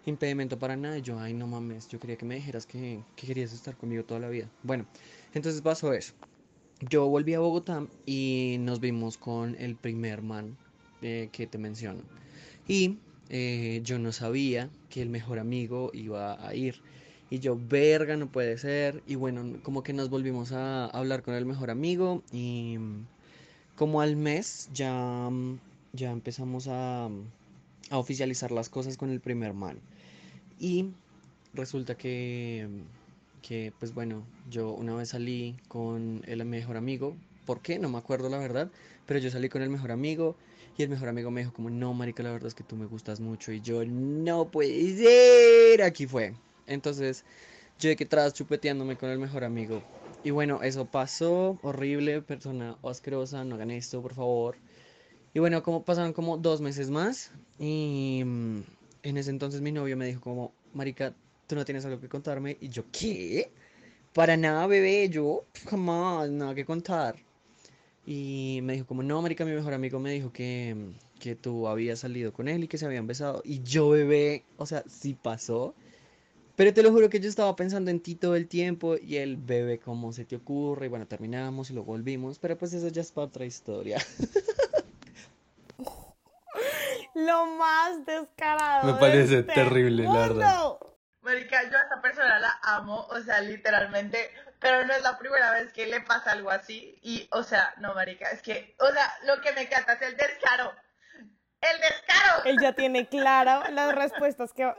impedimento 0.05 0.59
para 0.59 0.77
nada. 0.77 0.99
Y 0.99 1.01
yo, 1.01 1.19
ay, 1.19 1.33
no 1.33 1.47
mames, 1.47 1.89
yo 1.89 1.99
quería 1.99 2.17
que 2.17 2.27
me 2.27 2.35
dijeras 2.35 2.67
que, 2.67 3.01
que 3.17 3.27
querías 3.27 3.55
estar 3.55 3.79
conmigo 3.79 4.05
toda 4.05 4.21
la 4.21 4.29
vida. 4.29 4.51
Bueno, 4.63 4.85
entonces 5.33 5.63
pasó 5.63 5.95
eso. 5.95 6.13
Yo 6.91 7.09
volví 7.09 7.33
a 7.33 7.41
Bogotá 7.41 7.87
y 8.05 8.59
nos 8.61 8.81
vimos 8.81 9.17
con 9.17 9.55
el 9.55 9.77
primer 9.77 10.21
man 10.21 10.59
eh, 11.07 11.29
que 11.31 11.47
te 11.47 11.57
menciono. 11.57 12.03
Y 12.67 12.99
eh, 13.29 13.81
yo 13.85 13.99
no 14.01 14.11
sabía 14.11 14.71
que 14.91 15.03
el 15.03 15.09
mejor 15.09 15.39
amigo 15.39 15.93
iba 15.95 16.45
a 16.45 16.53
ir. 16.53 16.83
Y 17.31 17.39
yo, 17.39 17.57
verga, 17.57 18.17
no 18.17 18.27
puede 18.27 18.59
ser. 18.59 19.05
Y 19.07 19.15
bueno, 19.15 19.61
como 19.63 19.85
que 19.85 19.93
nos 19.93 20.11
volvimos 20.11 20.51
a 20.51 20.87
hablar 20.87 21.23
con 21.23 21.35
el 21.35 21.47
mejor 21.47 21.71
amigo 21.71 22.25
y 22.33 22.77
como 23.77 24.01
al 24.01 24.17
mes 24.17 24.69
ya, 24.75 25.31
ya 25.93 26.11
empezamos 26.11 26.67
a, 26.67 27.05
a 27.07 27.99
oficializar 27.99 28.51
las 28.51 28.69
cosas 28.69 28.97
con 28.97 29.11
el 29.11 29.21
primer 29.21 29.55
man. 29.55 29.79
Y 30.59 30.91
resulta 31.55 31.97
que, 31.97 32.69
que, 33.47 33.73
pues 33.79 33.95
bueno, 33.95 34.27
yo 34.51 34.73
una 34.73 34.97
vez 34.97 35.11
salí 35.11 35.57
con 35.69 36.23
el 36.27 36.45
mejor 36.45 36.77
amigo. 36.77 37.17
¿Por 37.45 37.61
qué? 37.61 37.79
No 37.79 37.89
me 37.89 37.99
acuerdo 37.99 38.29
la 38.29 38.39
verdad. 38.39 38.73
Pero 39.07 39.21
yo 39.21 39.31
salí 39.31 39.49
con 39.49 39.63
el 39.63 39.71
mejor 39.71 39.93
amigo 39.93 40.35
y 40.77 40.83
el 40.83 40.89
mejor 40.89 41.09
amigo 41.09 41.31
me 41.31 41.43
dijo 41.43 41.53
como, 41.53 41.71
no, 41.71 41.95
marica, 41.95 42.25
la 42.25 42.33
verdad 42.33 42.49
es 42.49 42.55
que 42.57 42.65
tú 42.65 42.75
me 42.75 42.87
gustas 42.87 43.21
mucho. 43.21 43.53
Y 43.53 43.61
yo, 43.61 43.85
no 43.85 44.51
puede 44.51 44.97
ser. 44.97 45.83
Aquí 45.83 46.09
fue. 46.09 46.35
Entonces, 46.67 47.25
yo 47.79 47.89
de 47.89 47.95
que 47.95 48.03
atrás 48.03 48.35
chupeteándome 48.35 48.97
con 48.97 49.11
el 49.11 49.21
mejor 49.21 49.45
amigo. 49.45 49.81
Y 50.25 50.33
bueno, 50.33 50.61
eso 50.65 50.85
pasó. 50.85 51.57
Horrible, 51.63 52.23
persona 52.23 52.77
asquerosa. 52.83 53.45
No 53.45 53.55
hagan 53.55 53.71
esto, 53.71 54.03
por 54.03 54.15
favor. 54.15 54.57
Y 55.35 55.39
bueno, 55.39 55.63
como 55.63 55.85
pasaron 55.85 56.13
como 56.13 56.37
dos 56.37 56.61
meses 56.61 56.91
más. 56.91 57.31
Y 57.61 58.23
mm, 58.25 58.61
en 59.05 59.17
ese 59.17 59.31
entonces 59.31 59.61
mi 59.61 59.71
novio 59.71 59.97
me 59.97 60.07
dijo 60.07 60.21
como, 60.21 60.53
marica, 60.75 61.15
tú 61.47 61.55
no 61.55 61.65
tienes 61.65 61.85
algo 61.85 62.01
que 62.01 62.09
contarme. 62.09 62.57
Y 62.61 62.69
yo, 62.69 62.85
¿qué? 62.91 63.51
Para 64.13 64.37
nada, 64.37 64.67
bebé. 64.67 65.09
Yo, 65.09 65.45
jamás, 65.69 66.31
nada 66.31 66.55
que 66.55 66.65
contar. 66.65 67.17
Y 68.07 68.61
me 68.63 68.75
dijo 68.75 68.87
como, 68.87 69.03
no, 69.03 69.21
marica, 69.21 69.45
mi 69.45 69.53
mejor 69.53 69.75
amigo 69.75 69.99
me 69.99 70.13
dijo 70.13 70.33
que, 70.33 70.77
que 71.19 71.35
tú 71.35 71.67
habías 71.67 72.01
salido 72.01 72.33
con 72.33 72.49
él 72.49 72.65
y 72.65 72.69
que 72.69 72.79
se 72.79 72.87
habían 72.87 73.07
besado. 73.07 73.43
Y 73.45 73.63
yo, 73.63 73.91
bebé, 73.91 74.45
o 74.57 74.67
sea, 74.67 74.85
sí 74.87 75.17
pasó. 75.21 75.75
Pero 76.57 76.73
te 76.73 76.83
lo 76.83 76.91
juro 76.91 77.11
que 77.11 77.21
yo 77.21 77.29
estaba 77.29 77.55
pensando 77.55 77.91
en 77.91 78.01
ti 78.01 78.15
todo 78.15 78.35
el 78.35 78.49
tiempo 78.49 78.97
y 78.97 79.17
el 79.17 79.37
bebé, 79.37 79.79
¿cómo 79.79 80.15
se 80.15 80.25
te 80.25 80.37
ocurre? 80.37 80.87
Y 80.87 80.89
bueno, 80.89 81.07
terminamos 81.07 81.71
y 81.71 81.75
luego 81.75 81.93
volvimos, 81.93 82.39
pero 82.39 82.57
pues 82.57 82.73
eso 82.73 82.89
ya 82.89 83.03
es 83.03 83.13
para 83.13 83.27
otra 83.27 83.45
historia. 83.45 83.99
Lo 87.15 87.47
más 87.57 88.07
descarado. 88.07 88.87
Me 88.87 88.93
de 88.93 88.99
parece 88.99 89.39
este 89.41 89.53
terrible, 89.53 90.05
la 90.05 90.13
verdad. 90.13 90.79
Marica, 91.27 91.61
yo 91.69 91.77
a 91.77 91.83
esta 91.83 92.01
persona 92.01 92.39
la 92.39 92.59
amo, 92.63 93.05
o 93.11 93.21
sea, 93.21 93.41
literalmente, 93.41 94.31
pero 94.61 94.87
no 94.87 94.95
es 94.95 95.03
la 95.03 95.19
primera 95.19 95.51
vez 95.51 95.73
que 95.73 95.87
le 95.87 96.01
pasa 96.01 96.31
algo 96.31 96.51
así. 96.51 96.99
Y, 97.03 97.29
o 97.33 97.43
sea, 97.43 97.75
no, 97.79 97.95
Marica, 97.95 98.31
es 98.31 98.41
que, 98.43 98.77
o 98.79 98.93
sea, 98.93 99.13
lo 99.25 99.41
que 99.43 99.53
me 99.53 99.63
encanta 99.63 99.95
es 99.95 100.03
el 100.03 100.17
descaro. 100.17 100.73
¡El 101.61 101.81
descaro! 101.81 102.45
Él 102.45 102.57
ya 102.63 102.73
tiene 102.75 103.09
clara 103.09 103.69
las 103.71 103.93
respuestas 103.93 104.53
que 104.53 104.73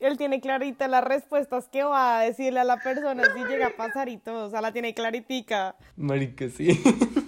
él 0.00 0.18
tiene 0.18 0.40
clarita 0.40 0.88
las 0.88 1.04
respuestas 1.04 1.68
que 1.68 1.84
va 1.84 2.18
a 2.18 2.22
decirle 2.22 2.58
a 2.58 2.64
la 2.64 2.78
persona 2.78 3.22
si 3.32 3.44
llega 3.44 3.68
a 3.68 3.76
pasar 3.76 4.08
y 4.08 4.18
todo, 4.18 4.46
o 4.46 4.50
sea, 4.50 4.60
la 4.60 4.72
tiene 4.72 4.94
claritica. 4.94 5.76
Marica, 5.94 6.48
sí. 6.48 6.82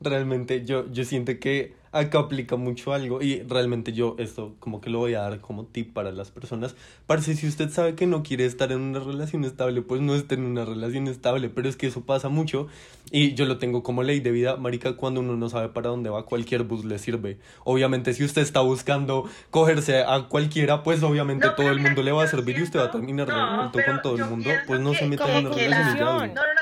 realmente 0.00 0.64
yo, 0.64 0.90
yo 0.90 1.04
siento 1.04 1.38
que 1.38 1.74
acá 1.92 2.20
aplica 2.20 2.56
mucho 2.56 2.92
algo 2.92 3.20
y 3.20 3.42
realmente 3.42 3.92
yo 3.92 4.14
esto 4.18 4.54
como 4.60 4.80
que 4.80 4.90
lo 4.90 4.98
voy 4.98 5.14
a 5.14 5.22
dar 5.22 5.40
como 5.40 5.66
tip 5.66 5.92
para 5.92 6.12
las 6.12 6.30
personas. 6.30 6.76
Parece 7.06 7.34
si 7.34 7.48
usted 7.48 7.70
sabe 7.70 7.94
que 7.94 8.06
no 8.06 8.22
quiere 8.22 8.46
estar 8.46 8.70
en 8.70 8.80
una 8.80 9.00
relación 9.00 9.44
estable, 9.44 9.82
pues 9.82 10.00
no 10.00 10.14
esté 10.14 10.36
en 10.36 10.44
una 10.44 10.64
relación 10.64 11.08
estable, 11.08 11.48
pero 11.48 11.68
es 11.68 11.76
que 11.76 11.88
eso 11.88 12.02
pasa 12.02 12.28
mucho 12.28 12.68
y 13.10 13.34
yo 13.34 13.44
lo 13.44 13.58
tengo 13.58 13.82
como 13.82 14.02
ley 14.02 14.20
de 14.20 14.30
vida, 14.30 14.56
marica, 14.56 14.96
cuando 14.96 15.20
uno 15.20 15.36
no 15.36 15.48
sabe 15.48 15.68
para 15.68 15.90
dónde 15.90 16.10
va, 16.10 16.24
cualquier 16.24 16.62
bus 16.62 16.84
le 16.84 16.98
sirve. 16.98 17.38
Obviamente 17.64 18.14
si 18.14 18.24
usted 18.24 18.42
está 18.42 18.60
buscando 18.60 19.28
cogerse 19.50 20.04
a 20.04 20.28
cualquiera, 20.28 20.82
pues 20.82 21.02
obviamente 21.02 21.46
No, 21.46 21.54
todo 21.54 21.70
el 21.70 21.80
mundo 21.80 22.02
le 22.02 22.12
va 22.12 22.24
a 22.24 22.28
servir 22.28 22.58
y 22.58 22.62
usted 22.62 22.78
va 22.78 22.84
a 22.84 22.90
terminar 22.90 23.28
no, 23.28 23.72
con 23.72 24.02
todo 24.02 24.16
el 24.16 24.24
mundo, 24.26 24.50
pues 24.66 24.80
no 24.80 24.94
se 24.94 25.06
meta 25.06 25.38
en 25.38 25.46
una 25.46 25.56
relación. 25.56 25.98
No, 25.98 26.18
no, 26.18 26.34
no, 26.34 26.60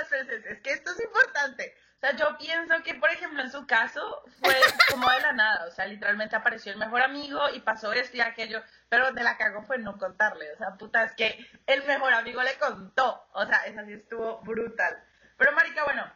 es 0.50 0.60
que 0.60 0.70
esto 0.70 0.90
es 0.90 1.04
importante. 1.04 1.74
O 1.98 2.00
sea, 2.00 2.14
yo 2.14 2.38
pienso 2.38 2.80
que, 2.84 2.94
por 2.94 3.10
ejemplo, 3.10 3.42
en 3.42 3.50
su 3.50 3.66
caso 3.66 4.22
fue 4.40 4.54
como 4.88 5.10
de 5.10 5.20
la 5.20 5.32
nada. 5.32 5.66
O 5.66 5.70
sea, 5.72 5.84
literalmente 5.84 6.36
apareció 6.36 6.70
el 6.70 6.78
mejor 6.78 7.02
amigo 7.02 7.40
y 7.52 7.58
pasó 7.58 7.92
esto 7.92 8.16
y 8.16 8.20
aquello. 8.20 8.62
Pero 8.88 9.06
donde 9.06 9.24
la 9.24 9.36
cagó 9.36 9.62
fue 9.62 9.78
no 9.78 9.98
contarle. 9.98 10.52
O 10.52 10.56
sea, 10.56 10.76
puta, 10.76 11.02
es 11.02 11.12
que 11.14 11.44
el 11.66 11.84
mejor 11.86 12.14
amigo 12.14 12.40
le 12.40 12.56
contó. 12.56 13.26
O 13.32 13.44
sea, 13.46 13.66
esa 13.66 13.84
sí 13.84 13.94
estuvo 13.94 14.38
brutal. 14.42 14.96
Pero, 15.36 15.50
marica, 15.52 15.82
bueno, 15.82 16.08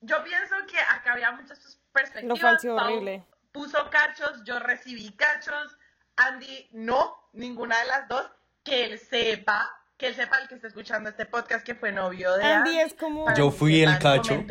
yo 0.00 0.22
pienso 0.22 0.54
que 0.68 0.78
acá 0.78 1.14
había 1.14 1.32
muchas 1.32 1.80
perspectivas. 1.92 2.38
Lo 2.38 2.48
falso 2.48 2.76
horrible. 2.76 3.26
Puso 3.50 3.90
cachos, 3.90 4.44
yo 4.44 4.60
recibí 4.60 5.10
cachos. 5.16 5.76
Andy, 6.14 6.68
no, 6.70 7.28
ninguna 7.32 7.80
de 7.80 7.86
las 7.86 8.06
dos. 8.06 8.30
Que 8.62 8.84
él 8.84 8.98
sepa, 9.00 9.79
que 10.00 10.06
él 10.08 10.14
sepa 10.16 10.38
el 10.40 10.48
que 10.48 10.54
está 10.56 10.66
escuchando 10.68 11.10
este 11.10 11.26
podcast 11.26 11.64
que 11.64 11.74
fue 11.74 11.92
novio 11.92 12.32
de 12.36 12.42
Andy 12.44 12.78
es 12.80 12.94
como- 12.94 13.26
Para 13.26 13.36
Yo 13.36 13.50
fui 13.50 13.82
el 13.82 13.98
cacho. 13.98 14.42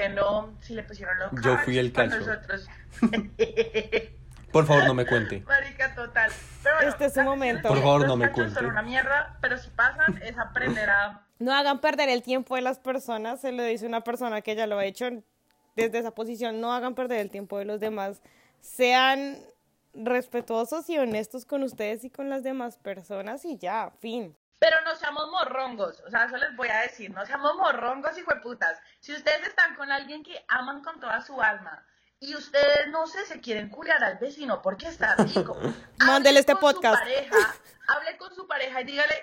si 0.61 0.75
le 0.75 0.83
pusieron 0.83 1.17
los 1.19 1.31
Yo 1.43 1.57
fui 1.57 1.77
el 1.77 1.91
cacho. 1.91 2.17
nosotros. 2.19 2.67
Por 4.51 4.65
favor, 4.65 4.85
no 4.85 4.93
me 4.93 5.05
cuente. 5.05 5.41
Marica, 5.41 5.93
total. 5.95 6.31
Pero 6.63 6.75
bueno, 6.75 6.89
Este 6.91 7.05
es 7.05 7.13
su 7.13 7.19
la 7.19 7.25
momento. 7.25 7.67
Por 7.67 7.77
favor, 7.79 8.07
no 8.07 8.15
me 8.15 8.31
cuente. 8.31 8.55
Son 8.55 8.65
una 8.65 8.81
mierda, 8.81 9.37
pero 9.41 9.57
si 9.57 9.69
pasan 9.71 10.19
es 10.23 10.37
aprender 10.37 10.89
a... 10.89 11.25
No 11.39 11.53
hagan 11.53 11.79
perder 11.79 12.09
el 12.09 12.21
tiempo 12.21 12.55
de 12.55 12.61
las 12.61 12.79
personas, 12.79 13.39
se 13.41 13.51
lo 13.53 13.63
dice 13.63 13.85
una 13.85 14.01
persona 14.03 14.41
que 14.41 14.55
ya 14.55 14.67
lo 14.67 14.77
ha 14.77 14.85
hecho 14.85 15.05
desde 15.75 15.97
esa 15.99 16.11
posición, 16.11 16.59
no 16.59 16.73
hagan 16.73 16.95
perder 16.95 17.19
el 17.21 17.29
tiempo 17.31 17.57
de 17.57 17.63
los 17.65 17.79
demás, 17.79 18.21
sean 18.59 19.37
respetuosos 19.93 20.89
y 20.89 20.97
honestos 20.97 21.45
con 21.45 21.63
ustedes 21.63 22.03
y 22.03 22.09
con 22.09 22.29
las 22.29 22.43
demás 22.43 22.77
personas 22.77 23.45
y 23.45 23.57
ya, 23.57 23.91
fin. 24.01 24.35
Pero 24.59 24.81
no 24.81 24.93
seamos 24.95 25.29
morrongos, 25.31 26.01
o 26.05 26.09
sea, 26.09 26.25
eso 26.25 26.35
les 26.35 26.53
voy 26.57 26.67
a 26.67 26.81
decir, 26.81 27.09
no 27.11 27.25
seamos 27.25 27.55
morrongos 27.55 28.17
y 28.17 28.23
putas. 28.41 28.77
Si 28.99 29.13
ustedes 29.13 29.47
están 29.47 29.73
con 29.75 29.89
alguien 29.89 30.21
que 30.21 30.43
aman 30.49 30.83
con 30.83 30.99
toda 30.99 31.21
su 31.21 31.41
alma 31.41 31.85
y 32.19 32.35
ustedes, 32.35 32.89
no 32.89 33.07
sé, 33.07 33.25
se 33.25 33.39
quieren 33.39 33.69
culiar 33.69 34.03
al 34.03 34.17
vecino 34.17 34.61
porque 34.61 34.87
está 34.87 35.15
rico, 35.15 35.57
Mándele 36.05 36.41
este 36.41 36.57
podcast. 36.57 36.99
pareja, 36.99 37.55
hable 37.87 38.17
con 38.17 38.35
su 38.35 38.45
pareja 38.47 38.81
y 38.81 38.83
dígale, 38.83 39.15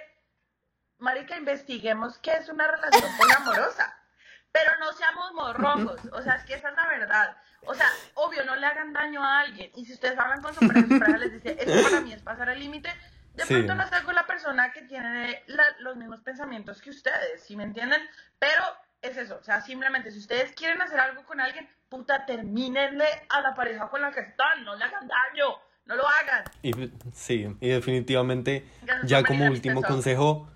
marica, 0.98 1.36
investiguemos 1.36 2.16
qué 2.18 2.32
es 2.32 2.48
una 2.48 2.66
relación 2.66 3.16
poliamorosa. 3.18 3.94
Pero 4.52 4.70
no 4.78 4.90
seamos 4.94 5.32
morrongos, 5.34 6.00
o 6.12 6.22
sea, 6.22 6.36
es 6.36 6.44
que 6.44 6.54
esa 6.54 6.70
es 6.70 6.76
la 6.76 6.88
verdad. 6.88 7.36
O 7.66 7.74
sea, 7.74 7.86
obvio, 8.14 8.42
no 8.44 8.56
le 8.56 8.64
hagan 8.64 8.94
daño 8.94 9.22
a 9.22 9.40
alguien. 9.40 9.70
Y 9.74 9.84
si 9.84 9.92
ustedes 9.92 10.18
hablan 10.18 10.40
con 10.40 10.54
su 10.54 10.66
pareja, 10.66 10.88
su 10.88 10.98
pareja 10.98 11.18
les 11.18 11.32
dice, 11.32 11.56
eso 11.60 11.90
para 11.90 12.00
mí 12.00 12.12
es 12.14 12.22
pasar 12.22 12.48
el 12.48 12.60
límite, 12.60 12.90
de 13.36 13.44
Sí. 13.44 13.54
pronto 13.54 13.74
no 13.74 13.84
con 14.04 14.14
la 14.14 14.26
persona 14.26 14.72
que 14.72 14.82
tiene 14.82 15.42
la- 15.46 15.76
los 15.80 15.96
mismos 15.96 16.20
pensamientos 16.22 16.80
que 16.80 16.90
ustedes, 16.90 17.44
¿sí 17.44 17.56
me 17.56 17.64
entienden? 17.64 18.00
Pero 18.38 18.62
es 19.02 19.16
eso, 19.16 19.38
o 19.40 19.44
sea, 19.44 19.60
simplemente 19.60 20.10
si 20.10 20.18
ustedes 20.18 20.52
quieren 20.52 20.80
hacer 20.82 20.98
algo 20.98 21.24
con 21.24 21.40
alguien, 21.40 21.68
puta, 21.88 22.24
termínenle 22.26 23.06
a 23.28 23.40
la 23.40 23.54
pareja 23.54 23.88
con 23.88 24.00
la 24.00 24.10
que 24.10 24.20
están, 24.20 24.64
no 24.64 24.74
le 24.74 24.84
hagan 24.84 25.06
daño, 25.06 25.46
no 25.84 25.96
lo 25.96 26.04
hagan. 26.08 26.44
Y, 26.62 26.72
sí, 27.12 27.46
y 27.60 27.68
definitivamente, 27.68 28.66
Ya 29.04 29.22
como 29.22 29.46
último 29.46 29.82
consejo, 29.82 30.48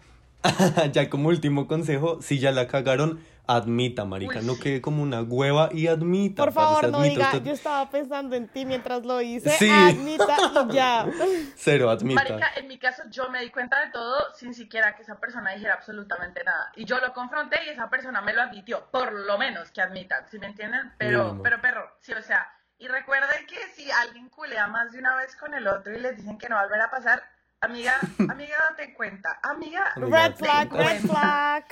ya 0.92 1.10
como 1.10 1.28
último 1.28 1.68
consejo, 1.68 2.20
si 2.22 2.38
ya 2.38 2.50
la 2.50 2.66
cagaron, 2.66 3.22
admita, 3.56 4.04
marica, 4.04 4.38
Uy, 4.40 4.44
no 4.46 4.58
quede 4.58 4.80
como 4.80 5.02
una 5.02 5.22
hueva 5.22 5.68
y 5.72 5.86
admita. 5.88 6.44
Por 6.44 6.54
parce, 6.54 6.68
favor, 6.74 6.88
no 6.90 6.98
admita 6.98 7.10
diga, 7.14 7.26
usted- 7.28 7.44
yo 7.44 7.52
estaba 7.52 7.90
pensando 7.90 8.36
en 8.36 8.48
ti 8.48 8.64
mientras 8.64 9.04
lo 9.04 9.20
hice, 9.20 9.50
Sí. 9.50 9.70
admita 9.70 10.36
y 10.70 10.72
ya. 10.74 11.06
Cero, 11.56 11.90
admita. 11.90 12.22
Marica, 12.22 12.50
en 12.56 12.68
mi 12.68 12.78
caso 12.78 13.02
yo 13.10 13.28
me 13.30 13.40
di 13.42 13.50
cuenta 13.50 13.84
de 13.84 13.90
todo 13.90 14.32
sin 14.34 14.54
siquiera 14.54 14.94
que 14.96 15.02
esa 15.02 15.18
persona 15.18 15.52
dijera 15.52 15.74
absolutamente 15.74 16.42
nada. 16.44 16.70
Y 16.76 16.84
yo 16.84 16.98
lo 17.00 17.12
confronté 17.12 17.58
y 17.66 17.70
esa 17.70 17.90
persona 17.90 18.20
me 18.20 18.32
lo 18.32 18.42
admitió, 18.42 18.86
por 18.90 19.12
lo 19.12 19.36
menos 19.38 19.70
que 19.70 19.82
admitan, 19.82 20.24
¿sí 20.30 20.38
me 20.38 20.46
entienden? 20.46 20.92
Pero, 20.98 21.40
pero 21.42 21.60
perro, 21.60 21.90
sí, 22.00 22.12
o 22.12 22.22
sea, 22.22 22.46
y 22.78 22.88
recuerden 22.88 23.46
que 23.46 23.56
si 23.74 23.90
alguien 23.90 24.28
culea 24.30 24.66
más 24.66 24.92
de 24.92 24.98
una 25.00 25.14
vez 25.16 25.36
con 25.36 25.52
el 25.54 25.66
otro 25.66 25.92
y 25.94 26.00
les 26.00 26.16
dicen 26.16 26.38
que 26.38 26.48
no 26.48 26.54
va 26.54 26.62
a 26.62 26.64
volver 26.64 26.80
a 26.80 26.90
pasar, 26.90 27.22
amiga, 27.60 27.94
amiga, 28.30 28.56
date 28.70 28.94
cuenta, 28.94 29.38
amiga, 29.42 29.84
Amiga, 29.96 30.28
Red 30.28 30.36
flag, 30.36 30.72
red 30.72 31.00
flag. 31.00 31.64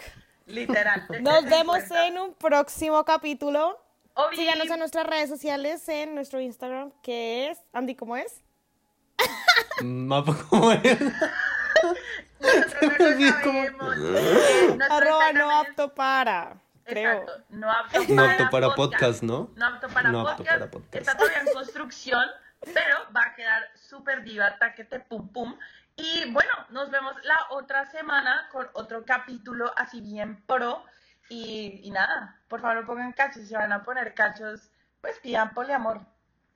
Literal. 0.49 1.07
te- 1.09 1.21
Nos 1.21 1.45
vemos 1.45 1.77
cuenta. 1.79 2.07
en 2.07 2.19
un 2.19 2.35
próximo 2.35 3.05
capítulo. 3.05 3.81
Obi, 4.15 4.37
Síganos 4.37 4.69
en 4.69 4.79
nuestras 4.81 5.07
redes 5.07 5.29
sociales, 5.29 5.89
en 5.89 6.15
nuestro 6.17 6.41
Instagram, 6.41 6.91
que 7.03 7.51
es, 7.51 7.59
Andy, 7.73 7.95
¿cómo 7.95 8.17
es? 8.17 8.43
Mapa 9.83 10.37
como 10.51 10.73
es. 10.73 10.83
nosotros 12.41 12.99
no 12.99 13.09
lo 13.09 13.33
cómo- 13.45 13.65
sabemos. 13.65 13.97
Eh, 13.99 14.79
Arroba 14.91 15.33
no 15.33 15.51
es- 15.63 15.69
apto 15.69 15.95
para, 15.95 16.57
creo. 16.85 17.13
Exacto, 17.23 17.45
no 17.51 17.71
apto 17.71 17.93
para, 18.01 18.15
No 18.15 18.23
apto 18.25 18.51
para 18.51 18.75
podcast, 18.75 19.23
¿no? 19.23 19.51
No 19.57 19.67
apto 19.67 19.89
para, 19.89 20.11
No 20.11 20.21
apto 20.21 20.37
podcast. 20.39 20.59
para 20.59 20.71
podcast. 20.71 20.95
Está 20.97 21.17
todavía 21.17 21.41
en 21.43 21.53
construcción, 21.53 22.25
pero 22.75 22.97
va 23.17 23.23
a 23.23 23.35
quedar 23.35 23.63
súper 23.77 24.23
diva, 24.25 24.57
taquete, 24.59 25.01
pum, 25.01 25.29
pum. 25.29 25.57
Y 25.99 26.31
bueno, 26.31 26.53
nos 26.71 26.91
vemos 26.91 27.15
la 27.25 27.49
otra 27.51 27.85
semana 27.91 28.49
con 28.53 28.69
otro 28.75 29.05
capítulo 29.05 29.73
así 29.77 30.01
bien 30.01 30.41
pro. 30.47 30.85
Y, 31.29 31.81
y 31.83 31.91
nada, 31.91 32.41
por 32.49 32.61
favor 32.61 32.87
pongan 32.87 33.13
cachos. 33.13 33.49
Si 33.49 33.55
van 33.55 33.73
a 33.73 33.83
poner 33.83 34.15
cachos, 34.15 34.71
pues 35.01 35.19
pidan 35.19 35.53
poliamor. 35.55 36.01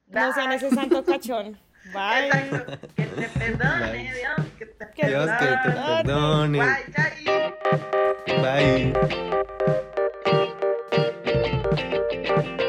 Bye. 0.07 0.23
No 0.23 0.33
sean 0.33 0.53
ese 0.53 0.71
santo 0.71 1.05
cachón. 1.05 1.59
Bye. 1.93 2.29
Exacto. 2.29 2.89
Que 2.95 3.05
te 3.05 3.29
perdone, 3.29 4.15
Dios. 4.15 4.47
Que 4.57 4.67
te 4.67 4.87
perdone. 4.87 5.09
Dios 5.09 5.31
que 5.39 5.47
te 5.47 5.57
perdone. 6.05 6.59
Bye. 6.61 6.85
Bye. 8.41 8.93
Bye. 12.55 12.69